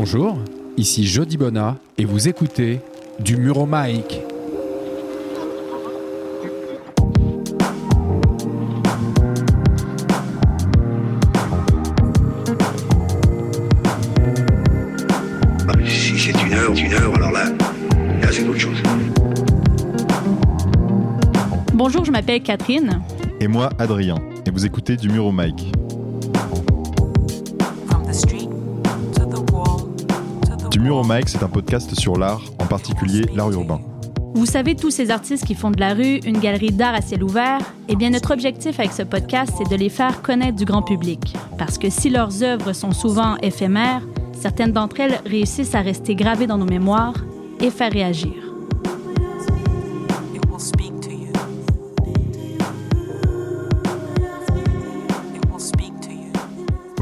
Bonjour, 0.00 0.38
ici 0.76 1.04
Jody 1.04 1.36
Bona 1.36 1.76
et 1.98 2.04
vous 2.04 2.28
écoutez 2.28 2.78
du 3.18 3.36
Muro 3.36 3.66
Mike. 3.66 4.20
Bah, 15.66 15.74
si 15.84 16.16
c'est 16.16 16.30
une 16.46 16.52
heure, 16.52 16.72
une 16.76 16.92
heure, 16.92 17.14
alors 17.16 17.32
là, 17.32 17.46
là 18.22 18.28
c'est 18.30 18.48
autre 18.48 18.56
chose. 18.56 18.80
Bonjour, 21.74 22.04
je 22.04 22.12
m'appelle 22.12 22.40
Catherine. 22.44 23.02
Et 23.40 23.48
moi, 23.48 23.70
Adrien. 23.80 24.14
Et 24.46 24.52
vous 24.52 24.64
écoutez 24.64 24.96
du 24.96 25.08
mur 25.08 25.26
au 25.26 25.32
mur 30.88 31.04
c'est 31.26 31.42
un 31.42 31.48
podcast 31.48 31.94
sur 32.00 32.16
l'art, 32.16 32.40
en 32.58 32.66
particulier 32.66 33.22
l'art 33.34 33.52
urbain. 33.52 33.78
Vous 34.34 34.46
savez, 34.46 34.74
tous 34.74 34.90
ces 34.90 35.10
artistes 35.10 35.44
qui 35.44 35.54
font 35.54 35.70
de 35.70 35.78
la 35.78 35.92
rue 35.92 36.16
une 36.24 36.38
galerie 36.38 36.70
d'art 36.70 36.94
à 36.94 37.02
ciel 37.02 37.22
ouvert, 37.22 37.60
eh 37.88 37.96
bien, 37.96 38.08
notre 38.08 38.32
objectif 38.32 38.80
avec 38.80 38.92
ce 38.92 39.02
podcast, 39.02 39.52
c'est 39.58 39.68
de 39.68 39.76
les 39.76 39.90
faire 39.90 40.22
connaître 40.22 40.56
du 40.56 40.64
grand 40.64 40.82
public. 40.82 41.36
Parce 41.58 41.76
que 41.76 41.90
si 41.90 42.08
leurs 42.08 42.42
œuvres 42.42 42.72
sont 42.72 42.92
souvent 42.92 43.36
éphémères, 43.42 44.00
certaines 44.32 44.72
d'entre 44.72 45.00
elles 45.00 45.20
réussissent 45.26 45.74
à 45.74 45.82
rester 45.82 46.14
gravées 46.14 46.46
dans 46.46 46.58
nos 46.58 46.64
mémoires 46.64 47.16
et 47.60 47.70
faire 47.70 47.92
réagir. 47.92 48.47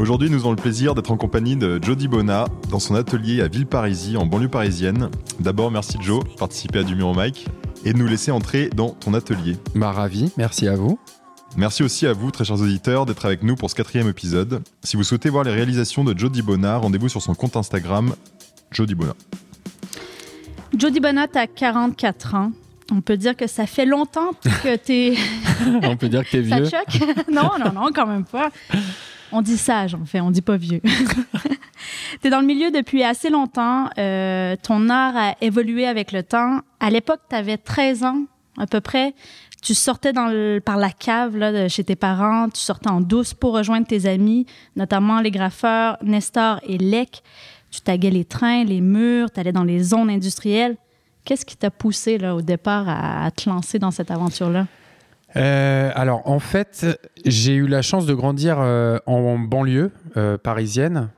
Aujourd'hui, 0.06 0.30
nous 0.30 0.38
avons 0.38 0.50
le 0.50 0.56
plaisir 0.56 0.94
d'être 0.94 1.10
en 1.10 1.16
compagnie 1.16 1.56
de 1.56 1.80
Jody 1.82 2.06
Bona 2.06 2.44
dans 2.70 2.78
son 2.78 2.94
atelier 2.94 3.42
à 3.42 3.48
Villeparisis, 3.48 4.16
en 4.16 4.24
banlieue 4.24 4.48
parisienne. 4.48 5.10
D'abord, 5.40 5.72
merci 5.72 5.98
Joe 6.00 6.22
de 6.22 6.28
participer 6.38 6.78
à 6.78 6.82
du 6.84 6.94
mur 6.94 7.08
au 7.08 7.14
mic 7.20 7.48
et 7.84 7.92
de 7.92 7.98
nous 7.98 8.06
laisser 8.06 8.30
entrer 8.30 8.68
dans 8.68 8.90
ton 8.90 9.14
atelier. 9.14 9.56
Ma 9.74 9.90
ravi, 9.90 10.30
merci 10.36 10.68
à 10.68 10.76
vous. 10.76 10.96
Merci 11.56 11.82
aussi 11.82 12.06
à 12.06 12.12
vous, 12.12 12.30
très 12.30 12.44
chers 12.44 12.60
auditeurs, 12.60 13.04
d'être 13.04 13.26
avec 13.26 13.42
nous 13.42 13.56
pour 13.56 13.68
ce 13.68 13.74
quatrième 13.74 14.06
épisode. 14.08 14.62
Si 14.84 14.96
vous 14.96 15.02
souhaitez 15.02 15.28
voir 15.28 15.42
les 15.42 15.50
réalisations 15.50 16.04
de 16.04 16.16
Jody 16.16 16.40
Bona, 16.40 16.76
rendez-vous 16.76 17.08
sur 17.08 17.20
son 17.20 17.34
compte 17.34 17.56
Instagram, 17.56 18.14
Jody 18.70 18.94
Bona. 18.94 19.14
Jody 20.78 21.00
Bonat 21.00 21.26
a 21.34 21.48
44 21.48 22.36
ans. 22.36 22.52
On 22.92 23.00
peut 23.00 23.16
dire 23.16 23.36
que 23.36 23.48
ça 23.48 23.66
fait 23.66 23.86
longtemps 23.86 24.30
que 24.62 24.76
t'es... 24.76 25.16
On 25.82 25.96
peut 25.96 26.08
dire 26.08 26.24
que 26.24 26.30
t'es 26.30 26.48
Ça 26.48 26.60
vieux. 26.60 26.66
te 26.66 26.70
choque? 26.70 27.28
non, 27.32 27.50
non, 27.58 27.72
non, 27.72 27.88
quand 27.92 28.06
même 28.06 28.24
pas. 28.24 28.52
On 29.32 29.42
dit 29.42 29.56
sage, 29.56 29.94
en 29.94 30.04
fait, 30.04 30.20
on 30.20 30.30
dit 30.30 30.42
pas 30.42 30.56
vieux. 30.56 30.80
tu 32.20 32.26
es 32.26 32.30
dans 32.30 32.40
le 32.40 32.46
milieu 32.46 32.70
depuis 32.70 33.02
assez 33.02 33.30
longtemps. 33.30 33.88
euh, 33.98 34.56
ton 34.62 34.88
art 34.88 35.16
a 35.16 35.34
évolué 35.40 35.86
avec 35.86 36.12
le 36.12 36.22
temps. 36.22 36.60
À 36.80 36.90
l'époque, 36.90 37.20
tu 37.28 37.36
avais 37.36 37.58
13 37.58 38.04
ans, 38.04 38.22
à 38.58 38.66
peu 38.66 38.80
près. 38.80 39.14
Tu 39.62 39.74
sortais 39.74 40.12
par 40.64 40.76
la 40.76 40.90
cave 40.90 41.36
là, 41.36 41.50
de 41.52 41.68
chez 41.68 41.82
tes 41.82 41.96
parents. 41.96 42.48
Tu 42.50 42.60
sortais 42.60 42.88
en 42.90 43.00
douce 43.00 43.34
pour 43.34 43.52
rejoindre 43.52 43.86
tes 43.86 44.06
amis, 44.06 44.46
notamment 44.76 45.20
les 45.20 45.30
graffeurs 45.32 45.96
Nestor 46.02 46.60
et 46.62 46.78
Lec. 46.78 47.22
Tu 47.70 47.80
taguais 47.80 48.10
les 48.10 48.24
trains, 48.24 48.64
les 48.64 48.80
murs, 48.80 49.30
tu 49.32 49.40
allais 49.40 49.52
dans 49.52 49.64
les 49.64 49.82
zones 49.82 50.08
industrielles. 50.08 50.76
Qu'est-ce 51.24 51.44
qui 51.44 51.56
t'a 51.56 51.70
poussé 51.72 52.16
là, 52.18 52.36
au 52.36 52.42
départ 52.42 52.88
à, 52.88 53.24
à 53.24 53.30
te 53.32 53.48
lancer 53.50 53.80
dans 53.80 53.90
cette 53.90 54.12
aventure-là? 54.12 54.66
Euh, 55.36 55.90
alors 55.94 56.22
en 56.28 56.38
fait, 56.38 56.86
j'ai 57.24 57.54
eu 57.54 57.66
la 57.66 57.82
chance 57.82 58.06
de 58.06 58.14
grandir 58.14 58.56
euh, 58.58 58.98
en 59.06 59.38
banlieue 59.38 59.90
euh, 60.16 60.38
parisienne 60.38 61.10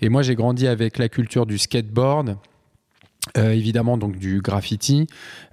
et 0.00 0.08
moi 0.08 0.22
j'ai 0.22 0.34
grandi 0.34 0.66
avec 0.66 0.98
la 0.98 1.08
culture 1.08 1.46
du 1.46 1.58
skateboard. 1.58 2.36
évidemment 3.36 3.98
donc 3.98 4.16
du 4.18 4.40
graffiti, 4.40 5.06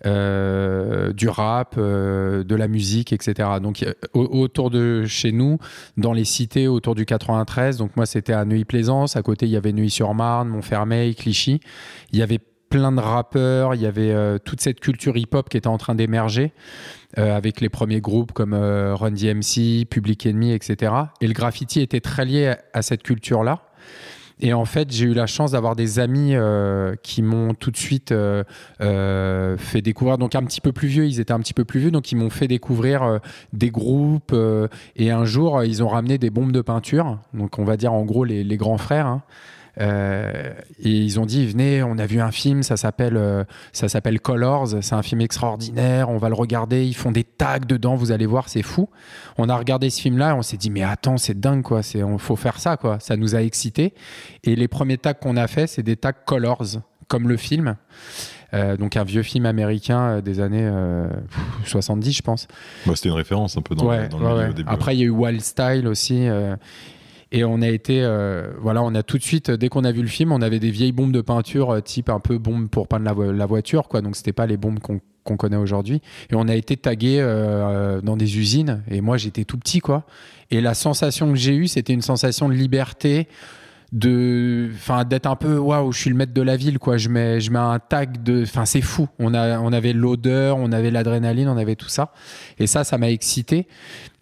du 0.05 1.27
rap, 1.29 1.77
de 1.77 2.55
la 2.55 2.67
musique, 2.67 3.11
etc. 3.13 3.49
Donc 3.61 3.83
au- 4.13 4.41
autour 4.41 4.69
de 4.69 5.05
chez 5.05 5.31
nous, 5.31 5.57
dans 5.97 6.13
les 6.13 6.23
cités 6.23 6.67
autour 6.67 6.93
du 6.95 7.05
93, 7.05 7.77
donc 7.77 7.95
moi 7.97 8.05
c'était 8.05 8.33
à 8.33 8.45
Neuilly-Plaisance, 8.45 9.15
à 9.17 9.23
côté 9.23 9.47
il 9.47 9.51
y 9.51 9.57
avait 9.57 9.73
Neuilly-sur-Marne, 9.73 10.49
Montfermeil, 10.49 11.15
Clichy, 11.15 11.59
il 12.11 12.19
y 12.19 12.21
avait 12.21 12.39
plein 12.73 12.91
de 12.91 12.99
rappeurs, 12.99 13.75
il 13.75 13.81
y 13.81 13.85
avait 13.85 14.09
euh, 14.09 14.39
toute 14.43 14.59
cette 14.59 14.79
culture 14.79 15.15
hip-hop 15.15 15.47
qui 15.47 15.57
était 15.57 15.67
en 15.67 15.77
train 15.77 15.93
d'émerger 15.93 16.53
euh, 17.19 17.37
avec 17.37 17.61
les 17.61 17.69
premiers 17.69 18.01
groupes 18.01 18.31
comme 18.31 18.55
euh, 18.55 18.95
Run 18.95 19.11
DMC, 19.11 19.85
Public 19.87 20.25
Enemy, 20.25 20.53
etc. 20.53 20.91
Et 21.21 21.27
le 21.27 21.33
graffiti 21.33 21.81
était 21.81 21.99
très 21.99 22.25
lié 22.25 22.55
à, 22.73 22.81
cette 22.81 23.03
culture-là. 23.03 23.59
Et 24.39 24.53
en 24.53 24.65
fait, 24.65 24.91
j'ai 24.91 25.05
eu 25.05 25.13
la 25.13 25.27
chance 25.27 25.51
d'avoir 25.51 25.75
des 25.75 25.99
amis 25.99 26.33
qui 27.03 27.21
m'ont 27.21 27.53
tout 27.53 27.69
de 27.69 27.77
suite 27.77 28.11
fait 28.79 29.81
découvrir, 29.81 30.17
donc 30.17 30.33
un 30.33 30.43
petit 30.43 30.59
peu 30.59 30.71
plus 30.71 30.87
vieux, 30.87 31.05
ils 31.05 31.19
étaient 31.19 31.31
un 31.31 31.39
petit 31.39 31.53
peu 31.53 31.65
plus 31.65 31.79
vieux, 31.79 31.91
donc 31.91 32.11
ils 32.11 32.15
m'ont 32.15 32.31
fait 32.31 32.47
découvrir 32.47 33.19
des 33.53 33.69
groupes. 33.69 34.35
et 34.95 35.11
un 35.11 35.23
jour, 35.23 35.63
ils 35.63 35.83
ont 35.83 35.87
ramené 35.87 36.17
des 36.17 36.31
bombes 36.31 36.51
de 36.51 36.61
peinture, 36.61 37.19
donc 37.35 37.59
on 37.59 37.63
va 37.63 37.77
dire 37.77 37.93
en 37.93 38.03
gros 38.03 38.25
les, 38.25 38.43
les 38.43 38.57
grands 38.57 38.79
frères. 38.79 39.05
hein. 39.05 39.21
Euh, 39.81 40.53
et 40.83 40.89
ils 40.91 41.19
ont 41.19 41.25
dit 41.25 41.47
venez, 41.47 41.81
on 41.81 41.97
a 41.97 42.05
vu 42.05 42.21
un 42.21 42.31
film, 42.31 42.61
ça 42.61 42.77
s'appelle 42.77 43.17
euh, 43.17 43.43
ça 43.71 43.89
s'appelle 43.89 44.19
Colors, 44.19 44.67
c'est 44.83 44.93
un 44.93 45.01
film 45.01 45.21
extraordinaire, 45.21 46.09
on 46.09 46.17
va 46.17 46.29
le 46.29 46.35
regarder, 46.35 46.85
ils 46.85 46.93
font 46.95 47.11
des 47.11 47.23
tags 47.23 47.57
dedans, 47.59 47.95
vous 47.95 48.11
allez 48.11 48.27
voir, 48.27 48.49
c'est 48.49 48.61
fou. 48.61 48.87
On 49.39 49.49
a 49.49 49.55
regardé 49.57 49.89
ce 49.89 49.99
film-là 49.99 50.29
et 50.29 50.33
on 50.33 50.43
s'est 50.43 50.57
dit 50.57 50.69
mais 50.69 50.83
attends, 50.83 51.17
c'est 51.17 51.39
dingue 51.39 51.63
quoi, 51.63 51.81
c'est 51.81 52.03
on 52.03 52.19
faut 52.19 52.35
faire 52.35 52.59
ça 52.59 52.77
quoi, 52.77 52.99
ça 52.99 53.17
nous 53.17 53.33
a 53.35 53.41
excités. 53.41 53.93
Et 54.43 54.55
les 54.55 54.67
premiers 54.67 54.97
tags 54.99 55.13
qu'on 55.15 55.37
a 55.37 55.47
fait, 55.47 55.65
c'est 55.65 55.83
des 55.83 55.95
tags 55.95 56.11
Colors, 56.13 56.79
comme 57.07 57.27
le 57.27 57.37
film. 57.37 57.75
Euh, 58.53 58.77
donc 58.77 58.95
un 58.97 59.03
vieux 59.03 59.23
film 59.23 59.47
américain 59.47 60.21
des 60.21 60.39
années 60.39 60.61
euh, 60.61 61.07
pff, 61.63 61.67
70 61.69 62.11
je 62.13 62.21
pense. 62.21 62.47
Bah, 62.85 62.93
C'était 62.95 63.09
une 63.09 63.15
référence 63.15 63.57
un 63.57 63.63
peu 63.63 63.73
dans, 63.73 63.87
Ouais, 63.87 64.03
le, 64.03 64.09
dans 64.09 64.19
le 64.19 64.25
ouais, 64.25 64.29
milieu 64.33 64.43
ouais. 64.43 64.49
au 64.51 64.53
début. 64.53 64.69
Après, 64.69 64.95
il 64.95 64.99
y 64.99 65.01
a 65.01 65.05
eu 65.05 65.09
Wild 65.09 65.41
Style 65.41 65.87
aussi. 65.87 66.27
euh, 66.27 66.55
et 67.33 67.43
on 67.43 67.61
a 67.61 67.67
été, 67.67 68.01
euh, 68.03 68.47
voilà, 68.61 68.81
on 68.83 68.95
a 68.95 69.03
tout 69.03 69.17
de 69.17 69.23
suite, 69.23 69.51
dès 69.51 69.67
qu'on 69.67 69.83
a 69.83 69.91
vu 69.91 70.01
le 70.01 70.07
film, 70.07 70.31
on 70.31 70.41
avait 70.41 70.59
des 70.59 70.71
vieilles 70.71 70.91
bombes 70.93 71.11
de 71.11 71.21
peinture, 71.21 71.71
euh, 71.71 71.81
type 71.81 72.09
un 72.09 72.19
peu 72.19 72.37
bombe 72.37 72.69
pour 72.69 72.87
peindre 72.87 73.03
la, 73.05 73.13
vo- 73.13 73.31
la 73.31 73.45
voiture, 73.45 73.87
quoi. 73.89 74.01
Donc, 74.01 74.15
c'était 74.15 74.31
pas 74.33 74.45
les 74.45 74.55
bombes 74.55 74.79
qu'on 74.79 75.01
qu'on 75.25 75.37
connaît 75.37 75.55
aujourd'hui. 75.55 76.01
Et 76.31 76.35
on 76.35 76.49
a 76.49 76.53
été 76.55 76.75
tagué 76.75 77.17
euh, 77.21 78.01
dans 78.01 78.17
des 78.17 78.37
usines. 78.37 78.83
Et 78.91 78.99
moi, 78.99 79.15
j'étais 79.15 79.45
tout 79.45 79.57
petit, 79.57 79.79
quoi. 79.79 80.03
Et 80.51 80.59
la 80.59 80.73
sensation 80.73 81.31
que 81.31 81.37
j'ai 81.37 81.55
eue, 81.55 81.69
c'était 81.69 81.93
une 81.93 82.01
sensation 82.01 82.49
de 82.49 82.53
liberté, 82.53 83.29
de, 83.93 84.71
enfin, 84.73 85.05
d'être 85.05 85.27
un 85.27 85.35
peu, 85.35 85.59
waouh, 85.59 85.91
je 85.91 85.99
suis 85.99 86.09
le 86.09 86.15
maître 86.15 86.33
de 86.33 86.41
la 86.41 86.57
ville, 86.57 86.79
quoi. 86.79 86.97
Je 86.97 87.09
mets, 87.09 87.39
je 87.39 87.51
mets 87.51 87.59
un 87.59 87.77
tag 87.77 88.23
de, 88.23 88.41
enfin, 88.41 88.65
c'est 88.65 88.81
fou. 88.81 89.07
On 89.19 89.35
a, 89.35 89.59
on 89.59 89.71
avait 89.71 89.93
l'odeur, 89.93 90.57
on 90.57 90.71
avait 90.71 90.89
l'adrénaline, 90.89 91.47
on 91.47 91.57
avait 91.57 91.75
tout 91.75 91.89
ça. 91.89 92.11
Et 92.57 92.65
ça, 92.65 92.83
ça 92.83 92.97
m'a 92.97 93.11
excité. 93.11 93.67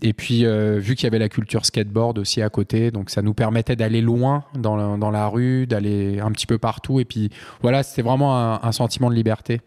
Et 0.04 0.12
puis, 0.12 0.46
euh, 0.46 0.78
vu 0.78 0.96
qu'il 0.96 1.06
y 1.06 1.08
avait 1.08 1.20
la 1.20 1.30
culture 1.30 1.66
skateboard 1.66 2.20
aussi 2.20 2.42
à 2.42 2.50
côté, 2.50 2.92
donc 2.92 3.10
ça 3.10 3.22
nous 3.22 3.34
permettait 3.34 3.78
d'aller 3.78 4.02
loin 4.02 4.44
dans 4.56 4.76
la, 4.76 4.98
dans 4.98 5.10
la 5.10 5.28
rue, 5.28 5.68
d'aller 5.68 6.20
un 6.20 6.32
petit 6.34 6.48
peu 6.48 6.58
partout. 6.58 7.00
Et 7.00 7.06
puis, 7.06 7.30
voilà, 7.62 7.82
c'était 7.82 8.02
vraiment 8.02 8.38
un, 8.38 8.60
un 8.62 8.72
sentiment 8.74 9.10
de 9.10 9.16
liberté. 9.16 9.62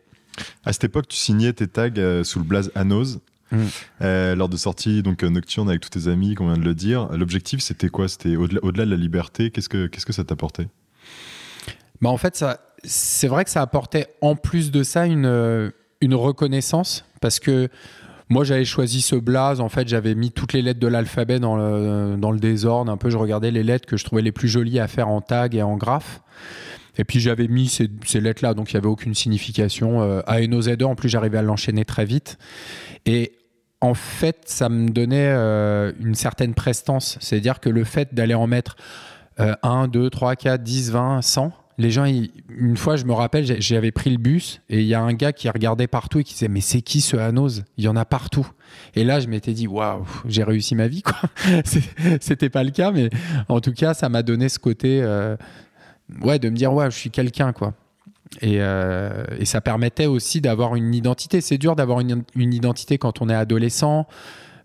À 0.64 0.74
cette 0.74 0.84
époque, 0.84 1.08
tu 1.08 1.16
signais 1.16 1.54
tes 1.54 1.66
tags 1.66 1.88
euh, 1.96 2.24
sous 2.24 2.40
le 2.40 2.44
blaze 2.44 2.70
Anos. 2.74 3.20
Mm. 3.54 3.68
Euh, 4.02 4.34
lors 4.34 4.48
de 4.48 4.56
sorties 4.56 5.02
donc 5.02 5.22
euh, 5.22 5.28
nocturnes 5.28 5.68
avec 5.68 5.80
tous 5.80 5.90
tes 5.90 6.08
amis, 6.08 6.34
qu'on 6.34 6.46
vient 6.46 6.56
de 6.56 6.64
le 6.64 6.74
dire, 6.74 7.08
l'objectif 7.12 7.60
c'était 7.60 7.88
quoi? 7.88 8.08
C'était 8.08 8.36
au-delà 8.36 8.60
au-delà 8.62 8.84
de 8.84 8.90
la 8.90 8.96
liberté. 8.96 9.50
Qu'est-ce 9.50 9.68
que 9.68 9.86
qu'est-ce 9.86 10.06
que 10.06 10.12
ça 10.12 10.24
t'apportait? 10.24 10.68
Bah, 12.00 12.10
en 12.10 12.16
fait, 12.16 12.36
ça, 12.36 12.60
c'est 12.82 13.28
vrai 13.28 13.44
que 13.44 13.50
ça 13.50 13.62
apportait 13.62 14.08
en 14.20 14.36
plus 14.36 14.70
de 14.70 14.82
ça 14.82 15.06
une, 15.06 15.26
euh, 15.26 15.70
une 16.00 16.14
reconnaissance 16.14 17.04
parce 17.20 17.40
que 17.40 17.68
moi 18.28 18.44
j'avais 18.44 18.64
choisi 18.64 19.00
ce 19.00 19.16
blaze. 19.16 19.60
En 19.60 19.68
fait, 19.68 19.88
j'avais 19.88 20.14
mis 20.14 20.30
toutes 20.30 20.52
les 20.52 20.62
lettres 20.62 20.80
de 20.80 20.86
l'alphabet 20.86 21.38
dans 21.38 21.56
le, 21.56 22.16
dans 22.18 22.30
le 22.30 22.38
désordre. 22.38 22.90
Un 22.90 22.96
peu, 22.96 23.10
je 23.10 23.16
regardais 23.16 23.50
les 23.50 23.62
lettres 23.62 23.86
que 23.86 23.96
je 23.96 24.04
trouvais 24.04 24.22
les 24.22 24.32
plus 24.32 24.48
jolies 24.48 24.80
à 24.80 24.88
faire 24.88 25.08
en 25.08 25.20
tag 25.20 25.54
et 25.54 25.62
en 25.62 25.76
graphe. 25.76 26.20
Et 26.96 27.04
puis 27.04 27.20
j'avais 27.20 27.48
mis 27.48 27.68
ces, 27.68 27.88
ces 28.04 28.20
lettres-là, 28.20 28.54
donc 28.54 28.72
il 28.72 28.76
n'y 28.76 28.78
avait 28.78 28.88
aucune 28.88 29.14
signification. 29.14 30.02
Euh, 30.02 30.20
A-N-O-Z-E, 30.26 30.84
en 30.84 30.94
plus 30.94 31.08
j'arrivais 31.08 31.38
à 31.38 31.42
l'enchaîner 31.42 31.84
très 31.84 32.04
vite. 32.04 32.38
Et 33.06 33.32
en 33.84 33.92
fait, 33.92 34.38
ça 34.46 34.70
me 34.70 34.88
donnait 34.88 35.28
euh, 35.28 35.92
une 36.00 36.14
certaine 36.14 36.54
prestance. 36.54 37.18
C'est-à-dire 37.20 37.60
que 37.60 37.68
le 37.68 37.84
fait 37.84 38.14
d'aller 38.14 38.32
en 38.32 38.46
mettre 38.46 38.76
euh, 39.40 39.54
1, 39.62 39.88
2, 39.88 40.08
3, 40.08 40.36
4, 40.36 40.62
10, 40.62 40.90
20, 40.92 41.20
100, 41.20 41.52
les 41.76 41.90
gens, 41.90 42.06
une 42.06 42.76
fois, 42.78 42.96
je 42.96 43.04
me 43.04 43.12
rappelle, 43.12 43.60
j'avais 43.60 43.90
pris 43.90 44.08
le 44.08 44.16
bus 44.16 44.62
et 44.70 44.80
il 44.80 44.86
y 44.86 44.94
a 44.94 45.02
un 45.02 45.12
gars 45.12 45.34
qui 45.34 45.50
regardait 45.50 45.86
partout 45.86 46.20
et 46.20 46.24
qui 46.24 46.32
disait 46.32 46.48
Mais 46.48 46.62
c'est 46.62 46.80
qui 46.80 47.02
ce 47.02 47.16
Hanos? 47.16 47.62
Il 47.76 47.84
y 47.84 47.88
en 47.88 47.96
a 47.96 48.06
partout. 48.06 48.48
Et 48.94 49.04
là, 49.04 49.20
je 49.20 49.28
m'étais 49.28 49.52
dit 49.52 49.66
Waouh, 49.66 50.06
j'ai 50.26 50.44
réussi 50.44 50.74
ma 50.74 50.88
vie, 50.88 51.02
quoi. 51.02 51.18
C'était 52.20 52.48
pas 52.48 52.64
le 52.64 52.70
cas, 52.70 52.90
mais 52.90 53.10
en 53.48 53.60
tout 53.60 53.72
cas, 53.72 53.92
ça 53.92 54.08
m'a 54.08 54.22
donné 54.22 54.48
ce 54.48 54.58
côté, 54.58 55.02
euh, 55.02 55.36
de 56.08 56.48
me 56.48 56.56
dire 56.56 56.72
Ouais, 56.72 56.90
je 56.90 56.96
suis 56.96 57.10
quelqu'un, 57.10 57.52
quoi. 57.52 57.74
Et, 58.40 58.56
euh, 58.60 59.24
et 59.38 59.44
ça 59.44 59.60
permettait 59.60 60.06
aussi 60.06 60.40
d'avoir 60.40 60.74
une 60.74 60.94
identité. 60.94 61.40
C'est 61.40 61.58
dur 61.58 61.76
d'avoir 61.76 62.00
une, 62.00 62.24
identité 62.36 62.98
quand 62.98 63.22
on 63.22 63.28
est 63.28 63.34
adolescent. 63.34 64.06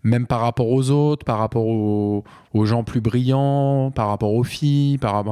même 0.03 0.27
par 0.27 0.39
rapport 0.41 0.69
aux 0.69 0.91
autres, 0.91 1.25
par 1.25 1.39
rapport 1.39 1.65
aux, 1.65 2.23
gens 2.65 2.83
plus 2.83 3.01
brillants, 3.01 3.91
par 3.91 4.07
rapport 4.07 4.33
aux 4.33 4.43
filles, 4.43 4.97
par 4.97 5.25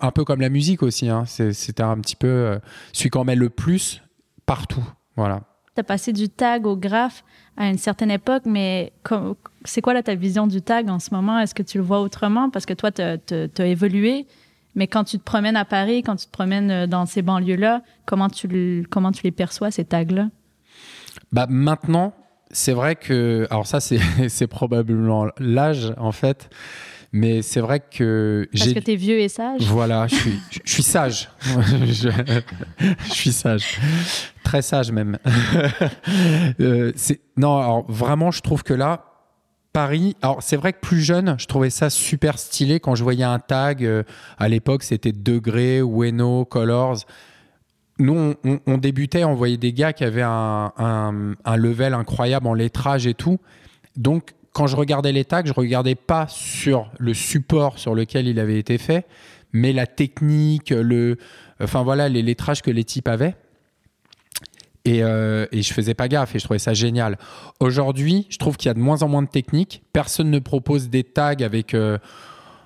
un, 0.00 0.10
peu 0.10 0.24
comme 0.24 0.40
la 0.40 0.48
musique 0.48 0.82
aussi. 0.82 1.08
hein. 1.08 1.24
C'était 1.26 1.82
un 1.82 1.98
petit 1.98 2.16
peu 2.16 2.28
euh, 2.28 2.58
celui 2.92 3.10
qu'on 3.10 3.24
met 3.24 3.36
le 3.36 3.50
plus 3.50 4.02
partout. 4.46 4.84
Voilà. 5.16 5.42
Tu 5.74 5.80
as 5.80 5.84
passé 5.84 6.12
du 6.12 6.28
tag 6.28 6.66
au 6.66 6.76
graphe 6.76 7.24
à 7.56 7.68
une 7.68 7.78
certaine 7.78 8.10
époque, 8.10 8.44
mais 8.46 8.92
c'est 9.64 9.80
quoi 9.80 9.94
là, 9.94 10.02
ta 10.02 10.14
vision 10.14 10.46
du 10.46 10.62
tag 10.62 10.88
en 10.88 10.98
ce 10.98 11.12
moment? 11.12 11.38
Est-ce 11.38 11.54
que 11.54 11.62
tu 11.62 11.78
le 11.78 11.84
vois 11.84 12.00
autrement? 12.00 12.50
Parce 12.50 12.66
que 12.66 12.74
toi, 12.74 12.90
tu 12.92 13.02
as 13.02 13.66
évolué, 13.66 14.26
mais 14.74 14.86
quand 14.86 15.04
tu 15.04 15.18
te 15.18 15.24
promènes 15.24 15.56
à 15.56 15.64
Paris, 15.64 16.02
quand 16.02 16.16
tu 16.16 16.26
te 16.26 16.30
promènes 16.32 16.70
euh, 16.70 16.86
dans 16.86 17.06
ces 17.06 17.22
banlieues-là, 17.22 17.82
comment, 18.06 18.28
tu 18.28 18.48
le- 18.48 18.82
comment 18.88 19.12
tu 19.12 19.22
les 19.24 19.30
perçois, 19.32 19.70
ces 19.70 19.84
tags-là? 19.84 20.28
Bah 21.32 21.46
maintenant, 21.48 22.14
c'est 22.50 22.72
vrai 22.72 22.96
que, 22.96 23.46
alors 23.50 23.66
ça 23.66 23.80
c'est 23.80 23.98
c'est 24.28 24.46
probablement 24.46 25.26
l'âge 25.38 25.92
en 25.96 26.12
fait, 26.12 26.50
mais 27.12 27.42
c'est 27.42 27.60
vrai 27.60 27.78
que 27.80 28.48
Parce 28.52 28.72
que 28.72 28.78
tu 28.80 28.90
es 28.92 28.96
vieux 28.96 29.20
et 29.20 29.28
sage? 29.28 29.62
Voilà, 29.62 30.06
je 30.08 30.14
suis, 30.16 30.38
je 30.64 30.72
suis 30.72 30.82
sage. 30.82 31.28
je, 31.86 32.08
je 33.06 33.12
suis 33.12 33.32
sage. 33.32 33.78
Très 34.42 34.62
sage 34.62 34.90
même. 34.90 35.18
Euh, 36.60 36.92
non, 37.36 37.56
alors 37.58 37.84
vraiment, 37.88 38.30
je 38.30 38.40
trouve 38.42 38.62
que 38.62 38.74
là, 38.74 39.04
Paris, 39.74 40.16
alors 40.22 40.40
c'est 40.40 40.56
vrai 40.56 40.72
que 40.72 40.78
plus 40.78 41.00
jeune, 41.00 41.34
je 41.36 41.46
trouvais 41.46 41.68
ça 41.68 41.90
super 41.90 42.38
stylé 42.38 42.78
quand 42.78 42.94
je 42.94 43.02
voyais 43.02 43.24
un 43.24 43.40
tag. 43.40 43.84
euh, 43.84 44.04
à 44.38 44.48
l'époque, 44.48 44.84
c'était 44.84 45.10
Degré, 45.10 45.80
Ueno, 45.80 46.44
Colors. 46.44 46.98
Nous, 47.98 48.34
on, 48.66 48.78
débutait, 48.78 49.24
on 49.24 49.34
voyait 49.34 49.56
des 49.56 49.72
gars 49.72 49.92
qui 49.92 50.04
avaient 50.04 50.22
un, 50.22 50.72
un- 50.78 51.34
un 51.44 51.56
level 51.56 51.92
incroyable 51.92 52.46
en 52.46 52.54
lettrage 52.54 53.06
et 53.08 53.14
tout. 53.14 53.38
Donc, 53.96 54.30
quand 54.52 54.68
je 54.68 54.76
regardais 54.76 55.10
les 55.12 55.24
tags, 55.24 55.42
je 55.44 55.52
regardais 55.52 55.96
pas 55.96 56.26
sur 56.28 56.88
le 57.00 57.12
support 57.12 57.80
sur 57.80 57.96
lequel 57.96 58.28
il 58.28 58.38
avait 58.38 58.58
été 58.60 58.78
fait, 58.78 59.06
mais 59.52 59.72
la 59.72 59.86
technique, 59.88 60.70
le, 60.70 61.18
enfin 61.60 61.82
voilà, 61.82 62.08
les 62.08 62.22
lettrages 62.22 62.62
que 62.62 62.70
les 62.70 62.84
types 62.84 63.08
avaient. 63.08 63.34
Et, 64.84 65.02
euh, 65.02 65.46
et 65.50 65.62
je 65.62 65.72
faisais 65.72 65.94
pas 65.94 66.08
gaffe 66.08 66.34
et 66.34 66.38
je 66.38 66.44
trouvais 66.44 66.58
ça 66.58 66.74
génial. 66.74 67.16
Aujourd'hui, 67.58 68.26
je 68.28 68.36
trouve 68.36 68.56
qu'il 68.56 68.68
y 68.68 68.70
a 68.70 68.74
de 68.74 68.80
moins 68.80 69.02
en 69.02 69.08
moins 69.08 69.22
de 69.22 69.28
techniques. 69.28 69.82
Personne 69.92 70.30
ne 70.30 70.38
propose 70.38 70.90
des 70.90 71.04
tags 71.04 71.34
avec, 71.40 71.72
euh, 71.72 71.96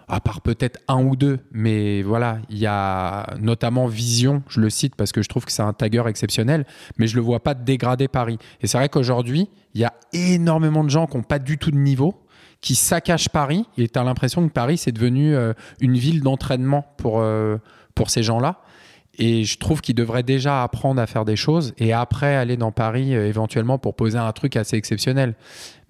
à 0.08 0.20
part 0.20 0.40
peut-être 0.40 0.80
un 0.88 1.04
ou 1.04 1.14
deux, 1.14 1.38
mais 1.52 2.02
voilà, 2.02 2.38
il 2.48 2.58
y 2.58 2.66
a 2.66 3.34
notamment 3.40 3.86
Vision, 3.86 4.42
je 4.48 4.60
le 4.60 4.68
cite 4.68 4.96
parce 4.96 5.12
que 5.12 5.22
je 5.22 5.28
trouve 5.28 5.44
que 5.44 5.52
c'est 5.52 5.62
un 5.62 5.72
tagger 5.72 6.02
exceptionnel, 6.08 6.66
mais 6.96 7.06
je 7.06 7.14
le 7.14 7.22
vois 7.22 7.40
pas 7.40 7.54
dégrader 7.54 8.08
Paris. 8.08 8.38
Et 8.62 8.66
c'est 8.66 8.78
vrai 8.78 8.88
qu'aujourd'hui, 8.88 9.48
il 9.74 9.80
y 9.80 9.84
a 9.84 9.94
énormément 10.12 10.82
de 10.82 10.90
gens 10.90 11.06
qui 11.06 11.16
n'ont 11.16 11.22
pas 11.22 11.38
du 11.38 11.56
tout 11.56 11.70
de 11.70 11.76
niveau, 11.76 12.14
qui 12.60 12.74
saccagent 12.74 13.28
Paris, 13.28 13.66
et 13.76 13.88
tu 13.88 13.98
as 13.98 14.02
l'impression 14.02 14.46
que 14.46 14.52
Paris, 14.52 14.78
c'est 14.78 14.92
devenu 14.92 15.36
euh, 15.36 15.52
une 15.80 15.96
ville 15.96 16.22
d'entraînement 16.22 16.84
pour, 16.96 17.20
euh, 17.20 17.58
pour 17.94 18.10
ces 18.10 18.22
gens-là. 18.22 18.60
Et 19.20 19.42
je 19.44 19.58
trouve 19.58 19.80
qu'ils 19.80 19.96
devraient 19.96 20.22
déjà 20.22 20.62
apprendre 20.62 21.00
à 21.00 21.06
faire 21.06 21.24
des 21.24 21.34
choses 21.34 21.74
et 21.78 21.92
après 21.92 22.36
aller 22.36 22.56
dans 22.56 22.70
Paris 22.70 23.14
euh, 23.16 23.26
éventuellement 23.26 23.76
pour 23.78 23.96
poser 23.96 24.16
un 24.18 24.30
truc 24.32 24.54
assez 24.56 24.76
exceptionnel. 24.76 25.34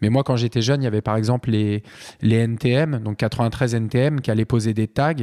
Mais 0.00 0.08
moi, 0.08 0.22
quand 0.24 0.36
j'étais 0.36 0.62
jeune, 0.62 0.80
il 0.80 0.84
y 0.84 0.88
avait 0.88 1.02
par 1.02 1.16
exemple 1.16 1.50
les, 1.50 1.82
les 2.22 2.36
NTM, 2.36 3.00
donc 3.04 3.16
93 3.18 3.74
NTM, 3.74 4.20
qui 4.20 4.30
allaient 4.30 4.44
poser 4.46 4.72
des 4.72 4.86
tags, 4.88 5.14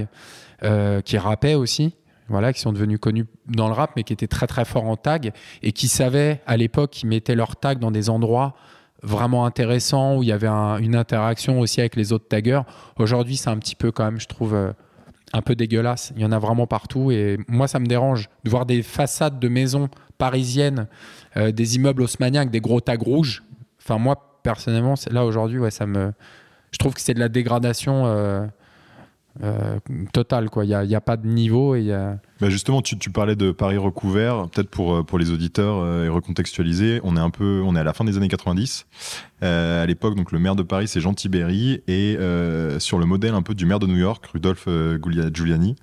euh, 0.64 1.02
qui 1.02 1.18
rappaient 1.18 1.56
aussi, 1.56 1.96
voilà, 2.30 2.54
qui 2.54 2.60
sont 2.60 2.74
devenus 2.74 3.00
connus 3.00 3.26
dans 3.48 3.68
le 3.68 3.74
rap, 3.74 3.92
mais 3.96 4.04
qui 4.04 4.14
étaient 4.14 4.28
très 4.28 4.48
très 4.48 4.66
forts 4.66 4.86
en 4.86 4.98
tag 4.98 5.32
et 5.64 5.72
qui 5.72 5.88
savaient 5.88 6.42
à 6.46 6.58
l'époque 6.58 6.92
qu'ils 6.92 7.10
mettaient 7.10 7.36
leurs 7.36 7.56
tags 7.56 7.76
dans 7.76 7.92
des 7.92 8.10
endroits 8.10 8.56
vraiment 9.02 9.46
intéressants 9.46 10.18
où 10.18 10.24
il 10.24 10.30
y 10.30 10.32
avait 10.32 10.48
un- 10.48 10.78
une 10.78 10.96
interaction 10.96 11.60
aussi 11.60 11.80
avec 11.80 11.96
les 11.96 12.14
autres 12.14 12.28
taggers. 12.28 12.62
Aujourd'hui, 12.98 13.36
c'est 13.38 13.50
un 13.50 13.58
petit 13.58 13.76
peu 13.76 13.92
quand 13.92 14.06
même, 14.06 14.20
je 14.20 14.28
trouve. 14.28 14.54
euh, 14.54 14.74
un 15.34 15.42
peu 15.42 15.56
dégueulasse. 15.56 16.14
Il 16.16 16.22
y 16.22 16.26
en 16.26 16.32
a 16.32 16.40
vraiment 16.40 16.68
partout 16.68 17.12
et 17.12 17.38
moi 17.48 17.68
ça 17.68 17.80
me 17.80 17.86
dérange 17.86 18.30
de 18.44 18.50
voir 18.50 18.66
des 18.66 18.82
façades 18.82 19.40
de 19.40 19.48
maisons 19.48 19.90
parisiennes, 20.18 20.88
euh, 21.38 21.52
des 21.52 21.76
immeubles 21.76 22.04
haussmanniens 22.04 22.42
avec 22.42 22.52
des 22.52 22.62
gros 22.62 22.82
tags 22.82 22.96
rouges. 23.00 23.44
Enfin 23.82 23.98
moi 23.98 24.40
personnellement, 24.44 24.94
là 25.10 25.26
aujourd'hui, 25.26 25.60
ouais, 25.60 25.72
ça 25.72 25.88
me, 25.88 26.14
je 26.72 26.78
trouve 26.78 26.94
que 26.94 27.02
c'est 27.02 27.16
de 27.16 27.20
la 27.20 27.30
dégradation 27.30 28.06
euh, 29.44 29.80
quoi. 30.52 30.66
Il 30.66 30.70
y 30.70 30.74
a, 30.74 30.84
y 30.84 30.96
a 30.96 31.02
pas 31.02 31.18
de 31.18 31.28
niveau 31.28 31.76
et 31.76 31.84
y 31.84 31.92
a... 31.92 32.18
Bah 32.42 32.50
justement, 32.50 32.82
tu, 32.82 32.98
parlais 33.10 33.36
de 33.36 33.52
Paris 33.52 33.78
recouvert. 33.78 34.48
Peut-être 34.50 34.70
pour, 34.70 34.96
euh, 34.96 35.04
pour 35.04 35.18
les 35.20 35.32
auditeurs 35.32 35.78
euh, 35.80 36.06
et 36.06 36.10
recontextualiser, 36.10 37.00
on 37.04 37.16
est 37.16 37.20
un 37.20 37.30
peu, 37.30 37.62
on 37.66 37.76
est 37.76 37.80
à 37.80 37.84
la 37.84 37.94
fin 37.94 38.04
des 38.04 38.18
années 38.18 38.28
90. 38.28 38.86
Euh, 39.44 39.84
à 39.84 39.86
l'époque, 39.86 40.16
donc 40.16 40.32
le 40.32 40.40
maire 40.40 40.56
de 40.56 40.64
Paris, 40.64 40.88
c'est 40.88 41.00
Jean 41.02 41.14
Tiberi, 41.14 41.82
et 41.88 42.18
sur 42.80 42.98
le 42.98 43.06
modèle 43.06 43.34
un 43.34 43.42
peu 43.42 43.54
du 43.56 43.66
maire 43.66 43.80
de 43.80 43.88
New 43.88 43.98
York, 43.98 44.30
Giulia- 44.36 45.34
Giuliani, 45.34 45.76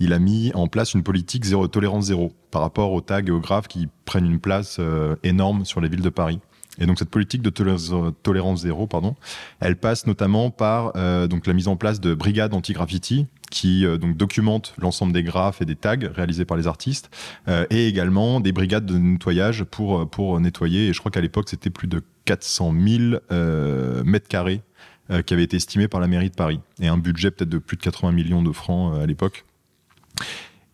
il 0.00 0.12
a 0.12 0.18
mis 0.18 0.52
en 0.54 0.66
place 0.66 0.94
une 0.94 1.02
politique 1.02 1.44
zéro 1.44 1.66
tolérance 1.68 2.06
zéro 2.06 2.32
par 2.50 2.62
rapport 2.62 2.92
aux 2.92 3.00
tags 3.00 3.24
et 3.24 3.30
aux 3.30 3.40
graphes 3.40 3.68
qui 3.68 3.88
prennent 4.04 4.26
une 4.26 4.40
place 4.40 4.80
énorme 5.22 5.64
sur 5.64 5.80
les 5.80 5.88
villes 5.88 6.02
de 6.02 6.08
Paris. 6.10 6.40
Et 6.78 6.86
donc 6.86 6.98
cette 6.98 7.10
politique 7.10 7.42
de 7.42 7.50
tolérance, 7.50 8.60
zéro, 8.60 8.86
pardon, 8.86 9.16
elle 9.60 9.76
passe 9.76 10.06
notamment 10.06 10.50
par 10.50 10.92
euh, 10.96 11.26
donc 11.26 11.46
la 11.46 11.52
mise 11.52 11.68
en 11.68 11.76
place 11.76 12.00
de 12.00 12.14
brigades 12.14 12.54
anti-graffiti 12.54 13.26
qui 13.50 13.86
euh, 13.86 13.98
donc 13.98 14.16
documentent 14.16 14.74
l'ensemble 14.78 15.12
des 15.12 15.22
graphes 15.22 15.62
et 15.62 15.64
des 15.64 15.76
tags 15.76 15.96
réalisés 16.14 16.44
par 16.44 16.56
les 16.56 16.66
artistes, 16.66 17.10
euh, 17.48 17.66
et 17.70 17.88
également 17.88 18.40
des 18.40 18.52
brigades 18.52 18.86
de 18.86 18.98
nettoyage 18.98 19.64
pour 19.64 20.08
pour 20.08 20.40
nettoyer. 20.40 20.88
Et 20.88 20.92
je 20.92 20.98
crois 20.98 21.10
qu'à 21.10 21.20
l'époque 21.20 21.48
c'était 21.48 21.70
plus 21.70 21.88
de 21.88 22.02
400 22.24 22.74
000 22.78 23.02
euh, 23.32 24.02
mètres 24.04 24.28
carrés 24.28 24.62
qui 25.24 25.32
avaient 25.32 25.44
été 25.44 25.56
estimés 25.56 25.88
par 25.88 26.00
la 26.00 26.06
mairie 26.06 26.28
de 26.28 26.34
Paris, 26.34 26.60
et 26.82 26.86
un 26.86 26.98
budget 26.98 27.30
peut-être 27.30 27.48
de 27.48 27.56
plus 27.56 27.78
de 27.78 27.82
80 27.82 28.12
millions 28.12 28.42
de 28.42 28.52
francs 28.52 28.94
à 28.94 29.06
l'époque. 29.06 29.46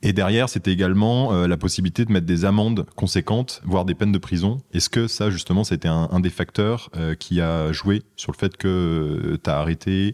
Et 0.04 0.12
derrière, 0.12 0.48
c'était 0.48 0.70
également 0.70 1.32
euh, 1.32 1.48
la 1.48 1.56
possibilité 1.56 2.04
de 2.04 2.12
mettre 2.12 2.26
des 2.26 2.44
amendes 2.44 2.86
conséquentes, 2.94 3.62
voire 3.64 3.84
des 3.84 3.94
peines 3.94 4.12
de 4.12 4.18
prison. 4.18 4.58
Est-ce 4.72 4.90
que 4.90 5.08
ça, 5.08 5.30
justement, 5.30 5.64
c'était 5.64 5.88
un, 5.88 6.08
un 6.12 6.20
des 6.20 6.30
facteurs 6.30 6.90
euh, 6.96 7.14
qui 7.14 7.40
a 7.40 7.72
joué 7.72 8.02
sur 8.14 8.30
le 8.30 8.36
fait 8.36 8.56
que 8.56 9.38
tu 9.42 9.50
as 9.50 9.58
arrêté 9.58 10.12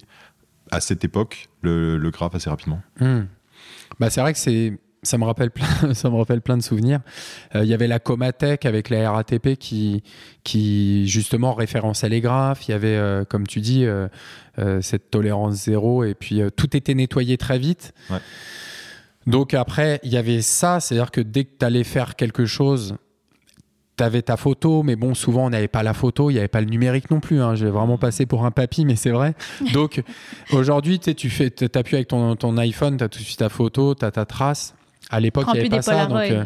à 0.71 0.81
cette 0.81 1.05
époque 1.05 1.49
le, 1.61 1.99
le 1.99 2.11
graphe 2.11 2.35
assez 2.35 2.49
rapidement? 2.49 2.81
Hmm. 3.01 3.23
Bah, 3.99 4.09
c'est 4.11 4.21
vrai 4.21 4.33
que 4.33 4.39
c'est 4.39 4.79
ça 5.03 5.19
me 5.19 5.25
rappelle 5.25 5.51
plein, 5.51 5.67
ça 5.95 6.11
me 6.11 6.17
rappelle 6.17 6.41
plein 6.41 6.57
de 6.57 6.63
souvenirs. 6.63 7.01
Euh, 7.55 7.65
Il 7.65 7.69
y 7.69 7.75
avait 7.75 7.87
la 7.87 7.99
Comatec 7.99 8.67
avec 8.67 8.91
la 8.91 9.11
RATP 9.11 9.57
qui, 9.57 10.03
qui 10.45 11.09
justement 11.09 11.55
référençait 11.55 12.09
les 12.09 12.21
graphes. 12.21 12.69
Il 12.69 12.73
y 12.73 12.75
avait, 12.75 12.97
euh, 12.97 13.25
comme 13.25 13.47
tu 13.47 13.61
dis, 13.61 13.85
euh, 13.85 14.09
euh, 14.59 14.81
cette 14.83 15.11
tolérance 15.11 15.55
zéro 15.55 16.05
et 16.05 16.15
puis 16.15 16.43
euh, 16.43 16.51
tout 16.51 16.77
était 16.77 16.95
nettoyé 16.95 17.39
très 17.39 17.59
vite. 17.59 17.95
Ouais. 18.11 18.19
Donc 19.27 19.55
après, 19.55 20.01
il 20.03 20.13
y 20.13 20.17
avait 20.17 20.43
ça, 20.43 20.81
c'est-à-dire 20.81 21.11
que 21.11 21.21
dès 21.21 21.45
que 21.45 21.51
tu 21.59 21.65
allais 21.65 21.85
faire 21.85 22.17
quelque 22.17 22.47
chose, 22.47 22.97
tu 23.97 24.05
avais 24.05 24.23
ta 24.23 24.37
photo, 24.37 24.83
mais 24.83 24.97
bon, 24.97 25.15
souvent 25.15 25.47
on 25.47 25.51
n'avait 25.51 25.69
pas 25.69 25.83
la 25.83 25.93
photo, 25.93 26.31
il 26.31 26.35
n'y 26.35 26.39
avait 26.39 26.49
pas 26.49 26.61
le 26.61 26.67
numérique 26.67 27.11
non 27.11 27.21
plus. 27.21 27.41
Hein. 27.41 27.55
J'ai 27.55 27.69
vraiment 27.69 27.99
passé 27.99 28.25
pour 28.25 28.47
un 28.47 28.51
papy, 28.51 28.85
mais 28.85 28.97
c'est 28.97 29.11
vrai. 29.11 29.35
Donc 29.75 30.03
aujourd'hui, 30.53 30.99
tu 30.99 31.29
fais, 31.29 31.51
t'appuies 31.51 31.97
avec 31.97 32.09
ton, 32.09 32.35
ton 32.37 32.57
iPhone, 32.57 32.97
tu 32.97 33.05
as 33.05 33.09
tout 33.09 33.19
de 33.19 33.25
suite 33.25 33.39
ta 33.39 33.51
photo, 33.51 33.95
tu 33.95 34.05
as 34.05 34.11
ta 34.11 34.25
trace. 34.25 34.75
À 35.11 35.21
l'époque, 35.21 35.47
il 35.49 35.55
n'y 35.55 35.61
avait 35.61 35.69
pas 35.69 35.83
ça. 35.83 36.07
Donc, 36.07 36.19
euh, 36.19 36.45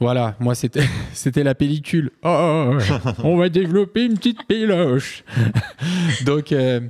voilà, 0.00 0.36
moi, 0.38 0.54
c'était, 0.54 0.84
c'était 1.12 1.42
la 1.42 1.54
pellicule. 1.54 2.10
Oh, 2.22 2.28
oh, 2.72 2.78
oh, 2.78 3.10
on 3.24 3.36
va 3.36 3.48
développer 3.48 4.04
une 4.04 4.14
petite 4.14 4.46
péloche. 4.46 5.24
donc, 6.24 6.52
euh, 6.52 6.80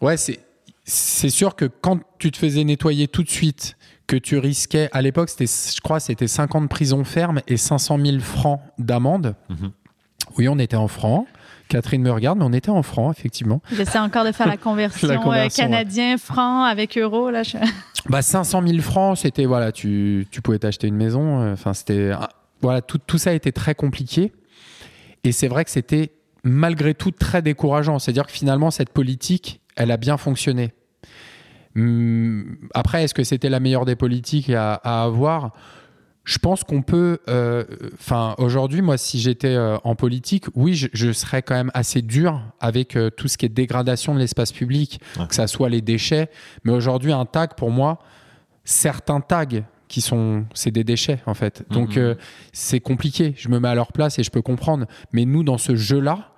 ouais, 0.00 0.16
c'est, 0.16 0.38
c'est 0.84 1.30
sûr 1.30 1.56
que 1.56 1.64
quand 1.64 2.00
tu 2.18 2.30
te 2.30 2.36
faisais 2.36 2.62
nettoyer 2.62 3.08
tout 3.08 3.22
de 3.22 3.30
suite, 3.30 3.77
que 4.08 4.16
tu 4.16 4.38
risquais, 4.38 4.88
à 4.92 5.02
l'époque, 5.02 5.28
c'était, 5.28 5.46
je 5.46 5.80
crois, 5.80 6.00
c'était 6.00 6.26
5 6.26 6.54
ans 6.56 6.60
de 6.62 6.66
prison 6.66 7.04
ferme 7.04 7.40
et 7.46 7.56
500 7.56 7.98
000 8.04 8.18
francs 8.18 8.60
d'amende. 8.78 9.36
Mhm. 9.50 9.70
Oui, 10.36 10.48
on 10.48 10.58
était 10.58 10.76
en 10.76 10.88
francs. 10.88 11.26
Catherine 11.68 12.00
me 12.02 12.10
regarde, 12.10 12.38
mais 12.38 12.44
on 12.46 12.52
était 12.54 12.70
en 12.70 12.82
francs, 12.82 13.14
effectivement. 13.16 13.60
J'essaie 13.70 13.98
encore 13.98 14.24
de 14.24 14.32
faire 14.32 14.48
la 14.48 14.56
conversion, 14.68 15.06
La 15.06 15.20
euh, 15.20 15.28
ouais. 15.28 15.48
canadien, 15.50 16.16
franc 16.16 16.64
avec 16.64 16.96
euro. 16.96 17.30
Là, 17.30 17.42
je- 17.42 17.58
Bah 18.08 18.22
500 18.22 18.62
000 18.66 18.80
francs, 18.80 19.18
c'était 19.18 19.44
voilà, 19.44 19.70
tu, 19.70 20.26
tu 20.30 20.40
pouvais 20.40 20.58
t'acheter 20.58 20.86
une 20.88 20.96
maison. 20.96 21.42
euh, 21.42 21.52
Enfin, 21.52 21.74
c'était 21.74 22.10
ah, 22.14 22.30
voilà, 22.62 22.80
tout, 22.80 22.98
tout 22.98 23.18
ça 23.18 23.34
était 23.34 23.52
très 23.52 23.74
compliqué. 23.74 24.32
Et 25.24 25.32
c'est 25.32 25.48
vrai 25.48 25.64
que 25.66 25.70
c'était 25.70 26.12
malgré 26.42 26.94
tout 26.94 27.10
très 27.10 27.42
décourageant. 27.42 27.98
C'est-à-dire 27.98 28.26
que 28.26 28.32
finalement, 28.32 28.70
cette 28.70 28.90
politique, 28.90 29.60
elle 29.76 29.90
a 29.90 29.98
bien 29.98 30.16
fonctionné. 30.16 30.72
Hum, 31.78 32.56
après, 32.74 33.04
est-ce 33.04 33.14
que 33.14 33.24
c'était 33.24 33.48
la 33.48 33.60
meilleure 33.60 33.84
des 33.84 33.96
politiques 33.96 34.50
à, 34.50 34.74
à 34.74 35.04
avoir? 35.04 35.52
Je 36.24 36.38
pense 36.38 36.62
qu'on 36.64 36.82
peut. 36.82 37.20
euh, 37.28 37.64
Enfin, 37.94 38.34
aujourd'hui, 38.36 38.82
moi, 38.82 38.98
si 38.98 39.18
j'étais 39.18 39.54
euh, 39.54 39.78
en 39.84 39.94
politique, 39.94 40.44
oui, 40.54 40.74
je, 40.74 40.88
je 40.92 41.10
serais 41.12 41.40
quand 41.42 41.54
même 41.54 41.70
assez 41.72 42.02
dur 42.02 42.42
avec 42.60 42.96
euh, 42.96 43.08
tout 43.10 43.28
ce 43.28 43.38
qui 43.38 43.46
est 43.46 43.48
dégradation 43.48 44.14
de 44.14 44.18
l'espace 44.18 44.52
public, 44.52 45.00
Ouais. 45.18 45.26
que 45.26 45.34
ça 45.34 45.46
soit 45.46 45.68
les 45.70 45.80
déchets. 45.80 46.28
Mais 46.64 46.72
aujourd'hui, 46.72 47.12
un 47.12 47.24
tag, 47.24 47.54
pour 47.56 47.70
moi, 47.70 47.98
certains 48.64 49.20
tags 49.20 49.46
qui 49.88 50.02
sont 50.02 50.44
c'est 50.52 50.70
des 50.70 50.84
déchets 50.84 51.20
en 51.24 51.32
fait 51.32 51.64
donc 51.70 51.96
Mhm. 51.96 52.02
euh, 52.02 52.14
c'est 52.52 52.78
compliqué 52.80 53.32
je 53.38 53.48
me 53.48 53.58
mets 53.58 53.68
à 53.68 53.74
leur 53.74 53.90
place 53.90 54.18
et 54.18 54.22
je 54.22 54.30
peux 54.30 54.42
comprendre 54.42 54.84
mais 55.14 55.24
nous 55.24 55.42
dans 55.42 55.56
ce 55.56 55.76
jeu 55.76 55.98
là 55.98 56.28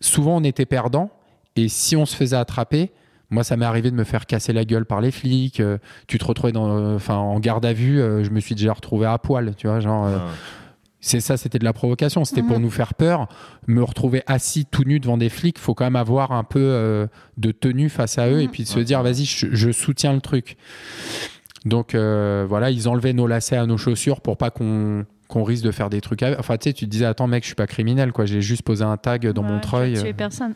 souvent 0.00 0.36
on 0.36 0.44
était 0.44 0.66
perdant 0.66 1.10
Et 1.56 1.66
si 1.68 1.96
on 1.96 2.06
se 2.06 2.14
faisait 2.14 2.36
attraper, 2.36 2.92
moi, 3.30 3.44
ça 3.44 3.56
m'est 3.56 3.64
arrivé 3.64 3.90
de 3.90 3.96
me 3.96 4.04
faire 4.04 4.26
casser 4.26 4.52
la 4.52 4.64
gueule 4.64 4.84
par 4.86 5.00
les 5.00 5.10
flics. 5.10 5.60
euh, 5.60 5.78
tu 6.08 6.18
te 6.18 6.24
retrouvais 6.24 6.52
dans, 6.52 6.68
euh, 6.76 6.96
enfin, 6.96 7.14
en 7.16 7.38
garde 7.40 7.64
à 7.64 7.72
vue. 7.72 8.00
euh, 8.00 8.24
je 8.24 8.30
me 8.30 8.40
suis 8.40 8.54
déjà 8.54 8.72
retrouvé 8.72 9.06
à 9.06 9.16
poil, 9.18 9.54
tu 9.56 9.66
vois, 9.68 9.80
genre. 9.80 10.06
euh, 10.06 10.18
Ah. 10.20 10.28
c'est 11.02 11.20
ça, 11.20 11.36
c'était 11.38 11.58
de 11.58 11.64
la 11.64 11.72
provocation. 11.72 12.24
C'était 12.26 12.42
pour 12.42 12.56
Mhm. 12.56 12.62
nous 12.64 12.70
faire 12.70 12.92
peur. 12.94 13.28
Me 13.66 13.82
retrouver 13.82 14.22
assis 14.26 14.66
tout 14.66 14.84
nu 14.84 15.00
devant 15.00 15.16
des 15.16 15.28
flics, 15.30 15.58
faut 15.58 15.72
quand 15.74 15.84
même 15.84 15.96
avoir 15.96 16.32
un 16.32 16.44
peu 16.44 16.58
euh, 16.60 17.06
de 17.38 17.52
tenue 17.52 17.88
face 17.88 18.18
à 18.18 18.28
eux 18.28 18.40
et 18.40 18.46
Mhm. 18.46 18.50
puis 18.50 18.62
de 18.64 18.68
se 18.68 18.80
dire, 18.80 19.02
vas-y, 19.02 19.24
je, 19.24 19.46
je 19.52 19.70
soutiens 19.70 20.12
le 20.12 20.20
truc. 20.20 20.56
Donc 21.64 21.94
euh, 21.94 22.44
voilà, 22.48 22.70
ils 22.70 22.88
enlevaient 22.88 23.12
nos 23.12 23.26
lacets 23.26 23.56
à 23.56 23.66
nos 23.66 23.76
chaussures 23.76 24.20
pour 24.20 24.36
pas 24.36 24.50
qu'on 24.50 25.04
qu'on 25.28 25.44
risque 25.44 25.62
de 25.64 25.70
faire 25.70 25.90
des 25.90 26.00
trucs. 26.00 26.22
avec. 26.24 26.40
Enfin, 26.40 26.56
tu 26.56 26.68
sais, 26.68 26.72
tu 26.72 26.86
te 26.86 26.90
disais, 26.90 27.04
attends, 27.04 27.28
mec, 27.28 27.44
je 27.44 27.46
suis 27.46 27.54
pas 27.54 27.68
criminel, 27.68 28.10
quoi. 28.10 28.24
J'ai 28.26 28.40
juste 28.42 28.62
posé 28.62 28.82
un 28.82 28.96
tag 28.96 29.28
dans 29.30 29.42
Ouais, 29.44 29.48
Montreuil. 29.52 29.94
Tu 29.94 30.08
euh. 30.08 30.12
personne. 30.12 30.52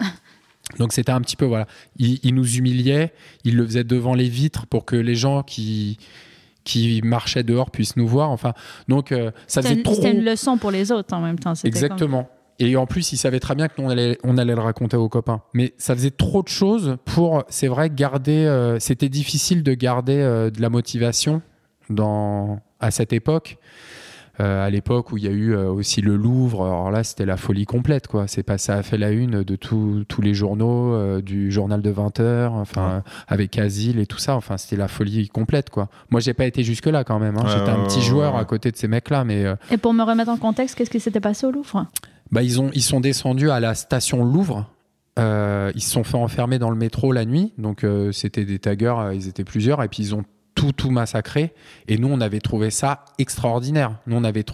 Donc 0.78 0.92
c'était 0.92 1.12
un 1.12 1.20
petit 1.20 1.36
peu, 1.36 1.44
voilà. 1.44 1.66
Ils 1.98 2.34
nous 2.34 2.56
humiliaient, 2.56 3.12
ils 3.44 3.56
le 3.56 3.64
faisaient 3.66 3.84
devant 3.84 4.14
les 4.14 4.28
vitres 4.28 4.66
pour 4.66 4.84
que 4.84 4.96
les 4.96 5.14
gens 5.14 5.42
qui 5.42 5.98
qui 6.64 7.02
marchaient 7.04 7.42
dehors 7.42 7.70
puissent 7.70 7.96
nous 7.96 8.08
voir. 8.08 8.30
Enfin, 8.30 8.54
donc 8.88 9.12
euh, 9.12 9.30
ça 9.46 9.60
C'était 9.60 9.68
faisait 9.68 9.74
une, 9.74 9.82
trop. 9.82 9.94
c'était 9.94 10.12
une 10.12 10.24
leçon 10.24 10.56
pour 10.56 10.70
les 10.70 10.90
autres 10.92 11.14
en 11.14 11.20
même 11.20 11.38
temps. 11.38 11.52
Comme- 11.52 11.66
Exactement. 11.68 12.28
Et 12.58 12.76
en 12.76 12.86
plus, 12.86 13.12
ils 13.12 13.16
savaient 13.18 13.40
très 13.40 13.54
bien 13.54 13.68
que 13.68 13.74
nous, 13.82 13.86
on 13.88 13.90
allait, 13.90 14.16
on 14.24 14.38
allait 14.38 14.54
le 14.54 14.60
raconter 14.62 14.96
aux 14.96 15.08
copains. 15.10 15.42
Mais 15.52 15.74
ça 15.76 15.94
faisait 15.94 16.10
trop 16.12 16.42
de 16.42 16.48
choses 16.48 16.96
pour, 17.04 17.42
c'est 17.48 17.66
vrai, 17.66 17.90
garder. 17.90 18.46
euh, 18.46 18.78
C'était 18.78 19.08
difficile 19.10 19.62
de 19.62 19.74
garder 19.74 20.16
euh, 20.16 20.50
de 20.50 20.62
la 20.62 20.70
motivation 20.70 21.42
dans, 21.90 22.60
à 22.80 22.90
cette 22.90 23.12
époque. 23.12 23.58
Euh, 24.40 24.66
à 24.66 24.68
l'époque 24.70 25.12
où 25.12 25.16
il 25.16 25.24
y 25.24 25.28
a 25.28 25.30
eu 25.30 25.54
euh, 25.54 25.70
aussi 25.70 26.00
le 26.00 26.16
Louvre, 26.16 26.64
alors 26.64 26.90
là 26.90 27.04
c'était 27.04 27.24
la 27.24 27.36
folie 27.36 27.66
complète 27.66 28.08
quoi. 28.08 28.26
C'est 28.26 28.42
pas 28.42 28.58
ça 28.58 28.74
a 28.74 28.82
fait 28.82 28.98
la 28.98 29.10
une 29.10 29.44
de 29.44 29.56
tous 29.56 30.04
tous 30.08 30.22
les 30.22 30.34
journaux, 30.34 30.92
euh, 30.94 31.20
du 31.22 31.52
journal 31.52 31.80
de 31.82 31.90
20 31.90 32.18
heures, 32.20 32.52
enfin 32.54 33.02
avec 33.28 33.56
Asile 33.58 34.00
et 34.00 34.06
tout 34.06 34.18
ça. 34.18 34.34
Enfin 34.34 34.56
c'était 34.56 34.76
la 34.76 34.88
folie 34.88 35.28
complète 35.28 35.70
quoi. 35.70 35.88
Moi 36.10 36.20
j'ai 36.20 36.34
pas 36.34 36.46
été 36.46 36.64
jusque 36.64 36.86
là 36.86 37.04
quand 37.04 37.20
même. 37.20 37.36
hein. 37.38 37.44
Ouais, 37.44 37.50
J'étais 37.56 37.70
un 37.70 37.84
petit 37.84 37.98
ouais, 37.98 38.04
joueur 38.04 38.34
ouais. 38.34 38.40
à 38.40 38.44
côté 38.44 38.72
de 38.72 38.76
ces 38.76 38.88
mecs 38.88 39.10
là, 39.10 39.22
mais 39.24 39.44
euh, 39.44 39.54
Et 39.70 39.76
pour 39.76 39.92
me 39.94 40.02
remettre 40.02 40.30
en 40.30 40.36
contexte, 40.36 40.74
qu'est-ce 40.76 40.90
qui 40.90 41.00
s'était 41.00 41.20
passé 41.20 41.46
au 41.46 41.52
Louvre? 41.52 41.86
bah, 42.32 42.42
ils, 42.42 42.60
ont, 42.60 42.70
ils 42.74 42.82
sont 42.82 43.00
descendus 43.00 43.50
à 43.50 43.60
la 43.60 43.74
station 43.76 44.24
Louvre. 44.24 44.66
Euh, 45.16 45.70
ils 45.76 45.80
se 45.82 45.90
sont 45.92 46.02
fait 46.02 46.16
enfermer 46.16 46.58
dans 46.58 46.70
le 46.70 46.76
métro 46.76 47.12
la 47.12 47.24
nuit. 47.24 47.52
Donc, 47.56 47.84
euh, 47.84 48.10
c'était 48.10 48.44
des 48.44 48.58
taggers, 48.58 48.94
euh, 48.98 49.14
ils 49.14 49.28
étaient 49.28 49.44
plusieurs. 49.44 49.80
Et 49.84 49.88
puis, 49.88 50.02
ils 50.02 50.14
ont 50.16 50.24
tout, 50.54 50.72
tout 50.72 50.90
massacré. 50.90 51.52
Et 51.88 51.98
nous, 51.98 52.08
on 52.08 52.20
avait 52.20 52.40
trouvé 52.40 52.70
ça 52.70 53.04
extraordinaire. 53.18 53.98
Nous, 54.06 54.16
on 54.16 54.24
avait. 54.24 54.44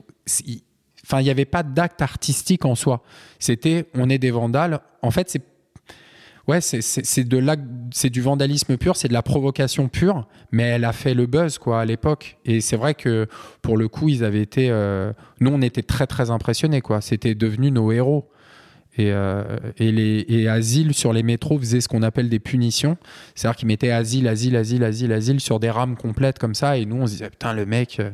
Enfin, 1.05 1.21
il 1.21 1.25
n'y 1.25 1.31
avait 1.31 1.45
pas 1.45 1.63
d'acte 1.63 2.03
artistique 2.03 2.65
en 2.65 2.75
soi. 2.75 3.03
C'était, 3.39 3.87
on 3.95 4.09
est 4.11 4.19
des 4.19 4.31
vandales. 4.31 4.81
En 5.03 5.11
fait, 5.11 5.31
c'est. 5.31 5.43
Ouais, 6.49 6.61
c'est- 6.61 7.23
de 7.25 7.45
c'est 7.93 8.11
du 8.11 8.21
vandalisme 8.23 8.77
pur, 8.77 8.97
c'est 8.97 9.07
de 9.07 9.13
la 9.13 9.23
provocation 9.23 9.89
pure, 9.89 10.27
mais 10.51 10.65
elle 10.65 10.85
a 10.85 10.93
fait 10.93 11.15
le 11.15 11.27
buzz 11.27 11.59
quoi 11.59 11.81
à 11.81 11.85
l'époque. 11.85 12.39
Et 12.45 12.61
c'est 12.61 12.77
vrai 12.77 12.95
que 12.95 13.29
pour 13.63 13.77
le 13.77 13.87
coup, 13.87 14.09
ils 14.09 14.25
avaient 14.25 14.41
été, 14.43 14.69
euh, 14.71 15.13
nous 15.39 15.53
on 15.53 15.61
était 15.63 15.83
très 15.83 16.09
très 16.09 16.31
impressionnés 16.31 16.81
quoi. 16.81 17.03
C'était 17.03 17.37
devenu 17.37 17.71
nos 17.71 17.93
héros. 17.93 18.30
Et, 19.01 19.13
euh, 19.13 19.43
et, 19.79 19.93
les, 19.93 20.27
et 20.29 20.49
Asile 20.49 20.93
sur 20.93 21.13
les 21.13 21.23
métros 21.23 21.59
faisait 21.59 21.81
ce 21.81 21.89
qu'on 21.89 22.03
appelle 22.03 22.29
des 22.29 22.39
punitions. 22.39 22.97
C'est-à-dire 23.35 23.57
qu'ils 23.57 23.69
mettaient 23.69 23.91
Asile, 23.91 24.29
Asile, 24.29 24.57
Asile, 24.57 24.85
Asile, 24.85 25.13
Asile 25.13 25.41
sur 25.41 25.59
des 25.59 25.71
rames 25.71 25.97
complètes 25.97 26.39
comme 26.39 26.55
ça. 26.55 26.77
Et 26.77 26.85
nous 26.85 26.97
on 26.97 27.07
se 27.07 27.13
disait 27.13 27.31
putain 27.31 27.55
le 27.55 27.65
mec. 27.65 27.99
euh, 27.99 28.11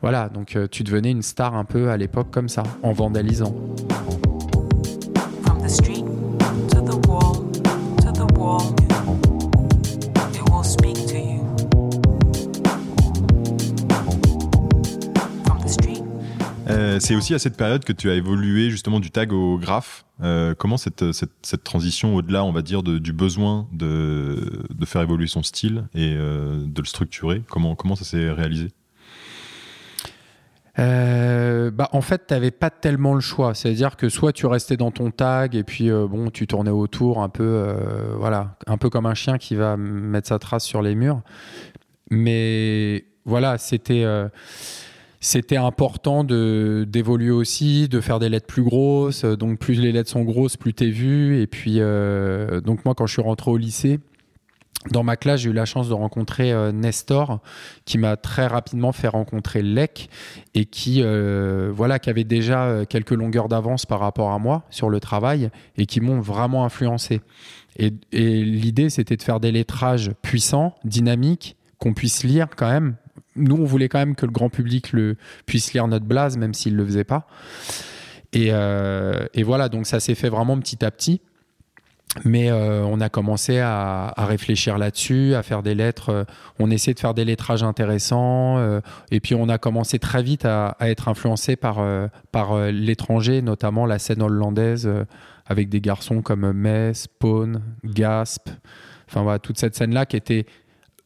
voilà, 0.00 0.28
donc 0.28 0.56
euh, 0.56 0.66
tu 0.68 0.82
devenais 0.82 1.12
une 1.12 1.22
star 1.22 1.54
un 1.54 1.64
peu 1.64 1.90
à 1.90 1.96
l'époque 1.96 2.32
comme 2.32 2.48
ça, 2.48 2.64
en 2.82 2.92
vandalisant. 2.92 3.54
C'est 17.00 17.14
aussi 17.14 17.34
à 17.34 17.38
cette 17.38 17.56
période 17.56 17.84
que 17.84 17.92
tu 17.92 18.10
as 18.10 18.14
évolué 18.14 18.70
justement 18.70 19.00
du 19.00 19.10
tag 19.10 19.32
au 19.32 19.58
graphe. 19.58 20.04
Euh, 20.22 20.54
comment 20.54 20.76
cette, 20.76 21.12
cette, 21.12 21.64
transition 21.64 22.14
au-delà, 22.14 22.44
on 22.44 22.52
va 22.52 22.62
dire, 22.62 22.82
du 22.82 23.12
besoin 23.12 23.66
de, 23.72 24.64
de 24.70 24.84
faire 24.86 25.02
évoluer 25.02 25.26
son 25.26 25.42
style 25.42 25.84
et 25.94 26.14
euh, 26.16 26.64
de 26.64 26.80
le 26.80 26.86
structurer, 26.86 27.42
comment, 27.48 27.74
comment 27.74 27.96
ça 27.96 28.04
s'est 28.04 28.30
réalisé? 28.30 28.68
Euh, 30.78 31.70
bah, 31.70 31.88
en 31.92 32.00
fait, 32.00 32.26
tu 32.28 32.34
n'avais 32.34 32.50
pas 32.50 32.70
tellement 32.70 33.14
le 33.14 33.20
choix. 33.20 33.54
C'est-à-dire 33.54 33.96
que 33.96 34.08
soit 34.08 34.32
tu 34.32 34.46
restais 34.46 34.76
dans 34.76 34.90
ton 34.90 35.10
tag 35.10 35.54
et 35.54 35.64
puis 35.64 35.90
bon, 35.90 36.30
tu 36.30 36.46
tournais 36.46 36.70
autour 36.70 37.22
un 37.22 37.28
peu, 37.28 37.74
voilà, 38.16 38.56
un 38.66 38.78
peu 38.78 38.90
comme 38.90 39.06
un 39.06 39.14
chien 39.14 39.38
qui 39.38 39.54
va 39.54 39.76
mettre 39.76 40.28
sa 40.28 40.38
trace 40.38 40.64
sur 40.64 40.82
les 40.82 40.94
murs. 40.94 41.20
Mais 42.10 43.06
voilà, 43.24 43.58
c'était 43.58 44.04
c'était 45.22 45.56
important 45.56 46.24
de 46.24 46.84
d'évoluer 46.86 47.30
aussi, 47.30 47.88
de 47.88 48.00
faire 48.00 48.18
des 48.18 48.28
lettres 48.28 48.48
plus 48.48 48.64
grosses. 48.64 49.24
Donc 49.24 49.60
plus 49.60 49.80
les 49.80 49.92
lettres 49.92 50.10
sont 50.10 50.24
grosses, 50.24 50.56
plus 50.56 50.74
t'es 50.74 50.90
vu. 50.90 51.40
Et 51.40 51.46
puis 51.46 51.76
euh, 51.78 52.60
donc 52.60 52.84
moi, 52.84 52.94
quand 52.94 53.06
je 53.06 53.12
suis 53.14 53.22
rentré 53.22 53.50
au 53.50 53.56
lycée. 53.56 54.00
Dans 54.90 55.04
ma 55.04 55.16
classe, 55.16 55.42
j'ai 55.42 55.50
eu 55.50 55.52
la 55.52 55.64
chance 55.64 55.88
de 55.88 55.94
rencontrer 55.94 56.50
euh, 56.50 56.72
Nestor, 56.72 57.38
qui 57.84 57.98
m'a 57.98 58.16
très 58.16 58.48
rapidement 58.48 58.90
fait 58.90 59.06
rencontrer 59.06 59.62
Lec, 59.62 60.08
et 60.54 60.64
qui 60.64 61.02
euh, 61.04 61.70
voilà 61.72 62.00
qui 62.00 62.10
avait 62.10 62.24
déjà 62.24 62.64
euh, 62.64 62.84
quelques 62.84 63.12
longueurs 63.12 63.46
d'avance 63.46 63.86
par 63.86 64.00
rapport 64.00 64.32
à 64.32 64.40
moi 64.40 64.64
sur 64.70 64.90
le 64.90 64.98
travail 64.98 65.50
et 65.76 65.86
qui 65.86 66.00
m'ont 66.00 66.20
vraiment 66.20 66.64
influencé. 66.64 67.20
Et, 67.76 67.92
et 68.10 68.44
l'idée 68.44 68.90
c'était 68.90 69.16
de 69.16 69.22
faire 69.22 69.38
des 69.38 69.52
lettrages 69.52 70.10
puissants, 70.20 70.74
dynamiques, 70.82 71.56
qu'on 71.78 71.94
puisse 71.94 72.24
lire 72.24 72.48
quand 72.56 72.68
même. 72.68 72.96
Nous 73.36 73.56
on 73.56 73.64
voulait 73.64 73.88
quand 73.88 73.98
même 73.98 74.14
que 74.14 74.26
le 74.26 74.32
grand 74.32 74.48
public 74.48 74.92
le 74.92 75.16
puisse 75.46 75.72
lire 75.72 75.88
notre 75.88 76.04
blase 76.04 76.36
même 76.36 76.54
s'il 76.54 76.76
le 76.76 76.84
faisait 76.84 77.04
pas. 77.04 77.26
Et, 78.32 78.48
euh, 78.50 79.26
et 79.34 79.42
voilà 79.42 79.68
donc 79.68 79.86
ça 79.86 80.00
s'est 80.00 80.14
fait 80.14 80.28
vraiment 80.28 80.58
petit 80.58 80.84
à 80.84 80.90
petit. 80.90 81.20
Mais 82.26 82.50
euh, 82.50 82.84
on 82.84 83.00
a 83.00 83.08
commencé 83.08 83.58
à, 83.58 84.12
réfléchir 84.18 84.76
là-dessus, 84.76 85.34
à 85.34 85.42
faire 85.42 85.62
des 85.62 85.74
lettres. 85.74 86.10
euh, 86.10 86.24
on 86.58 86.70
essayait 86.70 86.92
de 86.92 87.00
faire 87.00 87.14
des 87.14 87.24
lettrages 87.24 87.62
intéressants. 87.62 88.58
et 89.10 89.20
puis 89.20 89.34
on 89.34 89.48
a 89.48 89.56
commencé 89.56 89.98
très 89.98 90.22
vite 90.22 90.44
à, 90.44 90.76
être 90.80 91.08
influencé 91.08 91.56
par, 91.56 91.82
par 92.30 92.58
l'étranger, 92.66 93.40
notamment 93.40 93.86
la 93.86 93.98
scène 93.98 94.20
hollandaise, 94.20 94.90
avec 95.46 95.70
des 95.70 95.80
garçons 95.80 96.20
comme 96.20 96.52
Metz, 96.52 97.06
Pawn, 97.06 97.62
Gasp. 97.82 98.50
Enfin 99.08 99.22
voilà, 99.22 99.38
toute 99.38 99.58
cette 99.58 99.74
scène-là 99.74 100.04
qui 100.04 100.16
était 100.16 100.46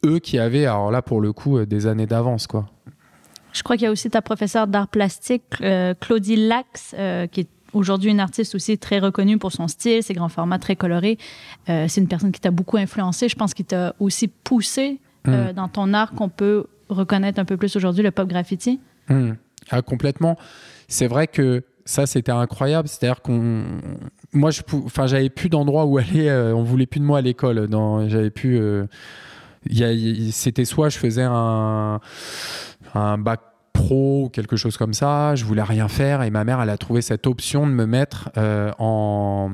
eux 0.05 0.19
qui 0.19 0.37
avaient, 0.39 0.65
alors 0.65 0.91
là 0.91 1.01
pour 1.01 1.21
le 1.21 1.33
coup, 1.33 1.57
euh, 1.57 1.65
des 1.65 1.87
années 1.87 2.05
d'avance. 2.07 2.47
quoi. 2.47 2.65
Je 3.53 3.63
crois 3.63 3.75
qu'il 3.77 3.85
y 3.85 3.87
a 3.87 3.91
aussi 3.91 4.09
ta 4.09 4.21
professeure 4.21 4.67
d'art 4.67 4.87
plastique, 4.87 5.43
euh, 5.61 5.93
Claudie 5.99 6.35
Lax, 6.35 6.93
euh, 6.97 7.25
qui 7.27 7.41
est 7.41 7.47
aujourd'hui 7.73 8.11
une 8.11 8.19
artiste 8.19 8.53
aussi 8.55 8.77
très 8.77 8.99
reconnue 8.99 9.37
pour 9.37 9.51
son 9.51 9.67
style, 9.67 10.03
ses 10.03 10.13
grands 10.13 10.29
formats 10.29 10.59
très 10.59 10.75
colorés. 10.75 11.17
Euh, 11.69 11.85
c'est 11.87 11.99
une 12.01 12.07
personne 12.07 12.31
qui 12.31 12.39
t'a 12.39 12.51
beaucoup 12.51 12.77
influencé. 12.77 13.29
Je 13.29 13.35
pense 13.35 13.53
qu'il 13.53 13.65
t'a 13.65 13.95
aussi 13.99 14.27
poussé 14.27 14.99
euh, 15.27 15.51
dans 15.53 15.67
ton 15.67 15.93
art 15.93 16.11
qu'on 16.13 16.29
peut 16.29 16.65
reconnaître 16.89 17.39
un 17.39 17.45
peu 17.45 17.57
plus 17.57 17.75
aujourd'hui, 17.75 18.03
le 18.03 18.11
pop 18.11 18.27
graffiti. 18.29 18.79
Hmm. 19.09 19.31
Ah, 19.71 19.81
complètement. 19.81 20.37
C'est 20.87 21.07
vrai 21.07 21.27
que 21.27 21.63
ça, 21.83 22.05
c'était 22.05 22.31
incroyable. 22.31 22.87
C'est-à-dire 22.87 23.21
qu'on. 23.21 23.63
Moi, 24.33 24.51
je 24.51 24.61
pou- 24.61 24.83
enfin, 24.85 25.07
j'avais 25.07 25.29
plus 25.29 25.49
d'endroit 25.49 25.85
où 25.85 25.97
aller. 25.97 26.31
on 26.55 26.63
voulait 26.63 26.85
plus 26.85 26.99
de 27.01 27.05
moi 27.05 27.17
à 27.17 27.21
l'école. 27.21 27.67
Dans... 27.67 28.07
J'avais 28.07 28.29
plus. 28.29 28.61
C'était 30.31 30.65
soit 30.65 30.89
je 30.89 30.97
faisais 30.97 31.23
un, 31.23 31.99
bac 33.17 33.41
pro 33.73 34.25
ou 34.25 34.29
quelque 34.29 34.55
chose 34.55 34.77
comme 34.77 34.93
ça. 34.93 35.35
Je 35.35 35.45
voulais 35.45 35.63
rien 35.63 35.87
faire. 35.87 36.23
Et 36.23 36.29
ma 36.29 36.43
mère, 36.43 36.61
elle 36.61 36.69
a 36.69 36.77
trouvé 36.77 37.01
cette 37.01 37.27
option 37.27 37.67
de 37.67 37.71
me 37.71 37.85
mettre 37.85 38.29
euh, 38.37 38.71
en 38.79 39.51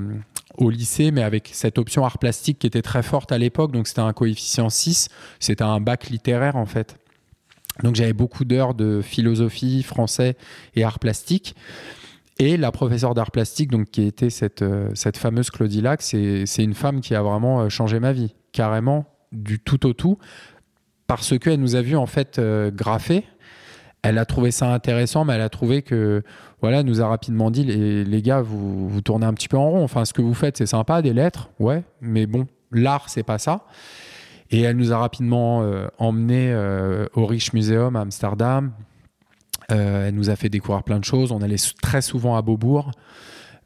au 0.60 0.70
lycée, 0.70 1.10
mais 1.10 1.24
avec 1.24 1.50
cette 1.52 1.80
option 1.80 2.06
art 2.06 2.20
plastique 2.20 2.60
qui 2.60 2.68
était 2.68 2.84
très 2.84 3.02
forte 3.02 3.32
à 3.32 3.40
l'époque. 3.40 3.72
Donc, 3.72 3.88
c'était 3.88 4.02
un 4.02 4.14
coefficient 4.14 4.70
6. 4.70 5.10
C'était 5.40 5.64
un 5.64 5.80
bac 5.80 6.10
littéraire, 6.10 6.56
en 6.56 6.68
fait. 6.68 6.98
Donc 7.82 7.96
j'avais 7.96 8.14
beaucoup 8.14 8.46
d'heures 8.46 8.76
de 8.76 9.02
philosophie, 9.02 9.82
français 9.82 10.36
et 10.76 10.84
art 10.84 11.00
plastique. 11.00 11.56
Et 12.40 12.58
la 12.58 12.72
professeure 12.72 13.14
d'art 13.14 13.32
plastique, 13.32 13.72
donc 13.72 13.90
qui 13.92 14.04
était 14.04 14.30
cette, 14.30 14.62
euh, 14.64 14.90
cette 14.96 15.18
fameuse 15.18 15.50
Claudie 15.50 15.82
Lac, 15.82 16.02
c'est 16.02 16.46
c'est 16.46 16.64
une 16.64 16.74
femme 16.74 17.02
qui 17.02 17.16
a 17.16 17.22
vraiment 17.22 17.62
euh, 17.62 17.70
changé 17.70 18.00
ma 18.00 18.12
vie, 18.12 18.34
carrément 18.52 19.06
du 19.34 19.60
tout 19.60 19.86
au 19.86 19.94
tout, 19.94 20.18
parce 21.08 21.38
qu'elle 21.38 21.60
nous 21.60 21.76
a 21.76 21.82
vu 21.82 21.96
en 21.96 22.06
fait 22.06 22.40
euh, 22.40 22.72
graffer. 22.72 23.26
Elle 24.02 24.18
a 24.18 24.26
trouvé 24.26 24.52
ça 24.52 24.74
intéressant, 24.74 25.26
mais 25.26 25.34
elle 25.34 25.42
a 25.42 25.50
trouvé 25.50 25.82
que, 25.82 26.24
voilà, 26.62 26.82
elle 26.82 26.86
nous 26.86 27.02
a 27.02 27.08
rapidement 27.08 27.52
dit, 27.52 27.64
les, 27.64 28.04
les 28.04 28.22
gars, 28.22 28.42
vous, 28.42 28.90
vous 28.90 29.02
tournez 29.02 29.26
un 29.26 29.34
petit 29.34 29.48
peu 29.48 29.58
en 29.58 29.70
rond. 29.70 29.84
Enfin, 29.84 30.04
ce 30.06 30.14
que 30.14 30.22
vous 30.22 30.34
faites, 30.34 30.58
c'est 30.58 30.66
sympa, 30.66 31.02
des 31.02 31.14
lettres, 31.14 31.50
ouais, 31.60 31.84
mais 32.02 32.26
bon, 32.26 32.48
l'art, 32.72 33.10
c'est 33.10 33.24
pas 33.24 33.38
ça. 33.38 33.66
Et 34.52 34.62
elle 34.62 34.76
nous 34.76 34.92
a 34.92 34.98
rapidement 34.98 35.64
euh, 35.64 35.88
emmenés 35.98 36.52
euh, 36.52 37.08
au 37.14 37.26
Rich 37.26 37.54
Museum 37.54 37.96
à 37.96 38.02
Amsterdam. 38.02 38.72
Elle 39.70 40.14
nous 40.14 40.30
a 40.30 40.36
fait 40.36 40.50
découvrir 40.50 40.84
plein 40.84 41.00
de 41.00 41.06
choses. 41.06 41.32
On 41.32 41.42
allait 41.42 41.56
très 41.82 42.02
souvent 42.02 42.36
à 42.36 42.44
Beaubourg. 42.44 42.92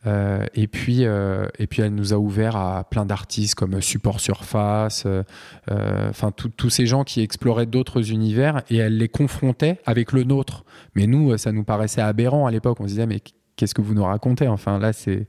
Euh, 0.07 0.45
et, 0.55 0.67
puis, 0.67 1.05
euh, 1.05 1.47
et 1.59 1.67
puis, 1.67 1.81
elle 1.81 1.93
nous 1.93 2.13
a 2.13 2.17
ouvert 2.17 2.55
à 2.55 2.83
plein 2.85 3.05
d'artistes 3.05 3.55
comme 3.55 3.81
Support 3.81 4.19
Surface, 4.19 5.05
euh, 5.05 6.09
enfin, 6.09 6.31
tous 6.31 6.69
ces 6.69 6.85
gens 6.85 7.03
qui 7.03 7.21
exploraient 7.21 7.65
d'autres 7.65 8.11
univers 8.11 8.63
et 8.69 8.77
elle 8.77 8.97
les 8.97 9.09
confrontait 9.09 9.79
avec 9.85 10.13
le 10.13 10.23
nôtre. 10.23 10.63
Mais 10.95 11.07
nous, 11.07 11.37
ça 11.37 11.51
nous 11.51 11.63
paraissait 11.63 12.01
aberrant 12.01 12.45
à 12.47 12.51
l'époque. 12.51 12.79
On 12.79 12.83
se 12.83 12.89
disait, 12.89 13.05
mais 13.05 13.19
qu'est-ce 13.55 13.75
que 13.75 13.81
vous 13.81 13.93
nous 13.93 14.03
racontez? 14.03 14.47
Enfin, 14.47 14.79
là, 14.79 14.93
c'est. 14.93 15.27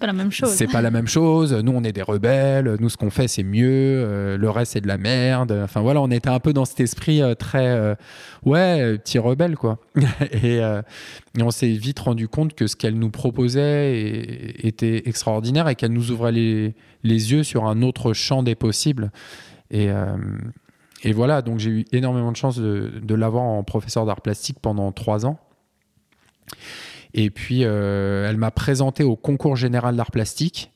La 0.00 0.12
même 0.14 0.32
chose. 0.32 0.50
C'est 0.50 0.66
pas 0.66 0.80
la 0.80 0.90
même 0.90 1.06
chose. 1.06 1.52
Nous, 1.52 1.72
on 1.72 1.84
est 1.84 1.92
des 1.92 2.02
rebelles. 2.02 2.76
Nous, 2.80 2.88
ce 2.88 2.96
qu'on 2.96 3.10
fait, 3.10 3.28
c'est 3.28 3.42
mieux. 3.42 3.68
Euh, 3.68 4.38
le 4.38 4.50
reste, 4.50 4.72
c'est 4.72 4.80
de 4.80 4.88
la 4.88 4.96
merde. 4.96 5.52
Enfin, 5.62 5.82
voilà, 5.82 6.00
on 6.00 6.10
était 6.10 6.30
un 6.30 6.40
peu 6.40 6.52
dans 6.52 6.64
cet 6.64 6.80
esprit 6.80 7.20
euh, 7.20 7.34
très. 7.34 7.66
euh, 7.66 7.94
ouais, 8.44 8.96
petit 8.98 9.18
rebelle, 9.18 9.56
quoi. 9.56 9.78
et, 10.32 10.60
on 11.40 11.50
s'est 11.50 11.68
vite 11.68 11.98
rendu 12.00 12.28
compte 12.28 12.54
que 12.54 12.66
ce 12.66 12.76
qu'elle 12.76 12.98
nous 12.98 13.10
proposait 13.10 14.54
était 14.62 15.02
extraordinaire 15.06 15.68
et 15.68 15.74
qu'elle 15.74 15.92
nous 15.92 16.10
ouvrait 16.10 16.32
les, 16.32 16.74
yeux 17.04 17.42
sur 17.42 17.66
un 17.66 17.82
autre 17.82 18.12
champ 18.14 18.42
des 18.42 18.54
possibles. 18.54 19.10
Et. 19.70 19.90
voilà, 21.12 21.42
donc 21.42 21.58
j'ai 21.58 21.70
eu 21.70 21.84
énormément 21.92 22.32
de 22.32 22.36
chance 22.36 22.58
de 22.58 23.14
l'avoir 23.14 23.44
en 23.44 23.62
professeur 23.64 24.06
d'art 24.06 24.22
plastique 24.22 24.58
pendant 24.60 24.92
trois 24.92 25.26
ans. 25.26 25.38
Et 27.14 27.30
puis, 27.30 27.64
euh, 27.64 28.28
elle 28.28 28.36
m'a 28.36 28.50
présenté 28.50 29.04
au 29.04 29.16
concours 29.16 29.56
général 29.56 29.96
d'art 29.96 30.10
plastique. 30.10 30.70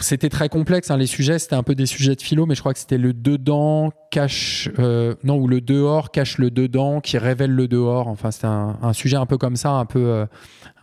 C'était 0.00 0.30
très 0.30 0.48
complexe, 0.48 0.90
hein, 0.90 0.96
les 0.96 1.06
sujets, 1.06 1.38
c'était 1.38 1.54
un 1.54 1.62
peu 1.62 1.76
des 1.76 1.86
sujets 1.86 2.16
de 2.16 2.22
philo, 2.22 2.44
mais 2.44 2.56
je 2.56 2.60
crois 2.60 2.72
que 2.72 2.80
c'était 2.80 2.98
le 2.98 3.12
dedans 3.12 3.92
cache, 4.10 4.68
euh, 4.80 5.14
non, 5.22 5.36
ou 5.36 5.46
le 5.46 5.60
dehors 5.60 6.10
cache 6.10 6.38
le 6.38 6.50
dedans 6.50 7.00
qui 7.00 7.18
révèle 7.18 7.52
le 7.52 7.68
dehors. 7.68 8.08
Enfin, 8.08 8.32
c'était 8.32 8.48
un, 8.48 8.92
sujet 8.92 9.16
un 9.16 9.26
peu 9.26 9.38
comme 9.38 9.54
ça, 9.56 9.70
un 9.70 9.84
peu, 9.84 10.00
euh, 10.00 10.26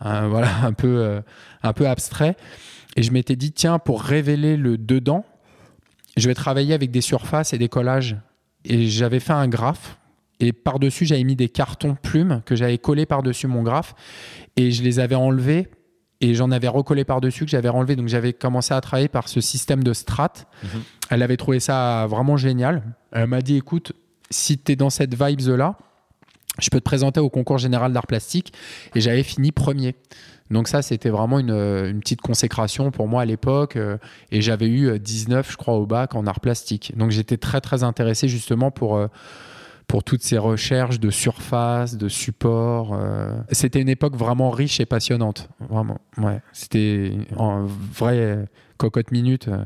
voilà, 0.00 0.48
un 0.62 0.72
peu, 0.72 1.20
un 1.62 1.72
peu 1.72 1.86
abstrait. 1.86 2.36
Et 2.96 3.02
je 3.02 3.12
m'étais 3.12 3.36
dit, 3.36 3.52
tiens, 3.52 3.78
pour 3.78 4.02
révéler 4.02 4.56
le 4.56 4.78
dedans, 4.78 5.24
je 6.16 6.28
vais 6.28 6.34
travailler 6.34 6.72
avec 6.72 6.90
des 6.90 7.02
surfaces 7.02 7.52
et 7.52 7.58
des 7.58 7.68
collages. 7.68 8.16
Et 8.64 8.86
j'avais 8.86 9.20
fait 9.20 9.32
un 9.32 9.48
graphe. 9.48 9.98
Et 10.40 10.52
par-dessus, 10.52 11.04
j'avais 11.04 11.24
mis 11.24 11.34
des 11.36 11.48
cartons 11.48 11.96
plumes 12.00 12.42
que 12.46 12.54
j'avais 12.54 12.78
collés 12.78 13.06
par-dessus 13.06 13.46
mon 13.48 13.62
graphe. 13.62 13.94
Et 14.56 14.70
je 14.70 14.82
les 14.82 15.00
avais 15.00 15.16
enlevés 15.16 15.68
et 16.20 16.34
j'en 16.34 16.50
avais 16.50 16.68
recollé 16.68 17.04
par-dessus 17.04 17.44
que 17.44 17.50
j'avais 17.50 17.68
enlevé. 17.68 17.96
Donc 17.96 18.08
j'avais 18.08 18.32
commencé 18.32 18.72
à 18.74 18.80
travailler 18.80 19.08
par 19.08 19.28
ce 19.28 19.40
système 19.40 19.82
de 19.82 19.92
strat. 19.92 20.32
Elle 21.10 21.22
avait 21.22 21.36
trouvé 21.36 21.58
ça 21.60 22.06
vraiment 22.08 22.36
génial. 22.36 22.82
Elle 23.12 23.26
m'a 23.26 23.40
dit 23.40 23.56
écoute, 23.56 23.92
si 24.30 24.58
tu 24.58 24.72
es 24.72 24.76
dans 24.76 24.90
cette 24.90 25.14
vibe-là, 25.20 25.76
je 26.60 26.70
peux 26.70 26.78
te 26.80 26.84
présenter 26.84 27.20
au 27.20 27.30
concours 27.30 27.58
général 27.58 27.92
d'art 27.92 28.06
plastique. 28.06 28.52
Et 28.94 29.00
j'avais 29.00 29.22
fini 29.24 29.50
premier. 29.52 29.94
Donc 30.50 30.66
ça, 30.68 30.82
c'était 30.82 31.10
vraiment 31.10 31.38
une, 31.40 31.50
une 31.50 32.00
petite 32.00 32.20
consécration 32.20 32.90
pour 32.90 33.06
moi 33.06 33.22
à 33.22 33.24
l'époque. 33.24 33.76
euh, 33.76 33.98
Et 34.30 34.40
j'avais 34.40 34.66
eu 34.66 34.86
euh, 34.88 34.98
19, 34.98 35.50
je 35.52 35.56
crois, 35.56 35.74
au 35.74 35.86
bac 35.86 36.14
en 36.14 36.26
art 36.26 36.40
plastique. 36.40 36.96
Donc 36.96 37.10
j'étais 37.10 37.36
très, 37.36 37.60
très 37.60 37.82
intéressé 37.82 38.28
justement 38.28 38.70
pour... 38.70 38.96
pour 39.88 40.04
toutes 40.04 40.22
ces 40.22 40.38
recherches 40.38 41.00
de 41.00 41.10
surface, 41.10 41.96
de 41.96 42.08
support. 42.08 42.92
euh. 42.92 43.32
C'était 43.50 43.80
une 43.80 43.88
époque 43.88 44.14
vraiment 44.14 44.50
riche 44.50 44.78
et 44.80 44.86
passionnante. 44.86 45.48
Vraiment. 45.58 45.98
Ouais. 46.18 46.40
C'était 46.52 47.12
en 47.36 47.64
vraie 47.64 48.44
cocotte 48.76 49.10
minute. 49.10 49.48
euh. 49.48 49.64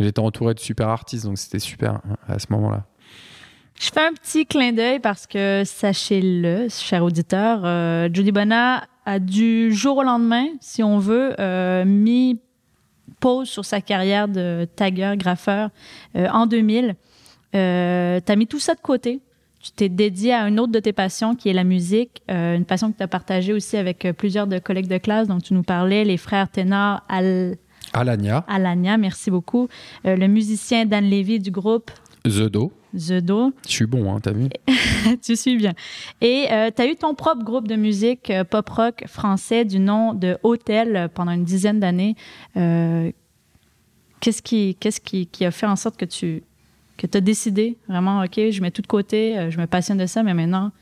J'étais 0.00 0.20
entouré 0.20 0.54
de 0.54 0.58
super 0.58 0.88
artistes, 0.88 1.26
donc 1.26 1.38
c'était 1.38 1.58
super 1.58 2.00
à 2.26 2.38
ce 2.38 2.46
moment-là. 2.50 2.86
Je 3.78 3.90
fais 3.90 4.00
un 4.06 4.12
petit 4.14 4.46
clin 4.46 4.72
d'œil 4.72 5.00
parce 5.00 5.26
que, 5.26 5.62
sachez-le, 5.66 6.68
cher 6.70 7.04
auditeur, 7.04 7.60
euh, 7.64 8.08
Judy 8.12 8.32
Bona 8.32 8.84
a 9.04 9.18
du 9.18 9.72
jour 9.72 9.98
au 9.98 10.02
lendemain, 10.02 10.46
si 10.60 10.82
on 10.82 10.98
veut, 10.98 11.34
euh, 11.40 11.84
mis 11.84 12.40
pause 13.20 13.48
sur 13.48 13.64
sa 13.64 13.80
carrière 13.80 14.28
de 14.28 14.66
tagueur, 14.76 15.16
graffeur 15.16 15.70
euh, 16.16 16.26
en 16.32 16.46
2000. 16.46 16.94
Euh, 17.54 18.20
tu 18.24 18.32
as 18.32 18.36
mis 18.36 18.46
tout 18.46 18.60
ça 18.60 18.74
de 18.74 18.80
côté. 18.80 19.20
Tu 19.62 19.70
t'es 19.70 19.88
dédié 19.88 20.34
à 20.34 20.48
une 20.48 20.58
autre 20.58 20.72
de 20.72 20.80
tes 20.80 20.92
passions 20.92 21.34
qui 21.34 21.48
est 21.48 21.52
la 21.52 21.64
musique, 21.64 22.22
euh, 22.30 22.56
une 22.56 22.64
passion 22.64 22.90
que 22.90 22.96
tu 22.96 23.02
as 23.02 23.08
partagée 23.08 23.52
aussi 23.52 23.76
avec 23.76 24.04
euh, 24.04 24.12
plusieurs 24.12 24.46
de 24.46 24.58
collègues 24.58 24.88
de 24.88 24.98
classe 24.98 25.28
dont 25.28 25.38
tu 25.38 25.54
nous 25.54 25.62
parlais, 25.62 26.04
les 26.04 26.16
frères 26.16 26.50
Ténard 26.50 27.04
Al 27.08 27.56
Alania, 27.92 28.44
Alania, 28.48 28.96
merci 28.96 29.30
beaucoup, 29.30 29.68
euh, 30.06 30.16
le 30.16 30.26
musicien 30.26 30.86
Dan 30.86 31.04
Levy 31.04 31.38
du 31.38 31.50
groupe 31.50 31.90
The 32.24 32.48
Do. 32.48 32.72
The 32.94 33.20
Do. 33.20 33.52
Je 33.66 33.72
suis 33.72 33.86
bon, 33.86 34.12
hein, 34.14 34.20
t'as 34.20 34.32
vu? 34.32 34.48
Tu 35.22 35.36
suis 35.36 35.56
bien. 35.56 35.72
Et 36.20 36.46
tu 36.76 36.82
as 36.82 36.86
eu 36.86 36.94
ton 36.94 37.14
propre 37.14 37.42
groupe 37.42 37.66
de 37.66 37.74
musique 37.74 38.30
euh, 38.30 38.44
pop-rock 38.44 39.04
français 39.06 39.64
du 39.64 39.78
nom 39.78 40.14
de 40.14 40.38
Hotel 40.42 40.96
euh, 40.96 41.08
pendant 41.08 41.32
une 41.32 41.44
dizaine 41.44 41.80
d'années. 41.80 42.14
Euh, 42.56 43.10
qu'est-ce 44.20 44.42
qui, 44.42 44.76
qu'est-ce 44.78 45.00
qui, 45.00 45.26
qui 45.26 45.44
a 45.44 45.50
fait 45.50 45.66
en 45.66 45.76
sorte 45.76 45.96
que 45.96 46.04
tu 46.04 46.44
que 47.08 47.18
as 47.18 47.20
décidé 47.20 47.76
vraiment, 47.88 48.22
OK, 48.22 48.34
je 48.36 48.60
mets 48.60 48.70
tout 48.70 48.82
de 48.82 48.86
côté, 48.86 49.38
euh, 49.38 49.50
je 49.50 49.58
me 49.58 49.66
passionne 49.66 49.98
de 49.98 50.06
ça, 50.06 50.22
mais 50.22 50.34
maintenant, 50.34 50.72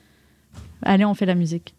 allez, 0.82 1.04
on 1.04 1.14
fait 1.14 1.26
la 1.26 1.34
musique. 1.34 1.74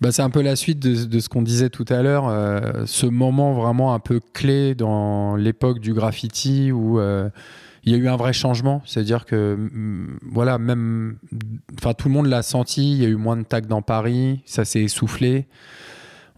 Bah, 0.00 0.10
c'est 0.10 0.22
un 0.22 0.30
peu 0.30 0.42
la 0.42 0.56
suite 0.56 0.80
de, 0.80 1.20
ce 1.20 1.28
qu'on 1.28 1.42
disait 1.42 1.70
tout 1.70 1.84
à 1.88 2.02
l'heure, 2.02 2.28
euh, 2.28 2.84
ce 2.86 3.06
moment 3.06 3.52
vraiment 3.52 3.94
un 3.94 4.00
peu 4.00 4.20
clé 4.32 4.74
dans 4.74 5.36
l'époque 5.36 5.78
du 5.78 5.94
graffiti 5.94 6.72
où 6.72 6.98
euh, 6.98 7.28
il 7.84 7.92
y 7.92 7.94
a 7.94 7.98
eu 7.98 8.08
un 8.08 8.16
vrai 8.16 8.32
changement. 8.32 8.82
C'est-à-dire 8.84 9.24
que, 9.24 9.56
voilà, 10.22 10.58
même, 10.58 11.18
enfin, 11.78 11.94
tout 11.94 12.08
le 12.08 12.14
monde 12.14 12.26
l'a 12.26 12.42
senti. 12.42 12.92
Il 12.92 13.02
y 13.02 13.04
a 13.04 13.08
eu 13.08 13.16
moins 13.16 13.36
de 13.36 13.44
tags 13.44 13.60
dans 13.60 13.82
Paris, 13.82 14.42
ça 14.44 14.64
s'est 14.64 14.82
essoufflé. 14.82 15.46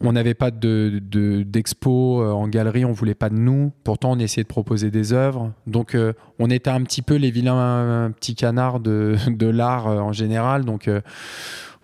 On 0.00 0.12
n'avait 0.12 0.34
pas 0.34 0.50
de, 0.50 1.00
de- 1.02 1.42
d'expo 1.44 2.20
euh, 2.20 2.30
en 2.32 2.48
galerie, 2.48 2.84
on 2.84 2.92
voulait 2.92 3.14
pas 3.14 3.28
de 3.28 3.36
nous. 3.36 3.72
Pourtant, 3.84 4.12
on 4.12 4.18
essayait 4.18 4.42
de 4.42 4.48
proposer 4.48 4.90
des 4.90 5.12
œuvres. 5.12 5.52
Donc, 5.66 5.94
euh, 5.94 6.12
on 6.38 6.50
était 6.50 6.70
un 6.70 6.82
petit 6.82 7.00
peu 7.02 7.14
les 7.14 7.30
vilains 7.30 7.56
euh, 7.58 8.08
petits 8.10 8.34
canards 8.34 8.80
de, 8.80 9.16
de 9.28 9.46
l'art 9.46 9.86
en 9.86 10.12
général. 10.12 10.64
Donc, 10.64 10.90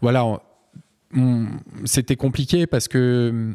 voilà, 0.03 0.25
c'était 1.85 2.17
compliqué 2.17 2.67
parce 2.67 2.89
que 2.89 3.55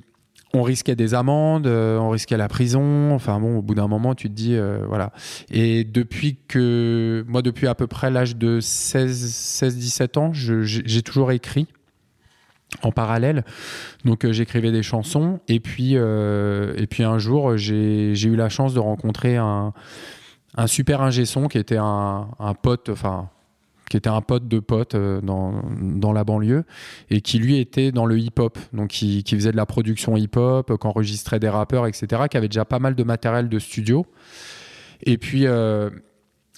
on 0.54 0.62
risquait 0.63 0.96
des 0.96 1.13
amendes, 1.13 1.68
on 1.68 2.10
risquait 2.10 2.38
la 2.38 2.48
prison. 2.48 3.13
Enfin 3.13 3.39
bon, 3.41 3.58
au 3.58 3.62
bout 3.62 3.76
d'un 3.76 3.88
moment, 3.89 4.15
tu 4.15 4.30
te 4.30 4.34
dis 4.34 4.58
voilà. 4.88 5.12
Et 5.52 5.84
depuis 5.84 6.38
que 6.48 7.26
moi, 7.28 7.41
depuis 7.41 7.68
à 7.68 7.76
peu 7.76 7.88
près 7.88 8.10
l'âge 8.10 8.38
de 8.38 8.62
16-17 8.62 10.18
ans, 10.20 10.32
j'ai 10.34 11.02
toujours 11.02 11.32
écrit 11.32 11.68
en 12.84 12.92
parallèle. 12.92 13.44
Donc 14.04 14.26
euh, 14.26 14.32
j'écrivais 14.32 14.72
des 14.72 14.84
chansons 14.84 15.40
et 15.48 15.60
puis 15.60 15.92
euh, 15.96 16.74
et 16.78 16.88
puis 16.88 17.04
un 17.04 17.18
jour 17.18 17.58
j'ai 17.58 18.12
eu 18.12 18.36
la 18.36 18.50
chance 18.50 18.74
de 18.74 18.80
rencontrer 18.80 19.38
un 19.38 19.74
super 20.68 21.02
ingé 21.02 21.26
son 21.26 21.48
qui 21.48 21.58
était 21.58 21.78
un, 21.78 22.28
pote, 22.62 22.90
enfin 22.90 23.30
qui 23.90 23.98
était 23.98 24.10
un 24.10 24.22
pote 24.22 24.48
de 24.48 24.60
pote 24.60 24.96
euh, 24.96 25.22
dans, 25.22 26.14
la 26.14 26.24
banlieue 26.24 26.64
et 27.10 27.22
qui 27.22 27.40
lui 27.40 27.60
était 27.60 27.92
dans 27.92 28.06
le 28.06 28.18
hip-hop, 28.18 28.58
donc 28.74 28.90
qui, 28.90 29.24
faisait 29.28 29.52
de 29.52 29.58
la 29.58 29.66
production 29.66 30.18
hip-hop, 30.18 30.78
qui 30.80 30.88
enregistrait 30.88 31.40
des 31.40 31.50
rappeurs, 31.50 31.86
etc., 31.86 32.24
qui 32.30 32.38
avait 32.38 32.48
déjà 32.48 32.66
pas 32.66 32.80
mal 32.80 32.96
de 32.96 33.04
matériel 33.04 33.50
de 33.50 33.60
studio. 33.60 34.06
Et 35.04 35.18
puis, 35.18 35.46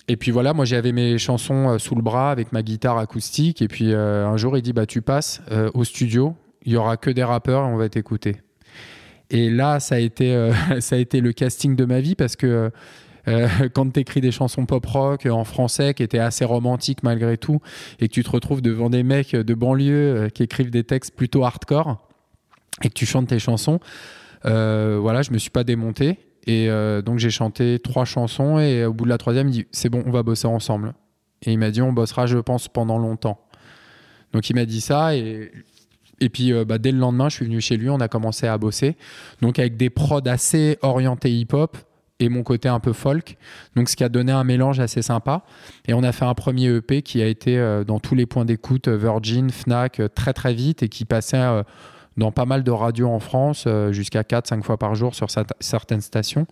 et 0.08 0.15
puis 0.15 0.32
voilà, 0.32 0.54
moi 0.54 0.65
j'avais 0.65 0.93
mes 0.93 1.17
chansons 1.17 1.70
euh, 1.70 1.78
sous 1.80 1.96
le 1.96 2.02
bras 2.02 2.32
avec 2.32 2.54
ma 2.54 2.63
guitare 2.63 2.98
acoustique. 2.98 3.62
Et 3.62 3.67
puis 3.67 3.91
euh, 3.91 4.26
un 4.26 4.38
jour 4.38 4.58
il 4.58 4.62
dit 4.62 4.74
bah 4.74 4.86
tu 4.86 5.02
passes 5.02 5.41
euh, 5.52 5.70
au 5.74 5.84
studio, 5.84 6.36
il 6.63 6.74
y 6.74 6.78
aura 6.78 6.98
que 6.98 7.10
des 7.10 7.24
rappeurs 7.24 7.67
et 7.67 7.72
on 7.74 7.78
va 7.78 7.89
t'écouter. 7.89 8.38
Et 9.30 9.50
là 9.50 9.80
ça 9.80 9.96
a 9.96 10.00
été 10.00 10.52
ça 10.80 10.96
a 10.96 11.00
été 11.00 11.20
le 11.20 11.34
casting 11.34 11.76
de 11.76 11.86
ma 11.86 12.00
vie 12.00 12.15
parce 12.15 12.36
que 12.36 12.72
quand 13.74 13.91
tu 13.91 14.00
écris 14.00 14.22
des 14.22 14.32
chansons 14.32 14.65
pop 14.65 14.86
rock 14.86 15.26
en 15.26 15.43
français 15.43 15.93
qui 15.93 16.02
étaient 16.02 16.17
assez 16.17 16.46
romantiques 16.46 17.04
malgré 17.04 17.38
tout 17.38 17.60
et 18.00 18.08
que 18.08 18.13
tu 18.13 18.24
te 18.24 18.30
retrouves 18.30 18.62
devant 18.62 18.89
des 18.89 19.04
mecs 19.04 19.36
de 19.36 19.54
banlieue 19.54 20.30
qui 20.34 20.43
écrivent 20.43 20.72
des 20.72 20.86
textes 20.86 21.13
plutôt 21.13 21.43
hardcore 21.43 22.08
et 22.84 22.88
que 22.88 22.93
tu 22.93 23.06
chantes 23.06 23.28
tes 23.28 23.39
chansons, 23.39 23.82
voilà, 24.46 25.24
je 25.24 25.32
me 25.32 25.39
suis 25.39 25.50
pas 25.50 25.65
démonté. 25.65 26.20
Et 26.48 26.70
euh, 26.70 27.02
donc 27.02 27.20
j'ai 27.20 27.30
chanté 27.30 27.80
trois 27.80 28.06
chansons 28.06 28.58
et 28.58 28.86
au 28.86 28.94
bout 28.94 29.06
de 29.06 29.10
la 29.10 29.18
troisième, 29.18 29.50
il 29.50 29.52
dit 29.52 29.68
c'est 29.72 29.90
bon, 29.90 30.04
on 30.06 30.12
va 30.12 30.24
bosser 30.24 30.48
ensemble. 30.48 30.94
Et 31.44 31.52
il 31.52 31.60
m'a 31.60 31.70
dit 31.70 31.82
on 31.82 31.94
bossera, 31.94 32.26
je 32.26 32.38
pense, 32.40 32.68
pendant 32.68 32.98
longtemps. 32.98 33.40
Donc 34.34 34.50
il 34.50 34.56
m'a 34.56 34.66
dit 34.66 34.82
ça 34.82 35.16
et 35.16 35.52
et 36.20 36.30
puis 36.30 36.52
euh, 36.52 36.66
bah, 36.66 36.80
dès 36.80 36.92
le 36.92 36.98
lendemain, 36.98 37.30
je 37.30 37.36
suis 37.36 37.46
venu 37.46 37.62
chez 37.62 37.78
lui, 37.78 37.90
on 37.90 38.00
a 38.00 38.08
commencé 38.08 38.48
à 38.48 38.58
bosser. 38.58 38.96
Donc 39.42 39.60
avec 39.60 39.78
des 39.78 39.92
prods 39.92 40.22
assez 40.26 40.80
orientés 40.82 41.32
hip-hop 41.32 41.78
et 42.20 42.30
mon 42.30 42.44
côté 42.44 42.70
un 42.70 42.80
peu 42.80 42.94
folk. 42.94 43.38
Donc 43.76 43.90
ce 43.90 43.96
qui 43.96 44.04
a 44.04 44.10
donné 44.10 44.32
un 44.32 44.44
mélange 44.44 44.80
assez 44.80 45.02
sympa. 45.02 45.44
Et 45.88 45.94
on 45.94 46.04
a 46.04 46.12
fait 46.12 46.26
un 46.26 46.34
premier 46.34 46.68
EP 46.68 47.02
qui 47.02 47.22
a 47.22 47.28
été 47.28 47.58
euh, 47.58 47.84
dans 47.84 48.00
tous 48.00 48.16
les 48.16 48.26
points 48.26 48.46
d'écoute, 48.46 48.88
euh, 48.88 48.98
Virgin, 48.98 49.50
Fnac, 49.50 50.00
euh, 50.00 50.08
très 50.08 50.34
très 50.34 50.54
vite 50.54 50.84
et 50.84 50.90
qui 50.90 51.06
passait 51.06 51.38
euh, 51.38 51.64
dans 52.18 52.32
pas 52.32 52.46
mal 52.46 52.64
de 52.64 52.72
radios 52.72 53.10
en 53.10 53.20
France, 53.20 53.66
euh, 53.68 53.92
jusqu'à 53.92 54.24
4-5 54.24 54.64
fois 54.64 54.78
par 54.78 54.96
jour 54.96 55.16
sur 55.16 55.28
cer- 55.28 55.46
certaines 55.60 56.02
stations. 56.02 56.48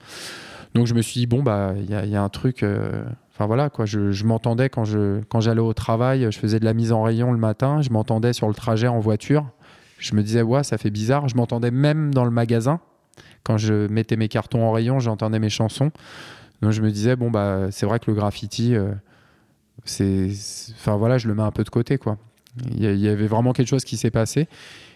Donc 0.73 0.87
je 0.87 0.93
me 0.93 1.01
suis 1.01 1.21
dit, 1.21 1.27
bon, 1.27 1.41
bah 1.43 1.73
il 1.77 1.89
y, 1.89 2.15
a- 2.15 2.21
un 2.23 2.29
truc... 2.29 2.63
euh, 2.63 3.03
Enfin 3.33 3.47
voilà, 3.47 3.69
quoi, 3.69 3.85
je, 3.85 4.23
m'entendais 4.23 4.69
quand 4.69 4.85
je 4.85 5.19
quand 5.27 5.41
j'allais 5.41 5.59
au 5.59 5.73
travail, 5.73 6.25
je 6.31 6.39
faisais 6.39 6.57
de 6.57 6.63
la 6.63 6.73
mise 6.73 6.93
en 6.93 7.03
rayon 7.03 7.33
le 7.33 7.37
matin, 7.37 7.81
je 7.81 7.89
m'entendais 7.89 8.31
sur 8.31 8.47
le 8.47 8.53
trajet 8.53 8.87
en 8.87 8.99
voiture 8.99 9.45
je 9.97 10.13
me 10.15 10.23
disais, 10.23 10.41
ouais, 10.41 10.63
ça 10.63 10.77
fait 10.77 10.89
bizarre. 10.89 11.27
Je 11.29 11.35
m'entendais 11.35 11.71
même 11.71 12.13
dans 12.13 12.25
le 12.25 12.29
magasin. 12.31 12.79
Quand 13.43 13.57
je 13.57 13.87
mettais 13.87 14.17
mes 14.17 14.27
cartons 14.27 14.63
en 14.63 14.71
rayon, 14.73 14.99
j'entendais 14.99 15.39
mes 15.39 15.49
chansons. 15.49 15.89
Donc 16.61 16.71
je 16.71 16.81
me 16.81 16.91
disais, 16.91 17.15
bon, 17.15 17.31
bah, 17.31 17.67
c'est 17.71 17.85
vrai 17.85 17.99
que 17.99 18.11
le 18.11 18.15
graffiti, 18.15 18.75
euh, 18.75 18.91
c'est. 19.85 20.29
Enfin 20.77 20.95
voilà, 20.97 21.17
je 21.17 21.27
le 21.27 21.33
mets 21.35 21.43
un 21.43 21.51
peu 21.51 21.63
de 21.63 21.69
côté, 21.69 21.97
quoi. 21.97 22.17
Il 22.71 22.83
y 22.99 23.07
avait 23.07 23.27
vraiment 23.27 23.53
quelque 23.53 23.67
chose 23.67 23.83
qui 23.83 23.97
s'est 23.97 24.11
passé. 24.11 24.47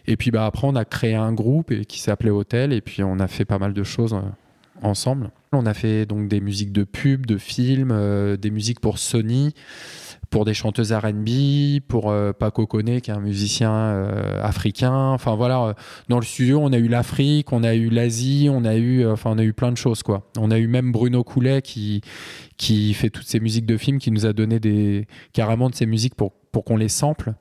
Et 0.08 0.18
puis 0.18 0.32
bah, 0.32 0.46
après, 0.46 0.68
on 0.68 0.76
a 0.76 0.86
créé 0.86 1.16
un 1.16 1.34
groupe 1.34 1.72
et, 1.72 1.86
qui 1.86 2.00
s'appelait 2.00 2.30
Hôtel. 2.30 2.74
Et 2.74 2.82
puis 2.82 3.04
on 3.04 3.20
a 3.20 3.28
fait 3.28 3.46
pas 3.46 3.60
mal 3.60 3.74
de 3.74 3.84
choses 3.84 4.14
euh, 4.14 4.22
ensemble. 4.82 5.32
On 5.52 5.66
a 5.66 5.74
fait 5.74 6.06
donc 6.06 6.28
des 6.28 6.42
musiques 6.42 6.72
de 6.72 6.84
pub, 6.84 7.26
de 7.26 7.38
films, 7.38 7.92
euh, 7.92 8.38
des 8.38 8.52
musiques 8.52 8.80
pour 8.80 9.00
Sony, 9.00 9.54
pour 10.30 10.46
des 10.46 10.54
chanteuses 10.54 10.92
R&B, 10.94 11.80
pour 11.88 12.10
euh, 12.10 12.34
Paco 12.34 12.68
Koné, 12.68 13.02
qui 13.02 13.12
est 13.12 13.14
un 13.14 13.20
musicien 13.20 13.72
euh, 13.72 14.44
africain. 14.44 15.10
Enfin 15.12 15.36
voilà, 15.36 15.64
euh, 15.64 15.74
dans 16.08 16.20
le 16.20 16.26
studio, 16.26 16.60
on 16.62 16.72
a 16.72 16.78
eu 16.78 16.88
l'Afrique, 16.88 17.52
on 17.52 17.64
a 17.64 17.74
eu 17.74 17.90
l'Asie, 17.90 18.48
on 18.52 18.64
a 18.66 18.76
eu, 18.76 19.08
enfin 19.08 19.32
on 19.34 19.38
a 19.38 19.44
eu 19.44 19.54
plein 19.54 19.72
de 19.72 19.78
choses 19.78 20.04
quoi. 20.04 20.30
On 20.38 20.52
a 20.52 20.58
eu 20.58 20.68
même 20.68 20.92
Bruno 20.92 21.24
Coulet 21.24 21.62
qui 21.62 22.02
qui 22.58 22.94
fait 22.94 23.10
toutes 23.10 23.28
ces 23.28 23.40
musiques 23.40 23.66
de 23.66 23.78
films, 23.78 24.00
qui 24.00 24.12
nous 24.12 24.26
a 24.26 24.34
donné 24.34 24.60
des 24.60 25.08
carrément 25.34 25.70
de 25.70 25.76
ces 25.76 25.86
musiques 25.86 26.16
pour 26.16 26.34
pour 26.52 26.64
qu'on 26.64 26.78
les 26.78 26.90
sample. 26.90 27.34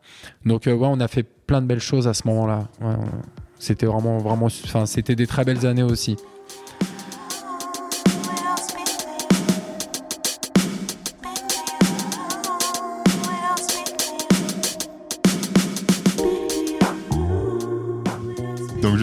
Donc 0.44 0.66
ouais, 0.66 0.76
on 0.80 1.00
a 1.00 1.08
fait 1.08 1.24
plein 1.24 1.60
de 1.60 1.66
belles 1.66 1.80
choses 1.80 2.08
à 2.08 2.14
ce 2.14 2.26
moment-là. 2.28 2.68
C'était 3.58 3.86
vraiment 3.86 4.18
vraiment, 4.18 4.46
enfin 4.46 4.86
c'était 4.86 5.16
des 5.16 5.26
très 5.26 5.44
belles 5.44 5.66
années 5.66 5.82
aussi. 5.82 6.16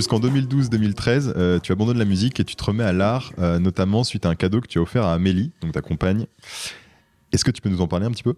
Jusqu'en 0.06 0.20
2012-2013, 0.20 1.34
euh, 1.36 1.60
tu 1.60 1.72
abandonnes 1.72 1.98
la 1.98 2.06
musique 2.06 2.39
et 2.39 2.44
tu 2.44 2.56
te 2.56 2.63
remets 2.63 2.84
à 2.84 2.94
l'art, 2.94 3.34
euh, 3.39 3.58
notamment 3.58 4.04
suite 4.04 4.28
à 4.28 4.30
un 4.30 4.36
cadeau 4.36 4.62
que 4.62 4.68
tu 4.68 4.78
as 4.78 4.82
offert 4.84 5.04
à 5.04 5.15
Amélie, 5.15 5.52
donc 5.62 5.72
ta 5.72 5.82
compagne. 5.82 6.28
Est-ce 7.32 7.44
que 7.44 7.50
tu 7.50 7.60
peux 7.60 7.70
nous 7.70 7.82
en 7.82 7.88
parler 7.88 8.06
un 8.06 8.12
petit 8.12 8.22
peu? 8.22 8.36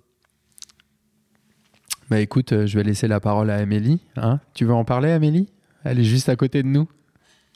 Bah 2.09 2.21
écoute, 2.21 2.53
euh, 2.53 2.67
je 2.67 2.77
vais 2.77 2.85
laisser 2.85 3.09
la 3.09 3.19
parole 3.19 3.49
à 3.49 3.55
Amélie. 3.55 3.99
Hein 4.15 4.39
tu 4.53 4.63
veux 4.63 4.73
en 4.73 4.85
parler, 4.85 5.11
Amélie? 5.11 5.49
Elle 5.83 5.99
est 5.99 6.05
juste 6.05 6.29
à 6.29 6.37
côté 6.37 6.63
de 6.63 6.69
nous. 6.69 6.87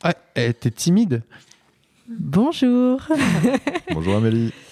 Ah, 0.03 0.13
eh, 0.35 0.53
t'es 0.53 0.71
timide 0.71 1.23
Bonjour. 2.09 3.01
Bonjour 3.93 4.15
Amélie. 4.15 4.51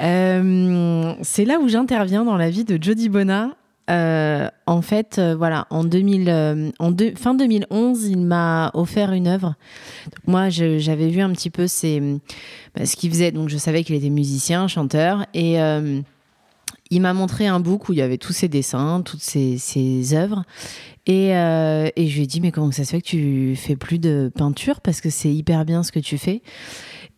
Euh, 0.00 1.12
c'est 1.20 1.44
là 1.44 1.58
où 1.58 1.68
j'interviens 1.68 2.24
dans 2.24 2.38
la 2.38 2.48
vie 2.48 2.64
de 2.64 2.82
Jody 2.82 3.10
Bona. 3.10 3.54
Euh, 3.90 4.48
en 4.66 4.80
fait, 4.82 5.18
euh, 5.18 5.34
voilà, 5.36 5.66
en, 5.70 5.84
2000, 5.84 6.28
euh, 6.28 6.70
deux- 6.90 7.14
fin 7.14 7.34
2011, 7.34 8.04
il 8.06 8.20
m'a 8.20 8.70
offert 8.74 9.12
une 9.12 9.26
œuvre. 9.26 9.54
Moi, 10.26 10.48
j'avais 10.48 11.08
vu 11.08 11.20
un 11.20 11.30
petit 11.32 11.50
peu 11.50 11.64
bah, 11.64 12.86
ce 12.86 12.96
qu'il 12.96 13.10
faisait. 13.10 13.32
Donc, 13.32 13.48
je 13.48 13.58
savais 13.58 13.84
qu'il 13.84 13.94
était 13.96 14.10
musicien, 14.10 14.68
chanteur. 14.68 15.26
Et 15.34 15.56
il 16.90 17.00
m'a 17.00 17.14
montré 17.14 17.46
un 17.46 17.60
book 17.60 17.88
où 17.88 17.92
il 17.92 17.98
y 17.98 18.02
avait 18.02 18.18
tous 18.18 18.32
ses 18.32 18.48
dessins, 18.48 19.02
toutes 19.02 19.22
ses, 19.22 20.14
œuvres. 20.14 20.44
Et, 21.06 21.28
et 21.30 22.08
je 22.08 22.16
lui 22.16 22.22
ai 22.22 22.26
dit, 22.26 22.40
mais 22.40 22.52
comment 22.52 22.70
ça 22.70 22.84
se 22.84 22.90
fait 22.90 23.00
que 23.00 23.06
tu 23.06 23.56
fais 23.56 23.76
plus 23.76 23.98
de 23.98 24.30
peinture? 24.34 24.80
Parce 24.80 25.00
que 25.00 25.10
c'est 25.10 25.32
hyper 25.32 25.64
bien 25.64 25.82
ce 25.82 25.92
que 25.92 26.00
tu 26.00 26.18
fais. 26.18 26.42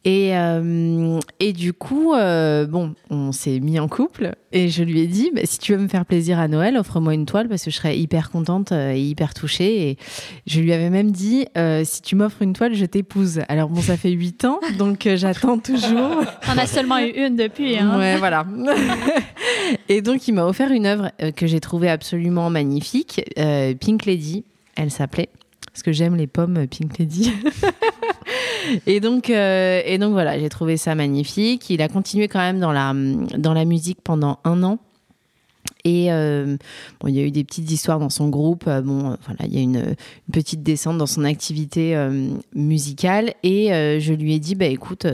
Et, 0.07 0.37
euh, 0.37 1.19
et 1.41 1.55
du 1.55 1.73
coup, 1.73 2.13
euh, 2.13 2.67
bon, 2.67 2.95
on 3.09 3.33
s'est 3.33 3.59
mis 3.61 3.81
en 3.81 3.89
couple 3.89 4.35
et 4.53 4.69
je 4.69 4.85
lui 4.85 5.01
ai 5.01 5.07
dit, 5.07 5.31
bah, 5.35 5.41
si 5.45 5.59
tu 5.59 5.75
veux 5.75 5.79
me 5.79 5.89
faire 5.89 6.05
plaisir 6.05 6.39
à 6.39 6.47
Noël, 6.47 6.77
offre-moi 6.77 7.15
une 7.15 7.25
toile 7.25 7.49
parce 7.49 7.65
que 7.65 7.71
je 7.71 7.77
serais 7.77 7.99
hyper 7.99 8.31
contente 8.31 8.73
euh, 8.73 8.93
et 8.93 9.01
hyper 9.01 9.33
touchée. 9.33 9.89
Et 9.89 9.99
je 10.47 10.61
lui 10.61 10.75
avais 10.75 10.91
même 10.91 11.11
dit, 11.11 11.47
euh, 11.57 11.85
si 11.87 12.03
tu 12.03 12.17
m'offres 12.17 12.43
une 12.43 12.53
toile, 12.53 12.75
je 12.75 12.85
t'épouse. 12.85 13.41
Alors 13.49 13.71
bon, 13.71 13.81
ça 13.81 13.97
fait 13.97 14.11
huit 14.11 14.45
ans, 14.45 14.61
donc 14.79 15.09
j'attends 15.15 15.59
toujours. 15.59 16.23
On 16.49 16.59
a 16.59 16.67
seulement 16.67 16.99
eu 16.99 17.09
une 17.09 17.37
depuis. 17.37 17.79
Hein? 17.79 17.99
Ouais, 17.99 18.19
voilà. 18.19 18.47
et 19.89 20.03
donc, 20.03 20.29
il 20.29 20.35
m'a 20.35 20.45
offert 20.45 20.71
une 20.71 20.85
œuvre 20.85 21.13
que 21.35 21.47
j'ai 21.47 21.61
trouvée 21.61 21.89
absolument 21.89 22.51
magnifique, 22.51 23.23
Pink 23.81 24.05
Lady, 24.05 24.45
elle 24.77 24.91
s'appelait. 24.91 25.31
Parce 25.73 25.83
que 25.83 25.93
j'aime 25.93 26.15
les 26.15 26.27
pommes 26.27 26.67
Pink 26.69 26.99
Lady. 26.99 27.33
et, 28.87 29.01
donc, 29.01 29.31
euh, 29.31 29.83
et 29.85 29.99
donc, 29.99 30.13
voilà, 30.13 30.39
j'ai 30.39 30.49
trouvé 30.49 30.77
ça 30.77 30.95
magnifique. 30.95 31.71
Il 31.71 31.83
a 31.83 31.89
continué 31.89 32.29
quand 32.29 32.41
même 32.41 32.61
dans 32.61 32.73
la, 32.73 32.93
dans 33.39 33.53
la 33.53 33.65
musique 33.65 33.99
pendant 34.03 34.39
un 34.45 34.63
an. 34.63 34.79
Et 35.85 36.13
euh, 36.13 36.57
bon, 37.01 37.09
il 37.09 37.15
y 37.15 37.21
a 37.21 37.23
eu 37.23 37.31
des 37.31 37.45
petites 37.45 37.71
histoires 37.71 37.99
dans 37.99 38.11
son 38.11 38.29
groupe. 38.29 38.65
Euh, 38.67 38.81
Bon, 38.81 39.17
voilà, 39.27 39.45
il 39.45 39.55
y 39.55 39.59
a 39.59 39.61
une, 39.61 39.77
une 39.77 40.33
petite 40.33 40.63
descente 40.63 40.99
dans 40.99 41.07
son 41.07 41.25
activité 41.25 41.97
musicale. 42.55 43.35
Et 43.43 43.69
je 44.01 44.13
lui 44.13 44.35
ai 44.35 44.39
dit, 44.39 44.55
bah 44.55 44.67
écoute, 44.67 45.07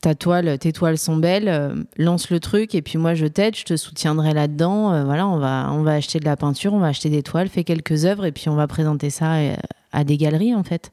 ta 0.00 0.14
toile, 0.14 0.58
tes 0.58 0.72
toiles 0.72 0.98
sont 0.98 1.16
belles, 1.16 1.84
lance 1.96 2.30
le 2.30 2.40
truc 2.40 2.74
et 2.74 2.80
puis 2.80 2.96
moi 2.96 3.12
je 3.14 3.26
t'aide, 3.26 3.54
je 3.56 3.64
te 3.64 3.76
soutiendrai 3.76 4.32
là-dedans. 4.32 5.04
Voilà, 5.04 5.26
on 5.26 5.38
va, 5.38 5.70
on 5.72 5.82
va 5.82 5.92
acheter 5.92 6.20
de 6.20 6.24
la 6.24 6.36
peinture, 6.36 6.72
on 6.72 6.78
va 6.78 6.88
acheter 6.88 7.10
des 7.10 7.22
toiles, 7.22 7.48
fais 7.48 7.64
quelques 7.64 8.06
œuvres 8.06 8.24
et 8.24 8.32
puis 8.32 8.48
on 8.48 8.54
va 8.54 8.66
présenter 8.66 9.10
ça 9.10 9.36
à 9.92 10.04
des 10.04 10.16
galeries 10.16 10.54
en 10.54 10.62
fait. 10.64 10.90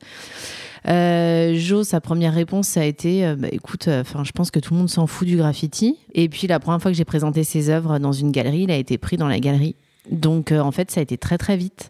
Euh, 0.88 1.54
Jo, 1.58 1.84
sa 1.84 2.00
première 2.00 2.34
réponse, 2.34 2.68
ça 2.68 2.82
a 2.82 2.84
été 2.84 3.26
euh, 3.26 3.36
bah, 3.36 3.50
écoute, 3.52 3.88
enfin, 3.88 4.24
je 4.24 4.32
pense 4.32 4.52
que 4.52 4.60
tout 4.60 4.74
le 4.74 4.80
monde 4.80 4.90
s'en 4.90 5.08
fout 5.08 5.28
du 5.28 5.36
graffiti. 5.38 5.98
Et 6.14 6.30
puis 6.30 6.48
la 6.48 6.60
première 6.60 6.82
fois 6.82 6.92
que 6.92 6.98
j'ai 6.98 7.06
présenté 7.06 7.44
ses 7.44 7.70
œuvres 7.70 8.00
dans 8.00 8.14
une 8.14 8.32
galerie, 8.32 8.64
il 8.64 8.72
a 8.72 8.78
été 8.78 8.98
pris 8.98 9.18
dans 9.18 9.28
la 9.28 9.40
galerie. 9.40 9.76
Donc 10.12 10.52
euh, 10.52 10.60
en 10.60 10.72
fait, 10.72 10.92
ça 10.92 11.00
a 11.00 11.04
été 11.04 11.18
très 11.18 11.38
très 11.38 11.58
vite. 11.58 11.90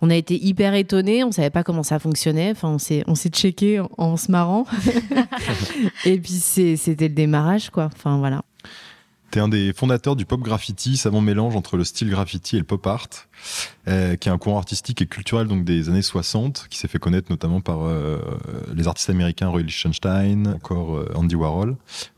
On 0.00 0.10
a 0.10 0.14
été 0.14 0.42
hyper 0.42 0.74
étonnés, 0.74 1.24
on 1.24 1.32
savait 1.32 1.50
pas 1.50 1.64
comment 1.64 1.82
ça 1.82 1.98
fonctionnait. 1.98 2.52
Enfin, 2.52 2.68
on 2.68 2.78
s'est 2.78 3.02
on 3.06 3.14
s'est 3.14 3.30
checké 3.30 3.80
en, 3.80 3.90
en 3.98 4.16
se 4.16 4.30
marrant. 4.30 4.64
Et 6.06 6.18
puis 6.18 6.32
c'était 6.32 7.08
le 7.08 7.14
démarrage 7.14 7.70
quoi. 7.70 7.90
Enfin 7.94 8.18
voilà. 8.18 8.42
Tu 9.30 9.38
es 9.38 9.42
un 9.42 9.48
des 9.48 9.74
fondateurs 9.74 10.16
du 10.16 10.24
pop 10.24 10.40
graffiti, 10.40 10.96
savant 10.96 11.20
mélange 11.20 11.54
entre 11.54 11.76
le 11.76 11.84
style 11.84 12.08
graffiti 12.08 12.56
et 12.56 12.58
le 12.60 12.64
pop 12.64 12.86
art, 12.86 13.08
euh, 13.86 14.16
qui 14.16 14.30
est 14.30 14.32
un 14.32 14.38
courant 14.38 14.56
artistique 14.56 15.02
et 15.02 15.06
culturel 15.06 15.46
donc 15.46 15.64
des 15.64 15.90
années 15.90 16.00
60, 16.00 16.66
qui 16.70 16.78
s'est 16.78 16.88
fait 16.88 16.98
connaître 16.98 17.30
notamment 17.30 17.60
par 17.60 17.82
euh, 17.82 18.18
les 18.74 18.88
artistes 18.88 19.10
américains 19.10 19.48
Roy 19.48 19.62
Lichtenstein, 19.62 20.54
encore 20.54 20.96
euh, 20.96 21.12
Andy 21.14 21.34
Warhol, 21.34 21.76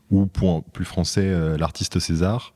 ou 0.09 0.25
pour 0.25 0.63
plus 0.63 0.85
français, 0.85 1.25
euh, 1.25 1.57
l'artiste 1.57 1.99
César. 1.99 2.53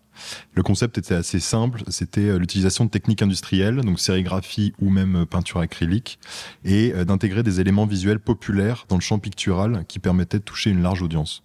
Le 0.54 0.64
concept 0.64 0.98
était 0.98 1.16
assez 1.16 1.42
simple, 1.42 1.84
c'était 1.90 2.22
euh, 2.22 2.38
l'utilisation 2.38 2.86
de 2.86 2.90
techniques 2.90 3.22
industrielles, 3.22 3.82
donc 3.82 4.00
sérigraphie 4.00 4.74
ou 4.80 4.90
même 4.90 5.26
peinture 5.26 5.60
acrylique, 5.60 6.18
et 6.64 6.94
d'intégrer 7.04 7.44
des 7.44 7.60
éléments 7.60 7.86
visuels 7.86 8.22
populaires 8.22 8.86
dans 8.88 8.96
le 8.96 9.02
champ 9.02 9.20
pictural 9.20 9.84
qui 9.90 10.00
permettaient 10.00 10.40
de 10.40 10.44
toucher 10.44 10.70
une 10.70 10.82
large 10.82 11.02
audience. 11.02 11.44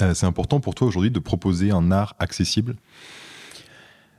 Euh, 0.00 0.14
c'est 0.14 0.26
important 0.26 0.60
pour 0.60 0.74
toi 0.74 0.86
aujourd'hui 0.88 1.10
de 1.10 1.18
proposer 1.18 1.70
un 1.70 1.90
art 1.90 2.14
accessible? 2.18 2.76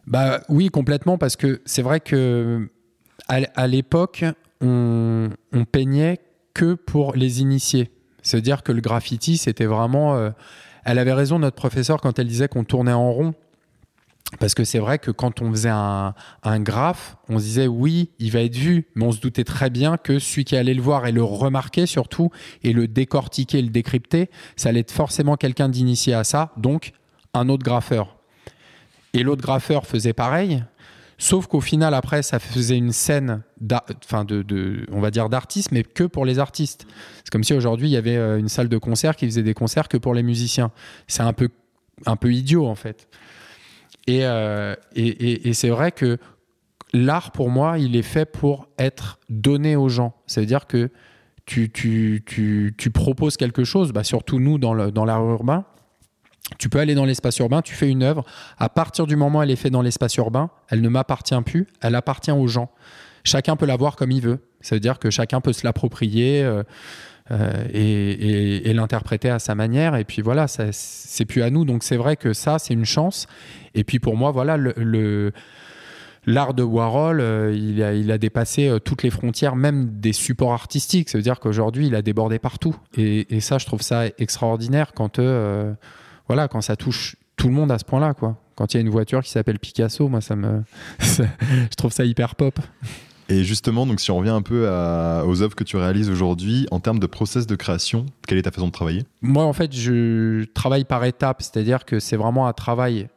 Bah 0.08 0.42
oui, 0.50 0.70
complètement, 0.70 1.18
parce 1.18 1.36
que 1.36 1.62
c'est 1.66 1.82
vrai 1.82 2.00
que 2.00 2.70
à, 3.28 3.68
l'époque, 3.68 4.24
on, 4.62 5.30
on 5.52 5.66
peignait 5.66 6.20
que 6.54 6.76
pour 6.76 7.16
les 7.16 7.42
initiés. 7.42 7.92
C'est-à-dire 8.22 8.64
que 8.64 8.72
le 8.72 8.82
graffiti, 8.82 9.38
c'était 9.38 9.66
vraiment. 9.66 10.16
euh, 10.16 10.32
elle 10.84 11.00
avait 11.00 11.14
raison, 11.14 11.40
notre 11.40 11.56
professeur, 11.56 12.00
quand 12.00 12.20
elle 12.20 12.28
disait 12.28 12.48
qu'on 12.48 12.64
tournait 12.64 12.94
en 12.94 13.12
rond. 13.12 13.34
Parce 14.40 14.54
que 14.54 14.64
c'est 14.64 14.80
vrai 14.80 15.00
que 15.00 15.12
quand 15.12 15.42
on 15.42 15.52
faisait 15.52 15.70
un, 15.70 16.14
un 16.44 16.60
graphe, 16.60 17.16
on 17.30 17.40
se 17.40 17.44
disait 17.44 17.68
oui, 17.68 18.12
il 18.20 18.32
va 18.32 18.42
être 18.42 18.56
vu, 18.56 18.88
mais 18.96 19.06
on 19.06 19.12
se 19.12 19.20
doutait 19.20 19.44
très 19.44 19.70
bien 19.70 19.98
que 19.98 20.20
celui 20.20 20.46
qui 20.46 20.56
allait 20.56 20.74
le 20.74 20.82
voir 20.82 21.06
et 21.06 21.12
le 21.12 21.24
remarquer 21.24 21.86
surtout, 21.86 22.32
et 22.64 22.74
le 22.74 22.88
décortiquer, 22.88 23.62
le 23.62 23.70
décrypter, 23.70 24.30
ça 24.56 24.70
allait 24.70 24.82
être 24.82 24.92
forcément 24.92 25.36
quelqu'un 25.38 25.70
d'initié 25.70 26.14
à 26.14 26.24
ça, 26.24 26.52
donc 26.58 26.92
un 27.34 27.50
autre 27.50 27.64
graffeur. 27.64 28.18
Et 29.14 29.24
l'autre 29.24 29.42
graffeur 29.42 29.86
faisait 29.86 30.14
pareil, 30.14 30.64
sauf 31.18 31.48
qu'au 31.48 31.62
final, 31.62 31.94
après, 31.94 32.22
ça 32.22 32.40
faisait 32.40 32.78
une 32.78 32.92
scène, 32.92 33.44
enfin 34.04 34.26
on 34.92 35.00
va 35.00 35.12
dire 35.12 35.30
d'artistes, 35.30 35.72
mais 35.72 35.84
que 35.84 36.04
pour 36.04 36.26
les 36.26 36.40
artistes. 36.40 36.86
C'est 37.24 37.32
comme 37.32 37.44
si 37.44 37.54
aujourd'hui, 37.54 37.88
il 37.88 37.92
y 37.92 37.98
avait 37.98 38.18
euh, 38.18 38.38
une 38.38 38.50
salle 38.50 38.68
de 38.68 38.78
concert 38.78 39.16
qui 39.16 39.26
faisait 39.26 39.44
des 39.44 39.54
concerts 39.54 39.88
que 39.88 39.98
pour 39.98 40.14
les 40.14 40.24
musiciens. 40.24 40.72
C'est 41.08 41.24
un 41.24 41.34
peu, 41.34 41.50
un 42.06 42.18
peu 42.18 42.34
idiot, 42.34 42.68
en 42.68 42.76
fait. 42.76 43.08
Et, 44.08 44.26
euh, 44.26 44.76
et, 44.96 45.08
et- 45.08 45.48
et 45.50 45.54
c'est 45.54 45.70
vrai 45.70 45.92
que 45.92 46.18
l'art, 46.94 47.32
pour 47.32 47.50
moi, 47.50 47.78
il 47.80 47.96
est 47.96 48.02
fait 48.04 48.26
pour 48.26 48.68
être 48.78 49.20
donné 49.30 49.76
aux 49.76 49.90
gens. 49.90 50.16
Ça 50.28 50.42
veut 50.42 50.48
dire 50.48 50.68
que 50.68 50.92
tu, 51.46 51.72
tu, 51.72 52.24
tu, 52.26 52.74
tu 52.78 52.90
proposes 52.92 53.38
quelque 53.38 53.64
chose, 53.64 53.92
bah, 53.92 54.04
surtout 54.04 54.40
nous 54.40 54.58
dans 54.58 54.74
le- 54.74 54.92
dans 54.92 55.06
l'art 55.06 55.24
urbain. 55.24 55.66
Tu 56.60 56.70
peux 56.70 56.80
aller 56.80 56.94
dans 56.94 57.06
l'espace 57.06 57.38
urbain, 57.40 57.62
tu 57.64 57.74
fais 57.74 57.90
une 57.90 58.04
œuvre. 58.04 58.24
À 58.60 58.70
partir 58.70 59.08
du 59.08 59.16
moment 59.16 59.40
où 59.40 59.42
elle 59.44 59.50
est 59.52 59.56
faite 59.56 59.72
dans 59.74 59.82
l'espace 59.82 60.16
urbain, 60.18 60.52
elle 60.70 60.82
ne 60.82 60.90
m'appartient 60.90 61.40
plus, 61.44 61.66
elle 61.82 61.96
appartient 61.96 62.32
aux 62.32 62.48
gens. 62.48 62.70
Chacun 63.24 63.56
peut 63.56 63.66
la 63.66 63.76
voir 63.76 63.96
comme 63.96 64.12
il 64.12 64.22
veut. 64.22 64.40
Ça 64.62 64.76
veut 64.76 64.80
dire 64.80 65.00
que 65.00 65.10
chacun 65.10 65.42
peut 65.42 65.54
se 65.54 65.66
l'approprier 65.66 66.44
euh, 66.44 66.62
euh, 67.32 67.68
et, 67.74 68.72
l'interpréter 68.74 69.30
à 69.30 69.40
sa 69.40 69.56
manière. 69.56 69.96
Et 69.96 70.04
puis 70.04 70.22
voilà, 70.22 70.48
c'est 70.48 71.26
plus 71.26 71.42
à 71.42 71.50
nous. 71.50 71.66
Donc 71.66 71.84
c'est 71.84 71.98
vrai 71.98 72.16
que 72.18 72.34
ça, 72.34 72.60
c'est 72.60 72.74
une 72.74 72.86
chance. 72.86 73.28
Et 73.74 73.84
puis 73.84 74.00
pour 74.00 74.16
moi, 74.16 74.32
voilà, 74.32 74.58
l'art 76.28 76.54
de 76.54 76.64
Warhol, 76.64 77.20
euh, 77.22 77.56
il, 77.56 78.12
a, 78.12 78.18
dépassé 78.18 78.68
euh, 78.68 78.80
toutes 78.80 79.04
les 79.04 79.10
frontières, 79.10 79.56
même 79.56 80.00
des 80.00 80.14
supports 80.14 80.54
artistiques. 80.54 81.10
Ça 81.10 81.18
veut 81.18 81.24
dire 81.24 81.40
qu'aujourd'hui, 81.40 81.88
il 81.88 81.96
a 81.96 82.02
débordé 82.02 82.38
partout. 82.38 82.76
Et, 82.98 83.40
ça, 83.40 83.58
je 83.58 83.66
trouve 83.66 83.82
ça 83.82 84.06
extraordinaire 84.18 84.94
quand, 84.94 85.20
voilà, 86.28 86.48
quand 86.48 86.62
ça 86.62 86.76
touche 86.76 87.16
tout 87.38 87.48
le 87.48 87.54
monde 87.54 87.72
à 87.72 87.80
ce 87.80 87.86
point-là. 87.86 88.14
Quand 88.56 88.74
il 88.74 88.78
y 88.78 88.80
a 88.80 88.82
une 88.82 88.90
voiture 88.90 89.22
qui 89.22 89.32
s'appelle 89.32 89.60
Picasso, 89.60 90.08
moi, 90.08 90.22
ça 90.22 90.36
me, 90.36 90.64
je 91.00 91.76
trouve 91.76 91.92
ça 91.92 92.06
hyper 92.06 92.36
pop. 92.36 92.60
Et 93.30 93.44
justement, 93.44 93.86
donc 93.86 94.00
si 94.00 94.12
on 94.12 94.18
revient 94.18 94.30
un 94.30 94.42
peu 94.42 94.68
aux 94.68 95.42
œuvres 95.42 95.56
que 95.56 95.64
tu 95.64 95.78
réalises 95.78 96.10
aujourd'hui, 96.10 96.68
en 96.72 96.80
termes 96.80 97.00
de 97.00 97.08
process 97.08 97.48
de 97.48 97.56
création, 97.56 98.06
quelle 98.28 98.38
est 98.38 98.44
ta 98.44 98.52
façon 98.52 98.68
de 98.68 98.72
travailler? 98.72 99.04
Moi, 99.22 99.44
en 99.44 99.54
fait, 99.54 99.76
je 99.76 100.44
travaille 100.54 100.86
par 100.86 101.04
étapes, 101.06 101.42
c'est-à-dire 101.42 101.86
que 101.86 102.00
c'est 102.00 102.18
vraiment 102.18 102.48
un 102.48 102.54
travail 102.54 103.08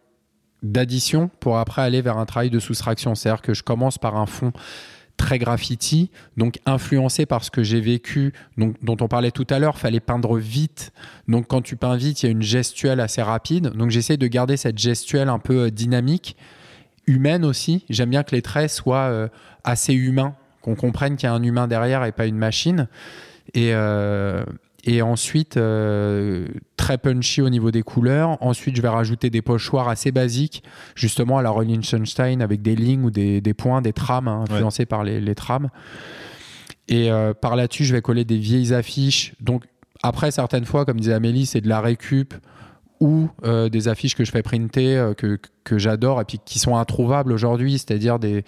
d'addition 0.63 1.31
pour 1.41 1.59
après 1.59 1.83
aller 1.83 2.01
vers 2.03 2.19
un 2.19 2.27
travail 2.27 2.51
de 2.51 2.59
soustraction. 2.59 3.15
C'est-à-dire 3.15 3.43
que 3.43 3.55
je 3.55 3.63
commence 3.63 3.99
par 3.99 4.17
un 4.17 4.27
fond 4.27 4.53
très 5.17 5.39
graffiti, 5.39 6.11
donc 6.37 6.61
influencé 6.65 7.27
par 7.27 7.45
ce 7.45 7.51
que 7.51 7.63
j'ai 7.63 7.81
vécu, 7.81 8.33
dont 8.57 8.97
on 9.01 9.09
parlait 9.09 9.33
tout 9.33 9.47
à 9.51 9.59
l'heure, 9.59 9.77
fallait 9.77 10.01
peindre 10.01 10.39
vite. 10.39 10.93
Donc 11.27 11.49
quand 11.49 11.61
tu 11.61 11.77
peins 11.77 11.97
vite, 11.97 12.23
il 12.23 12.27
y 12.27 12.29
a 12.29 12.33
une 12.33 12.43
gestuelle 12.43 13.01
assez 13.01 13.21
rapide. 13.21 13.73
Donc 13.75 13.91
j'essaie 13.91 14.17
de 14.17 14.27
garder 14.29 14.57
cette 14.57 14.79
gestuelle 14.79 15.29
un 15.29 15.41
peu 15.41 15.65
euh, 15.65 15.71
dynamique, 15.71 16.37
humaine 17.09 17.45
aussi. 17.45 17.85
J'aime 17.91 18.11
bien 18.11 18.23
que 18.23 18.35
les 18.35 18.43
traits 18.43 18.71
soient 18.71 19.09
euh, 19.09 19.29
assez 19.65 19.95
humains, 19.95 20.35
qu'on 20.63 20.77
comprenne 20.77 21.17
qu'il 21.17 21.27
y 21.27 21.31
a 21.31 21.35
un 21.35 21.43
humain 21.43 21.67
derrière 21.67 22.05
et 22.05 22.13
pas 22.13 22.27
une 22.27 22.39
machine. 22.39 22.89
Et, 23.55 23.71
euh, 23.73 24.45
et 24.85 25.03
ensuite, 25.03 25.57
euh, 25.57 26.47
très 26.77 26.99
punchy 26.99 27.43
au 27.43 27.51
niveau 27.51 27.71
des 27.71 27.83
couleurs. 27.83 28.37
Ensuite, 28.41 28.77
je 28.77 28.83
vais 28.83 28.89
rajouter 28.89 29.31
des 29.31 29.43
pochoirs 29.43 29.89
assez 29.89 30.13
basiques, 30.13 30.63
justement 30.95 31.39
à 31.39 31.43
la 31.43 31.51
Rolling 31.51 31.83
Sunstein, 31.83 32.41
avec 32.41 32.63
des 32.63 32.77
lignes 32.77 33.05
ou 33.05 33.11
des, 33.11 33.41
des 33.41 33.55
points, 33.55 33.83
des 33.83 33.93
trames, 33.93 34.29
hein, 34.29 34.45
influencés 34.49 34.87
par 34.87 35.05
les, 35.05 35.21
les 35.21 35.35
trames. 35.35 35.71
Et 36.89 37.11
euh, 37.11 37.35
par 37.35 37.57
là-dessus, 37.57 37.85
je 37.85 37.95
vais 37.95 38.03
coller 38.03 38.25
des 38.25 38.39
vieilles 38.39 38.73
affiches. 38.73 39.35
Donc, 39.41 39.65
après, 40.03 40.31
certaines 40.31 40.65
fois, 40.65 40.85
comme 40.85 41.01
disait 41.01 41.13
Amélie, 41.13 41.47
c'est 41.47 41.61
de 41.61 41.69
la 41.69 41.81
récup 41.81 42.35
ou 43.01 43.29
euh, 43.45 43.69
des 43.69 43.87
affiches 43.89 44.15
que 44.17 44.25
je 44.25 44.31
fais 44.33 44.43
printer, 44.43 44.97
euh, 44.97 45.15
que, 45.15 45.39
que 45.65 45.79
j'adore, 45.79 46.21
et 46.21 46.25
puis 46.25 46.39
qui 46.45 46.59
sont 46.59 46.77
introuvables 46.77 47.33
aujourd'hui, 47.33 47.73
c'est-à-dire 47.75 48.19
des, 48.19 48.45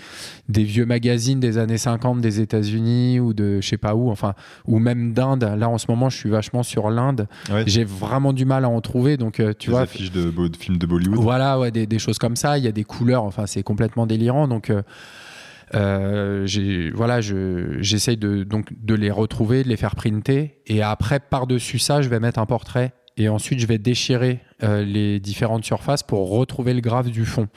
des 0.49 0.65
vieux 0.65 0.87
magazines 0.87 1.39
des 1.39 1.57
années 1.59 1.79
50 1.79 2.21
des 2.21 2.41
États-Unis 2.41 3.21
ou 3.21 3.33
de 3.33 3.61
je 3.61 3.69
sais 3.69 3.77
pas 3.77 3.95
où, 3.95 4.11
enfin, 4.11 4.35
ou 4.67 4.79
même 4.81 5.13
d'Inde. 5.13 5.45
Là, 5.57 5.69
en 5.69 5.79
ce 5.79 5.87
moment, 5.89 6.09
je 6.11 6.17
suis 6.17 6.31
vachement 6.31 6.63
sur 6.65 6.91
l'Inde. 6.91 7.29
Ouais. 7.51 7.63
J'ai 7.67 7.85
vraiment 7.85 8.33
du 8.33 8.45
mal 8.45 8.65
à 8.65 8.69
en 8.69 8.81
trouver, 8.81 9.17
donc 9.17 9.39
euh, 9.39 9.53
tu 9.57 9.69
Des 9.69 9.73
vois. 9.73 9.83
affiches 9.83 10.11
de, 10.11 10.31
de 10.31 10.57
films 10.57 10.79
de 10.79 10.87
Bollywood 10.87 11.19
Voilà, 11.21 11.59
ouais, 11.61 11.71
des, 11.71 11.87
des 11.87 11.99
choses 12.01 12.19
comme 12.19 12.35
ça. 12.37 12.59
Il 12.59 12.65
y 12.65 12.69
a 12.69 12.73
des 12.73 12.85
couleurs, 12.85 13.23
enfin, 13.25 13.47
c'est 13.47 13.63
complètement 13.63 14.07
délirant. 14.07 14.49
Donc, 14.49 14.71
euh, 14.71 14.83
euh, 15.75 16.47
j'ai- 16.47 16.91
voilà, 16.91 17.21
je- 17.21 17.77
j'essaye 17.81 18.17
de, 18.17 18.43
donc, 18.43 18.69
de 18.83 18.95
les 18.95 19.11
retrouver, 19.13 19.63
de 19.63 19.69
les 19.69 19.77
faire 19.77 19.95
printer. 19.95 20.59
Et 20.67 20.83
après, 20.83 21.21
par-dessus 21.21 21.79
ça, 21.79 22.03
je 22.03 22.09
vais 22.09 22.19
mettre 22.19 22.41
un 22.41 22.47
portrait. 22.47 22.93
Et 23.21 23.29
ensuite, 23.29 23.61
je 23.61 23.67
vais 23.67 23.77
déchirer 23.77 24.41
euh, 24.63 24.83
les 24.83 25.21
différentes 25.21 25.63
surfaces 25.63 26.03
pour 26.03 26.31
retrouver 26.31 26.73
le 26.73 26.81
graphe 26.81 27.11
du 27.11 27.27
fond. 27.27 27.49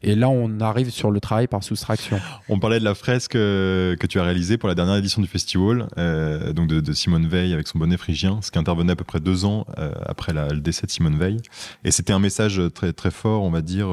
Et 0.00 0.14
là, 0.14 0.28
on 0.28 0.60
arrive 0.60 0.90
sur 0.90 1.10
le 1.10 1.18
travail 1.18 1.48
par 1.48 1.64
soustraction. 1.64 2.20
On 2.48 2.60
parlait 2.60 2.78
de 2.78 2.84
la 2.84 2.94
fresque 2.94 3.34
euh, 3.34 3.96
que 3.96 4.06
tu 4.06 4.20
as 4.20 4.22
réalisée 4.22 4.58
pour 4.58 4.68
la 4.68 4.76
dernière 4.76 4.94
édition 4.94 5.20
du 5.20 5.26
festival, 5.26 5.88
euh, 5.98 6.52
donc 6.52 6.68
de, 6.68 6.78
de 6.78 6.92
Simone 6.92 7.26
Veil 7.26 7.52
avec 7.52 7.66
son 7.66 7.80
bonnet 7.80 7.96
phrygien, 7.96 8.38
ce 8.42 8.52
qui 8.52 8.60
intervenait 8.60 8.92
à 8.92 8.96
peu 8.96 9.02
près 9.02 9.18
deux 9.18 9.44
ans 9.44 9.66
après 10.06 10.32
la- 10.32 10.50
le 10.50 10.60
décès 10.60 10.86
de 10.86 10.92
Simone 10.92 11.18
Veil. 11.18 11.38
Et 11.82 11.90
c'était 11.90 12.12
un 12.12 12.20
message 12.20 12.62
très 12.72 12.92
très 12.92 13.10
fort, 13.10 13.42
on 13.42 13.50
va 13.50 13.60
dire, 13.60 13.88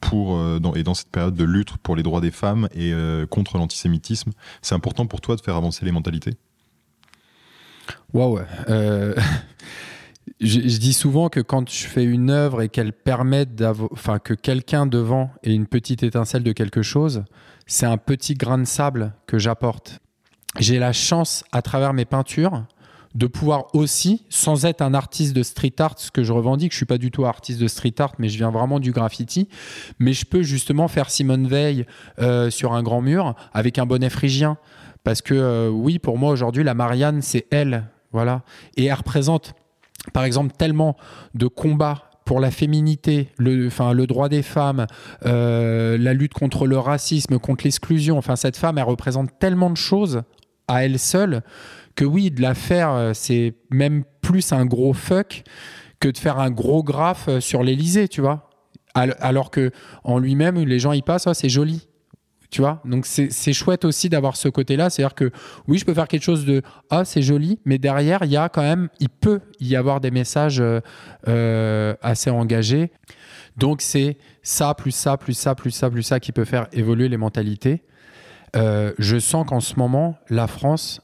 pour 0.00 0.38
dans, 0.58 0.72
et 0.72 0.82
dans 0.84 0.94
cette 0.94 1.10
période 1.10 1.34
de 1.34 1.44
lutte 1.44 1.76
pour 1.82 1.96
les 1.96 2.02
droits 2.02 2.22
des 2.22 2.30
femmes 2.30 2.66
et 2.74 2.94
contre 3.28 3.58
l'antisémitisme. 3.58 4.30
C'est 4.62 4.74
important 4.74 5.04
pour 5.04 5.20
toi 5.20 5.36
de 5.36 5.42
faire 5.42 5.56
avancer 5.56 5.84
les 5.84 5.92
mentalités? 5.92 6.32
Waouh. 8.14 8.40
je, 10.42 10.78
dis 10.78 10.92
souvent 10.92 11.28
que 11.28 11.40
quand 11.40 11.70
je 11.70 11.86
fais 11.86 12.04
une 12.04 12.30
œuvre 12.30 12.62
et 12.62 12.68
qu'elle 12.68 12.92
permet 12.92 13.46
d'avoir, 13.46 13.90
enfin 13.92 14.18
que 14.18 14.34
quelqu'un 14.34 14.86
devant 14.86 15.30
ait 15.42 15.54
une 15.54 15.66
petite 15.66 16.02
étincelle 16.02 16.42
de 16.42 16.52
quelque 16.52 16.82
chose, 16.82 17.22
c'est 17.66 17.86
un 17.86 17.96
petit 17.96 18.34
grain 18.34 18.58
de 18.58 18.64
sable 18.64 19.14
que 19.26 19.38
j'apporte. 19.38 20.00
J'ai 20.58 20.78
la 20.78 20.92
chance, 20.92 21.44
à 21.52 21.62
travers 21.62 21.94
mes 21.94 22.04
peintures, 22.04 22.64
de 23.14 23.26
pouvoir 23.26 23.74
aussi, 23.74 24.24
sans 24.30 24.64
être 24.64 24.82
un 24.82 24.94
artiste 24.94 25.34
de 25.34 25.42
street 25.42 25.74
art, 25.78 25.94
ce 25.98 26.10
que 26.10 26.22
je 26.22 26.32
revendique, 26.32 26.72
je 26.72 26.78
suis 26.78 26.86
pas 26.86 26.98
du 26.98 27.10
tout 27.10 27.24
artiste 27.24 27.60
de 27.60 27.68
street 27.68 27.94
art, 27.98 28.14
mais 28.18 28.28
je 28.28 28.38
viens 28.38 28.50
vraiment 28.50 28.80
du 28.80 28.92
graffiti, 28.92 29.48
mais 29.98 30.12
je 30.12 30.24
peux 30.24 30.42
justement 30.42 30.88
faire 30.88 31.10
Simone 31.10 31.46
Veil 31.46 31.86
euh, 32.18 32.50
sur 32.50 32.72
un 32.72 32.82
grand 32.82 33.00
mur 33.00 33.34
avec 33.52 33.78
un 33.78 33.86
bonnet 33.86 34.10
phrygien. 34.10 34.56
Parce 35.04 35.20
que 35.20 35.34
euh, 35.34 35.68
oui, 35.68 35.98
pour 35.98 36.16
moi 36.16 36.30
aujourd'hui, 36.30 36.64
la 36.64 36.74
Marianne, 36.74 37.22
c'est 37.22 37.46
elle. 37.50 37.84
Voilà. 38.12 38.42
Et 38.76 38.84
elle 38.86 38.94
représente, 38.94 39.54
par 40.12 40.24
exemple, 40.24 40.52
tellement 40.56 40.96
de 41.34 41.46
combats 41.46 42.10
pour 42.24 42.38
la 42.40 42.50
féminité, 42.50 43.28
le, 43.38 43.66
enfin, 43.66 43.92
le 43.92 44.06
droit 44.06 44.28
des 44.28 44.42
femmes, 44.42 44.86
euh, 45.26 45.98
la 45.98 46.14
lutte 46.14 46.34
contre 46.34 46.66
le 46.66 46.78
racisme, 46.78 47.38
contre 47.38 47.64
l'exclusion. 47.64 48.16
Enfin, 48.16 48.36
cette 48.36 48.56
femme, 48.56 48.78
elle 48.78 48.84
représente 48.84 49.38
tellement 49.38 49.70
de 49.70 49.76
choses 49.76 50.22
à 50.68 50.84
elle 50.84 50.98
seule 50.98 51.42
que 51.96 52.04
oui, 52.04 52.30
de 52.30 52.40
la 52.40 52.54
faire, 52.54 52.90
euh, 52.92 53.12
c'est 53.12 53.54
même 53.70 54.04
plus 54.22 54.52
un 54.52 54.64
gros 54.66 54.92
fuck 54.92 55.42
que 56.00 56.08
de 56.08 56.16
faire 56.16 56.38
un 56.38 56.50
gros 56.50 56.82
graphe 56.82 57.26
euh, 57.28 57.40
sur 57.40 57.62
l'Elysée, 57.62 58.08
tu 58.08 58.20
vois. 58.20 58.48
Al- 58.94 59.16
Alors 59.20 59.50
que 59.50 59.70
en 60.04 60.18
lui-même, 60.18 60.56
les 60.56 60.78
gens 60.78 60.92
y 60.92 61.02
passent, 61.02 61.30
c'est 61.32 61.48
joli. 61.48 61.88
Tu 62.52 62.60
vois, 62.60 62.82
donc 62.84 63.06
c'est 63.06 63.32
c'est 63.32 63.54
chouette 63.54 63.86
aussi 63.86 64.10
d'avoir 64.10 64.36
ce 64.36 64.46
côté-là. 64.46 64.90
C'est-à-dire 64.90 65.14
que 65.14 65.30
oui, 65.68 65.78
je 65.78 65.86
peux 65.86 65.94
faire 65.94 66.06
quelque 66.06 66.22
chose 66.22 66.44
de 66.44 66.60
ah 66.90 67.02
c'est 67.06 67.22
joli, 67.22 67.58
mais 67.64 67.78
derrière 67.78 68.24
il 68.24 68.30
y 68.30 68.36
a 68.36 68.50
quand 68.50 68.60
même, 68.60 68.90
il 69.00 69.08
peut 69.08 69.40
y 69.58 69.74
avoir 69.74 70.02
des 70.02 70.10
messages 70.10 70.60
euh, 70.60 70.80
euh, 71.28 71.94
assez 72.02 72.28
engagés. 72.28 72.92
Donc 73.56 73.80
c'est 73.80 74.18
ça 74.42 74.74
plus 74.74 74.90
ça 74.90 75.16
plus 75.16 75.32
ça 75.32 75.54
plus 75.54 75.70
ça 75.70 75.88
plus 75.88 76.02
ça 76.02 76.20
qui 76.20 76.30
peut 76.30 76.44
faire 76.44 76.68
évoluer 76.74 77.08
les 77.08 77.16
mentalités. 77.16 77.84
Euh, 78.54 78.92
je 78.98 79.18
sens 79.18 79.46
qu'en 79.48 79.60
ce 79.60 79.76
moment 79.76 80.18
la 80.28 80.46
France, 80.46 81.00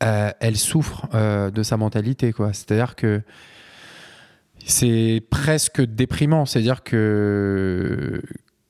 elle 0.00 0.56
souffre 0.56 1.08
de 1.50 1.62
sa 1.62 1.78
mentalité 1.78 2.34
quoi. 2.34 2.52
C'est-à-dire 2.52 2.94
que 2.94 3.22
c'est 4.66 5.22
presque 5.30 5.80
déprimant. 5.80 6.44
C'est-à-dire 6.44 6.82
que 6.82 8.22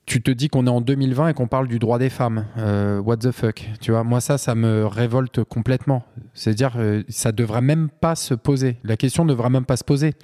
tu 0.07 0.23
te 0.23 0.31
dis 0.31 0.49
qu'on 0.49 0.67
est 0.67 0.71
en 0.71 0.81
2020 0.81 1.29
et 1.29 1.35
qu'on 1.35 1.47
parle 1.47 1.67
du 1.67 1.79
droit 1.79 1.99
des 1.99 2.11
femmes. 2.11 2.45
Euh, 2.59 3.01
what 3.01 3.19
the 3.19 3.31
fuck 3.31 3.65
Tu 3.81 3.91
vois, 3.91 4.05
moi 4.05 4.21
ça, 4.21 4.39
ça 4.39 4.55
me 4.55 4.87
révolte 4.87 5.45
complètement. 5.45 6.05
C'est-à-dire, 6.35 6.75
euh, 6.77 7.03
ça 7.09 7.33
devrait 7.33 7.63
même 7.63 7.89
pas 7.89 8.15
se 8.15 8.35
poser. 8.35 8.77
La 8.85 8.97
question 8.97 9.25
ne 9.25 9.31
devrait 9.31 9.51
même 9.51 9.65
pas 9.65 9.77
se 9.77 9.85
poser. 9.85 10.15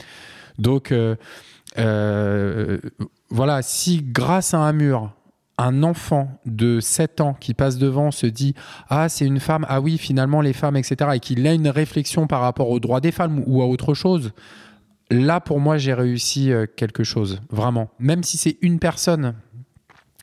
Donc, 0.58 0.92
euh, 0.92 1.16
euh, 1.78 2.78
voilà, 3.30 3.62
si 3.62 4.02
grâce 4.02 4.52
à 4.52 4.58
un 4.58 4.72
mur, 4.72 5.12
un 5.56 5.82
enfant 5.82 6.40
de 6.46 6.80
7 6.80 7.20
ans 7.20 7.34
qui 7.38 7.54
passe 7.54 7.78
devant 7.78 8.10
se 8.10 8.26
dit 8.26 8.54
Ah, 8.88 9.08
c'est 9.08 9.24
une 9.26 9.40
femme, 9.40 9.64
ah 9.68 9.80
oui, 9.80 9.96
finalement, 9.96 10.40
les 10.40 10.52
femmes, 10.52 10.76
etc., 10.76 11.12
et 11.14 11.20
qu'il 11.20 11.46
a 11.46 11.54
une 11.54 11.68
réflexion 11.68 12.26
par 12.26 12.40
rapport 12.40 12.68
aux 12.70 12.80
droits 12.80 13.00
des 13.00 13.12
femmes 13.12 13.42
ou 13.46 13.62
à 13.62 13.66
autre 13.66 13.94
chose, 13.94 14.32
là, 15.10 15.40
pour 15.40 15.60
moi, 15.60 15.78
j'ai 15.78 15.94
réussi 15.94 16.50
quelque 16.76 17.04
chose, 17.04 17.40
vraiment. 17.50 17.90
Même 17.98 18.22
si 18.22 18.36
c'est 18.36 18.56
une 18.62 18.78
personne, 18.78 19.34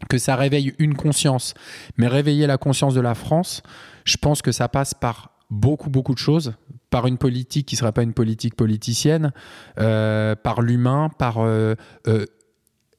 que 0.10 0.18
ça 0.18 0.36
réveille 0.36 0.74
une 0.80 0.96
conscience, 0.96 1.54
mais 1.98 2.08
réveiller 2.08 2.48
la 2.48 2.58
conscience 2.58 2.94
de 2.94 3.02
la 3.02 3.16
France, 3.16 3.64
je 4.06 4.18
pense 4.18 4.42
que 4.42 4.52
ça 4.52 4.70
passe 4.70 4.94
par 4.94 5.32
beaucoup, 5.50 5.90
beaucoup 5.90 6.14
de 6.14 6.20
choses, 6.20 6.54
par 6.90 7.08
une 7.08 7.18
politique 7.18 7.68
qui 7.68 7.76
ne 7.76 7.80
serait 7.80 7.92
pas 7.92 8.04
une 8.04 8.14
politique 8.14 8.56
politicienne, 8.56 9.32
euh, 9.80 10.36
par 10.36 10.62
l'humain, 10.62 11.10
par 11.18 11.40
euh, 11.40 11.76
euh, 12.08 12.26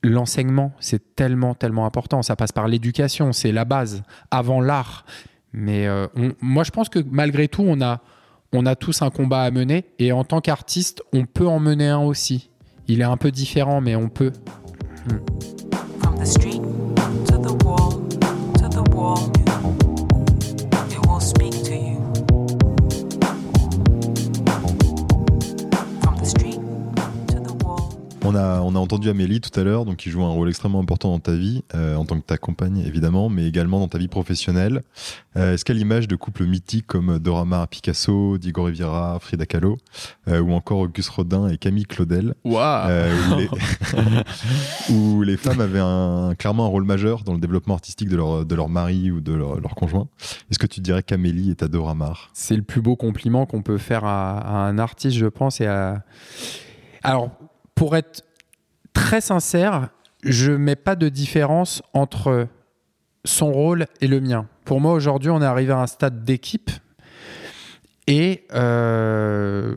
l'enseignement. 0.03 0.73
C'est 0.81 1.17
tellement, 1.17 1.55
tellement 1.55 1.87
important. 1.87 2.23
Ça 2.23 2.37
passe 2.37 2.53
par 2.53 2.69
l'éducation, 2.69 3.33
c'est 3.33 3.53
la 3.53 3.65
base, 3.65 4.03
avant 4.31 4.61
l'art. 4.61 5.05
Mais 5.55 5.89
moi, 6.43 6.63
je 6.63 6.71
pense 6.71 6.91
que 6.91 6.99
malgré 7.11 7.49
tout, 7.49 7.65
on 7.67 7.81
a, 7.81 8.03
on 8.53 8.67
a 8.67 8.77
tous 8.77 9.01
un 9.01 9.09
combat 9.09 9.43
à 9.43 9.51
mener, 9.51 9.87
et 9.99 10.13
en 10.13 10.23
tant 10.23 10.43
qu'artiste, 10.43 11.03
on 11.15 11.25
peut 11.25 11.47
en 11.47 11.59
mener 11.59 11.89
un 11.89 12.01
aussi. 12.01 12.51
Il 12.87 13.01
est 13.01 13.05
un 13.05 13.17
peu 13.17 13.31
différent, 13.31 13.81
mais 13.81 13.97
on 13.97 14.11
peut. 14.11 14.33
From 16.01 16.19
On 28.29 28.35
a, 28.35 28.61
on 28.61 28.75
a 28.75 28.79
entendu 28.79 29.09
Amélie 29.09 29.41
tout 29.41 29.59
à 29.59 29.65
l'heure, 29.65 29.87
donc 29.87 29.97
qui 29.97 30.11
joue 30.11 30.23
un 30.23 30.29
rôle 30.29 30.51
extrêmement 30.51 30.81
important 30.81 31.09
dans 31.13 31.19
ta 31.19 31.33
vie, 31.33 31.65
euh, 31.75 31.97
en 31.97 32.05
tant 32.05 32.21
que 32.21 32.27
ta 32.27 32.37
compagne 32.37 32.77
évidemment, 32.87 33.31
mais 33.31 33.49
également 33.49 33.81
dans 33.81 33.89
ta 33.89 33.97
vie 33.97 34.09
professionnelle. 34.09 34.83
Euh, 35.39 35.55
Est-ce 35.55 35.65
qu'à 35.65 35.73
l'image 35.73 36.09
de 36.09 36.15
couples 36.15 36.45
mythiques 36.45 36.87
comme 36.87 37.19
Dora 37.21 37.47
Maar 37.47 37.67
Picasso, 37.69 38.37
Diego 38.37 38.65
Rivera, 38.65 39.19
Frida 39.19 39.47
Kahlo, 39.47 39.79
euh, 40.29 40.43
ou 40.43 40.53
encore 40.53 40.81
Auguste 40.81 41.09
Rodin 41.09 41.49
et 41.49 41.57
Camille 41.57 41.87
Claudel, 41.87 42.35
euh, 42.45 43.31
où, 43.31 43.39
les... 43.39 43.49
où 44.95 45.23
les 45.23 45.39
femmes 45.39 45.63
avaient 45.63 45.81
un, 45.81 46.35
clairement 46.39 46.67
un 46.67 46.69
rôle 46.69 46.85
majeur 46.85 47.25
dans 47.25 47.33
le 47.33 47.41
développement 47.41 47.73
artistique 47.73 48.11
de 48.11 48.17
leur, 48.17 48.45
de 48.45 48.55
leur 48.55 48.69
mari 48.69 49.11
ou 49.11 49.23
de 49.23 49.33
leur, 49.33 49.59
leur 49.59 49.75
conjoint, 49.75 50.07
est-ce 50.51 50.59
que 50.59 50.67
tu 50.67 50.83
dirais 50.83 51.03
qu'Amélie 51.03 51.49
est 51.49 51.63
à 51.63 51.69
Dora 51.69 51.95
Maar 51.95 52.29
C'est 52.35 52.57
le 52.57 52.63
plus 52.63 52.83
beau 52.83 52.95
compliment 52.95 53.47
qu'on 53.47 53.63
peut 53.63 53.79
faire 53.79 54.05
à, 54.05 54.37
à 54.39 54.69
un 54.69 54.79
artiste, 54.79 55.17
je 55.17 55.25
pense. 55.25 55.63
Et 55.63 55.67
à... 55.67 56.03
Alors, 57.03 57.31
pour 57.79 57.95
être 57.95 58.25
très 58.93 59.21
sincère, 59.21 59.91
je 60.25 60.51
mets 60.51 60.75
pas 60.75 60.97
de 60.97 61.09
différence 61.09 61.81
entre 61.95 62.49
son 63.25 63.53
rôle 63.53 63.87
et 64.01 64.09
le 64.09 64.21
mien. 64.21 64.49
Pour 64.65 64.81
moi, 64.81 64.95
aujourd'hui, 64.95 65.31
on 65.31 65.41
est 65.41 65.47
arrivé 65.47 65.73
à 65.73 65.79
un 65.79 65.87
stade 65.87 66.25
d'équipe. 66.25 66.73
Et, 68.09 68.47
euh, 68.53 69.77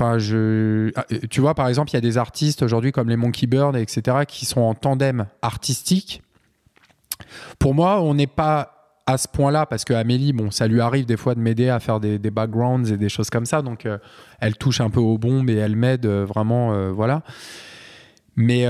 ah, 0.00 0.16
tu 1.28 1.42
vois, 1.42 1.54
par 1.54 1.68
exemple, 1.68 1.90
il 1.90 1.94
y 1.94 1.96
a 1.98 2.00
des 2.00 2.16
artistes 2.16 2.62
aujourd'hui 2.62 2.90
comme 2.90 3.10
les 3.10 3.16
Monkey 3.16 3.46
Bird, 3.46 3.76
etc., 3.76 4.20
qui 4.26 4.46
sont 4.46 4.62
en 4.62 4.74
tandem 4.74 5.26
artistique. 5.42 6.22
Pour 7.58 7.74
moi, 7.74 8.00
on 8.00 8.14
n'est 8.14 8.26
pas 8.26 8.81
à 9.06 9.18
ce 9.18 9.28
point-là 9.28 9.66
parce 9.66 9.84
que 9.84 9.92
Amélie, 9.92 10.32
bon, 10.32 10.50
ça 10.50 10.66
lui 10.66 10.80
arrive 10.80 11.06
des 11.06 11.16
fois 11.16 11.34
de 11.34 11.40
m'aider 11.40 11.68
à 11.68 11.80
faire 11.80 12.00
des, 12.00 12.18
backgrounds 12.18 12.90
et 12.90 12.96
des 12.96 13.08
choses 13.08 13.30
comme 13.30 13.46
ça. 13.46 13.62
Donc, 13.62 13.86
euh, 13.86 13.98
elle 14.40 14.56
touche 14.56 14.80
un 14.80 14.90
peu 14.90 15.00
aux 15.00 15.18
bombes 15.18 15.50
et 15.50 15.56
elle 15.56 15.76
m'aide 15.76 16.06
euh, 16.06 16.24
vraiment, 16.24 16.72
euh, 16.72 16.90
voilà. 16.90 17.22
Mais 18.34 18.64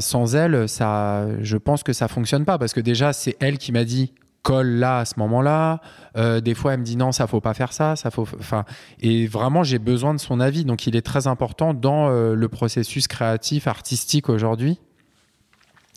sans 0.00 0.36
elle, 0.36 0.68
ça, 0.68 1.26
je 1.40 1.56
pense 1.56 1.82
que 1.82 1.94
ça 1.94 2.06
fonctionne 2.06 2.44
pas 2.44 2.58
parce 2.58 2.74
que 2.74 2.80
déjà, 2.80 3.14
c'est 3.14 3.34
elle 3.40 3.56
qui 3.56 3.72
m'a 3.72 3.84
dit 3.84 4.12
colle 4.42 4.72
là 4.72 4.98
à 4.98 5.04
ce 5.06 5.14
moment-là. 5.20 5.80
Des 6.16 6.54
fois, 6.54 6.74
elle 6.74 6.80
me 6.80 6.84
dit 6.84 6.98
non, 6.98 7.12
ça 7.12 7.26
faut 7.26 7.40
pas 7.40 7.54
faire 7.54 7.72
ça, 7.72 7.96
ça 7.96 8.10
faut. 8.10 8.28
Et 9.00 9.26
vraiment, 9.26 9.62
j'ai 9.62 9.78
besoin 9.78 10.12
de 10.12 10.20
son 10.20 10.38
avis. 10.38 10.66
Donc, 10.66 10.86
il 10.86 10.96
est 10.96 11.02
très 11.02 11.28
important 11.28 11.72
dans 11.72 12.10
le 12.10 12.48
processus 12.48 13.08
créatif, 13.08 13.66
artistique 13.66 14.28
aujourd'hui. 14.28 14.78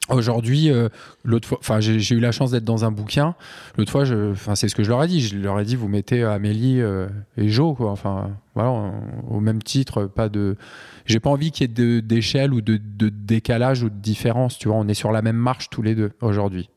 Aujourd'hui, 0.10 0.70
euh, 0.70 0.90
l'autre 1.24 1.48
fois, 1.48 1.58
enfin, 1.62 1.80
j'ai 1.80 2.16
eu 2.16 2.20
la 2.20 2.34
chance 2.34 2.52
d'être 2.52 2.66
dans 2.66 2.84
un 2.84 2.92
bouquin. 2.92 3.36
L'autre 3.78 3.92
fois, 3.92 4.04
enfin, 4.32 4.54
c'est 4.54 4.68
ce 4.68 4.76
que 4.76 4.84
je 4.84 4.90
leur 4.90 5.02
ai 5.02 5.08
dit. 5.08 5.22
Je 5.22 5.38
leur 5.38 5.58
ai 5.62 5.64
dit, 5.64 5.78
vous 5.78 5.88
mettez 5.88 6.24
Amélie 6.24 6.82
euh, 6.82 7.08
et 7.38 7.48
Jo, 7.48 7.74
quoi. 7.74 7.90
Enfin, 7.92 8.32
voilà, 8.54 8.92
au 9.30 9.40
même 9.40 9.64
titre, 9.64 10.06
pas 10.06 10.28
de. 10.28 10.58
J'ai 11.06 11.22
pas 11.22 11.30
envie 11.30 11.52
qu'il 11.52 11.70
y 11.70 11.82
ait 11.82 12.02
d'échelle 12.02 12.54
ou 12.54 12.60
de, 12.60 12.78
de 12.78 13.08
décalage 13.08 13.84
ou 13.84 13.90
de 13.90 13.96
différence. 13.96 14.58
Tu 14.58 14.68
vois, 14.68 14.78
on 14.78 14.90
est 14.90 14.94
sur 14.94 15.14
la 15.14 15.22
même 15.22 15.38
marche 15.38 15.70
tous 15.70 15.82
les 15.82 15.96
deux 15.96 16.12
aujourd'hui. 16.20 16.70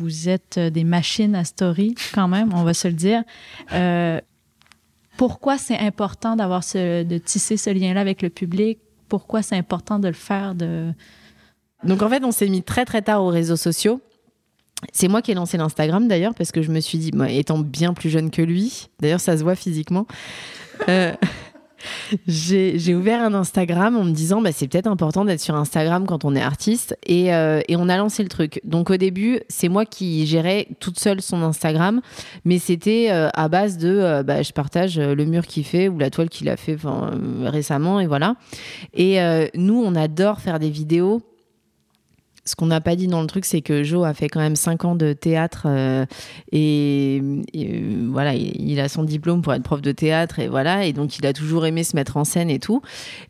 Vous 0.00 0.28
êtes 0.28 0.58
euh, 0.58 0.70
des 0.70 0.84
machines 0.84 1.36
à 1.36 1.44
story, 1.44 1.94
quand 2.12 2.26
même, 2.26 2.52
on 2.52 2.64
va 2.64 2.74
se 2.74 2.88
le 2.88 2.94
dire. 2.94 3.22
Pourquoi 5.16 5.56
c'est 5.56 5.78
important 5.78 6.34
d'avoir 6.34 6.62
de 6.74 7.18
tisser 7.18 7.56
ce 7.56 7.70
lien-là 7.70 8.00
avec 8.00 8.22
le 8.22 8.30
public? 8.30 8.80
Pourquoi 9.08 9.42
c'est 9.42 9.56
important 9.56 10.00
de 10.00 10.08
le 10.08 10.14
faire? 10.14 10.54
Donc 11.84 12.02
en 12.02 12.08
fait, 12.08 12.24
on 12.24 12.32
s'est 12.32 12.48
mis 12.48 12.62
très 12.62 12.84
très 12.84 13.02
tard 13.02 13.22
aux 13.22 13.28
réseaux 13.28 13.56
sociaux. 13.56 14.00
C'est 14.92 15.08
moi 15.08 15.22
qui 15.22 15.30
ai 15.30 15.34
lancé 15.34 15.56
l'Instagram 15.56 16.08
d'ailleurs 16.08 16.34
parce 16.34 16.50
que 16.50 16.62
je 16.62 16.70
me 16.70 16.80
suis 16.80 16.98
dit, 16.98 17.10
moi, 17.14 17.30
étant 17.30 17.58
bien 17.58 17.94
plus 17.94 18.10
jeune 18.10 18.30
que 18.30 18.42
lui, 18.42 18.88
d'ailleurs 19.00 19.20
ça 19.20 19.36
se 19.36 19.44
voit 19.44 19.54
physiquement, 19.54 20.06
euh, 20.88 21.12
j'ai 22.26 22.94
ouvert 22.94 23.22
un 23.22 23.32
Instagram 23.32 23.96
en 23.96 24.02
me 24.02 24.10
disant, 24.10 24.42
bah, 24.42 24.50
c'est 24.50 24.66
peut-être 24.66 24.88
important 24.88 25.24
d'être 25.24 25.40
sur 25.40 25.54
Instagram 25.54 26.04
quand 26.06 26.24
on 26.24 26.34
est 26.34 26.42
artiste 26.42 26.96
et, 27.06 27.32
euh, 27.32 27.60
et 27.68 27.76
on 27.76 27.88
a 27.88 27.96
lancé 27.96 28.24
le 28.24 28.28
truc. 28.28 28.60
Donc 28.64 28.90
au 28.90 28.96
début, 28.96 29.38
c'est 29.48 29.68
moi 29.68 29.86
qui 29.86 30.26
gérais 30.26 30.66
toute 30.80 30.98
seule 30.98 31.22
son 31.22 31.42
Instagram, 31.42 32.00
mais 32.44 32.58
c'était 32.58 33.08
euh, 33.10 33.28
à 33.34 33.46
base 33.46 33.78
de, 33.78 34.22
bah, 34.24 34.42
je 34.42 34.52
partage 34.52 34.98
le 34.98 35.24
mur 35.26 35.46
qu'il 35.46 35.64
fait 35.64 35.88
ou 35.88 35.96
la 35.98 36.10
toile 36.10 36.28
qu'il 36.28 36.48
a 36.48 36.56
fait 36.56 36.76
récemment 37.44 38.00
et 38.00 38.08
voilà. 38.08 38.34
Et 38.94 39.18
nous, 39.54 39.80
on 39.80 39.94
adore 39.94 40.40
faire 40.40 40.58
des 40.58 40.70
vidéos 40.70 41.22
ce 42.44 42.56
qu'on 42.56 42.66
n'a 42.66 42.80
pas 42.80 42.96
dit 42.96 43.06
dans 43.06 43.20
le 43.20 43.28
truc, 43.28 43.44
c'est 43.44 43.60
que 43.60 43.84
Joe 43.84 44.04
a 44.06 44.14
fait 44.14 44.28
quand 44.28 44.40
même 44.40 44.56
5 44.56 44.84
ans 44.84 44.94
de 44.96 45.12
théâtre 45.12 45.64
euh, 45.66 46.04
et, 46.50 47.20
euh, 47.56 48.08
voilà, 48.10 48.34
il, 48.34 48.80
a 48.80 48.88
son 48.88 49.04
diplôme 49.04 49.42
pour 49.42 49.54
être 49.54 49.62
prof 49.62 49.80
de 49.80 49.92
théâtre 49.92 50.40
et 50.40 50.48
voilà, 50.48 50.84
et 50.84 50.92
donc 50.92 51.18
il 51.18 51.26
a 51.26 51.32
toujours 51.32 51.66
aimé 51.66 51.84
se 51.84 51.94
mettre 51.94 52.16
en 52.16 52.24
scène 52.24 52.50
et 52.50 52.58
tout. 52.58 52.82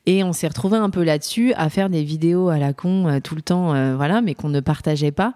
Et 0.07 0.25
on 0.25 0.33
s'est 0.33 0.49
retrouvé 0.49 0.79
un 0.79 0.89
peu 0.89 1.03
là-dessus 1.03 1.53
à 1.55 1.69
faire 1.69 1.91
des 1.91 2.03
vidéos 2.03 2.49
à 2.49 2.59
la 2.59 2.73
con 2.73 3.07
euh, 3.07 3.21
tout 3.21 3.35
le 3.35 3.43
temps, 3.43 3.73
voilà, 3.97 4.23
mais 4.23 4.35
qu'on 4.35 4.49
ne 4.49 4.61
partageait 4.61 5.13
pas. 5.13 5.35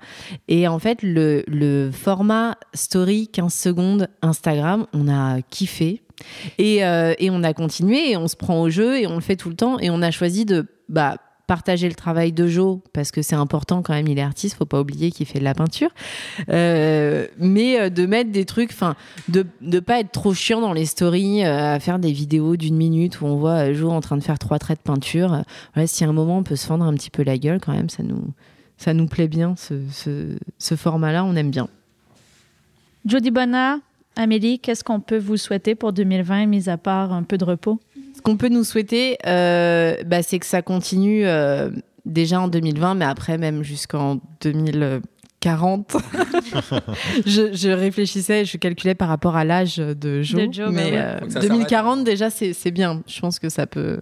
Et 0.49 0.69
en 0.69 0.79
fait, 0.79 1.01
le, 1.03 1.91
format 1.93 2.57
story 2.75 3.29
15 3.29 3.53
secondes 3.53 4.09
Instagram, 4.23 4.87
on 4.93 5.09
a 5.09 5.43
kiffé. 5.43 6.03
Et, 6.57 6.79
et 6.79 7.31
on 7.31 7.43
a 7.43 7.53
continué 7.53 8.13
et 8.13 8.17
on 8.17 8.27
se 8.27 8.37
prend 8.37 8.63
au 8.63 8.71
jeu 8.71 8.99
et 8.99 9.07
on 9.07 9.17
le 9.17 9.21
fait 9.21 9.37
tout 9.37 9.51
le 9.51 9.55
temps 9.55 9.79
et 9.79 9.91
on 9.91 10.01
a 10.01 10.11
choisi 10.11 10.47
de 10.47 10.67
bah, 10.89 11.19
partager 11.47 11.89
le 11.89 11.95
travail 11.95 12.33
de 12.33 12.47
Joe 12.47 12.81
parce 12.93 13.11
que 13.11 13.23
c'est 13.23 13.37
important 13.37 13.83
quand 13.83 13.93
même 13.93 14.09
il 14.09 14.19
est 14.19 14.23
artiste 14.23 14.57
faut 14.57 14.65
pas 14.65 14.81
oublier 14.81 15.11
qu'il 15.11 15.27
fait 15.27 15.39
de 15.39 15.45
la 15.45 15.55
peinture. 15.55 15.91
Euh, 16.49 17.27
mais 17.39 17.81
euh, 17.81 17.91
de 17.91 18.07
mettre 18.07 18.31
des 18.31 18.45
trucs 18.45 18.71
enfin 18.71 18.97
de 19.29 19.47
de 19.61 19.81
pas 19.81 20.01
être 20.01 20.11
trop 20.11 20.35
chiant 20.35 20.61
dans 20.61 20.73
les 20.73 20.87
stories 20.87 21.45
euh, 21.45 21.75
à 21.75 21.81
faire 21.81 21.99
des 21.99 22.13
vidéos 22.13 22.57
d'une 22.57 22.77
minute 22.77 23.21
où 23.21 23.27
on 23.27 23.37
voit 23.37 23.73
Joe 23.73 23.93
en 23.93 24.01
train 24.01 24.17
de 24.17 24.23
faire 24.23 24.39
trois 24.39 24.59
traits 24.59 24.79
de 24.79 24.83
peinture. 24.83 25.43
Voilà 25.75 25.87
si 25.87 26.05
à 26.05 26.09
un 26.09 26.13
moment 26.13 26.39
on 26.39 26.43
peut 26.43 26.57
se 26.57 26.67
fendre 26.67 26.85
un 26.85 26.95
petit 26.95 27.11
peu 27.11 27.23
la 27.23 27.39
gueule 27.39 27.61
quand 27.61 27.73
même 27.73 27.91
ça 27.91 28.03
nous 28.03 28.33
ça 28.77 28.93
nous 28.93 29.07
plaît 29.07 29.29
bien 29.29 29.55
ce, 29.57 29.75
ce, 29.91 30.37
ce 30.59 30.75
format 30.75 31.13
là 31.13 31.25
on 31.25 31.37
aime 31.37 31.51
bien. 31.51 31.69
Jody 33.07 33.31
Bona, 33.31 33.79
Amélie, 34.17 34.59
qu'est-ce 34.59 34.83
qu'on 34.83 34.99
peut 34.99 35.19
vous 35.19 35.37
souhaiter 35.37 35.77
pour 35.77 35.93
2020, 35.93 36.47
mis 36.47 36.69
à 36.69 36.77
part 36.77 37.13
un 37.13 37.23
peu 37.23 37.39
de 37.39 37.45
repos? 37.45 37.79
Ce 38.27 38.31
qu'on 38.33 38.37
peut 38.37 38.49
nous 38.49 38.65
souhaiter, 38.65 39.19
euh, 39.25 40.03
bah, 40.05 40.21
c'est 40.21 40.41
que 40.41 40.47
ça 40.47 40.61
continue 40.61 41.25
euh, 41.25 41.71
déjà 42.07 42.41
en 42.41 42.49
2020, 42.49 42.97
mais 42.97 43.05
après 43.05 43.39
même 43.39 43.63
jusqu'en 43.63 44.21
2040. 44.41 45.97
je, 47.25 47.55
je 47.55 47.69
réfléchissais, 47.69 48.45
je 48.45 48.57
calculais 48.57 48.97
par 48.97 49.07
rapport 49.07 49.37
à 49.37 49.45
l'âge 49.45 49.77
de 49.77 50.23
Joe. 50.23 50.49
De 50.49 50.53
Joe, 50.53 50.67
bah 50.67 50.73
mais 50.75 50.91
ouais. 50.91 51.19
euh, 51.37 51.41
2040, 51.41 52.03
déjà, 52.03 52.29
c'est 52.29 52.53
c'est 52.53 52.73
bien. 52.73 53.05
Je 53.07 53.21
pense 53.21 53.39
que 53.39 53.49
ça 53.49 53.69
peut. 53.69 54.01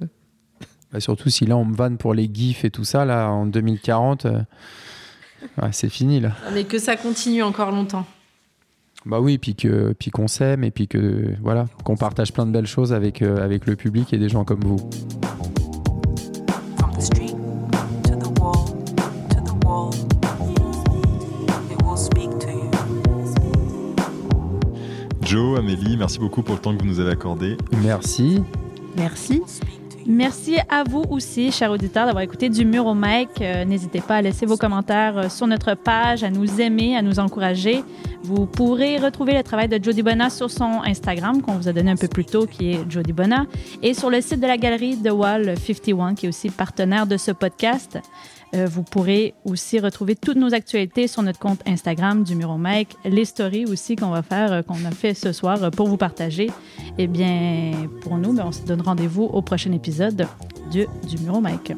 Bah, 0.91 1.01
surtout 1.01 1.29
si 1.29 1.45
là 1.45 1.59
on 1.59 1.67
me 1.67 1.77
vanne 1.77 1.99
pour 1.99 2.15
les 2.15 2.31
gifs 2.33 2.65
et 2.65 2.71
tout 2.71 2.85
ça, 2.85 3.05
là 3.05 3.29
en 3.29 3.45
2040, 3.45 4.25
euh, 4.25 4.39
ouais, 5.61 5.69
c'est 5.73 5.91
fini 5.91 6.21
là. 6.21 6.31
Mais 6.55 6.65
que 6.65 6.79
ça 6.79 6.97
continue 6.97 7.43
encore 7.43 7.73
longtemps. 7.73 8.07
Bah 9.07 9.21
oui, 9.21 9.37
puis 9.37 9.55
que 9.55 9.93
puis 9.93 10.11
qu'on 10.11 10.29
s'aime 10.29 10.65
et 10.65 10.71
puis 10.71 10.89
que 10.89 11.35
voilà, 11.43 11.67
qu'on 11.85 11.97
partage 11.97 12.33
plein 12.33 12.47
de 12.47 12.53
belles 12.53 12.67
choses 12.67 12.93
avec 12.93 13.21
euh, 13.21 13.45
avec 13.45 13.67
le 13.67 13.77
public 13.77 14.13
et 14.15 14.19
des 14.19 14.31
gens 14.31 14.45
comme 14.45 14.61
vous. 14.61 14.79
From 16.79 16.93
the 16.97 17.03
street 17.03 17.35
to 18.05 18.17
the 18.17 18.41
wall, 18.41 18.55
to 19.29 19.41
the 19.45 19.65
wall, 19.67 19.91
it 21.71 21.83
will 21.83 21.99
speak 21.99 22.31
to 22.39 22.49
you. 22.49 22.71
Joe, 25.23 25.59
Amélie, 25.59 25.97
merci 25.99 26.19
beaucoup 26.19 26.43
pour 26.43 26.55
le 26.55 26.61
temps 26.61 26.75
que 26.75 26.83
vous 26.83 26.89
nous 26.89 27.01
avez 27.01 27.11
accordé. 27.11 27.59
Merci. 27.83 28.43
Merci. 28.97 29.43
Merci 30.07 30.59
à 30.69 30.85
vous 30.85 31.03
aussi, 31.09 31.51
chers 31.51 31.71
auditeurs, 31.71 32.05
d'avoir 32.05 32.23
écouté 32.23 32.51
du 32.51 32.67
mur 32.67 32.85
au 32.85 32.95
mic. 32.95 33.31
Euh, 33.41 33.65
N'hésitez 33.65 34.03
pas 34.03 34.17
à 34.17 34.23
laisser 34.23 34.45
vos 34.45 34.59
commentaires 34.59 35.17
euh, 35.17 35.29
sur 35.31 35.47
notre 35.47 35.75
page, 35.75 36.23
à 36.23 36.31
nous 36.31 36.61
aimer, 36.61 36.95
à 36.95 37.01
nous 37.01 37.21
encourager. 37.21 37.83
Vous 38.23 38.45
pourrez 38.45 38.99
retrouver 38.99 39.33
le 39.33 39.43
travail 39.43 39.69
de 39.69 39.83
Jody 39.83 40.03
Bona 40.03 40.29
sur 40.29 40.51
son 40.51 40.83
Instagram, 40.85 41.41
qu'on 41.41 41.55
vous 41.55 41.69
a 41.69 41.73
donné 41.73 41.91
un 41.91 41.97
peu 41.97 42.09
plus 42.09 42.27
tôt, 42.27 42.47
qui 42.47 42.73
est 42.73 42.91
Jody 42.91 43.15
Bona, 43.15 43.47
et 43.83 43.95
sur 43.95 44.11
le 44.11 44.21
site 44.21 44.41
de 44.41 44.47
la 44.47 44.59
galerie 44.59 44.99
The 44.99 45.11
Wall 45.11 45.55
51, 45.57 46.15
qui 46.15 46.27
est 46.27 46.29
aussi 46.29 46.51
partenaire 46.51 47.07
de 47.07 47.17
ce 47.17 47.31
podcast. 47.31 47.99
Euh, 48.55 48.67
vous 48.71 48.83
pourrez 48.83 49.35
aussi 49.45 49.81
retrouver 49.81 50.15
toutes 50.15 50.37
nos 50.37 50.55
actualités 50.55 51.09
sur 51.09 51.23
notre 51.23 51.39
compte 51.39 51.61
Instagram 51.67 52.23
du 52.23 52.37
Mur 52.37 52.51
au 52.51 52.59
mic, 52.59 52.97
les 53.05 53.25
stories 53.25 53.67
aussi 53.67 53.97
qu'on 53.97 54.11
va 54.11 54.23
faire, 54.23 54.53
euh, 54.53 54.63
qu'on 54.63 54.85
a 54.85 54.91
fait 54.91 55.15
ce 55.15 55.33
soir 55.33 55.63
euh, 55.63 55.71
pour 55.71 55.89
vous 55.89 55.97
partager. 55.97 56.51
Eh 56.99 57.07
bien, 57.07 57.73
pour 58.03 58.17
nous, 58.17 58.33
ben, 58.33 58.45
on 58.47 58.53
se 58.53 58.63
donne 58.63 58.83
rendez-vous 58.83 59.25
au 59.25 59.43
prochain 59.43 59.73
épisode 59.73 60.27
de, 60.73 60.87
du 61.09 61.19
Mur 61.19 61.37
au 61.37 61.41
mic. 61.41 61.73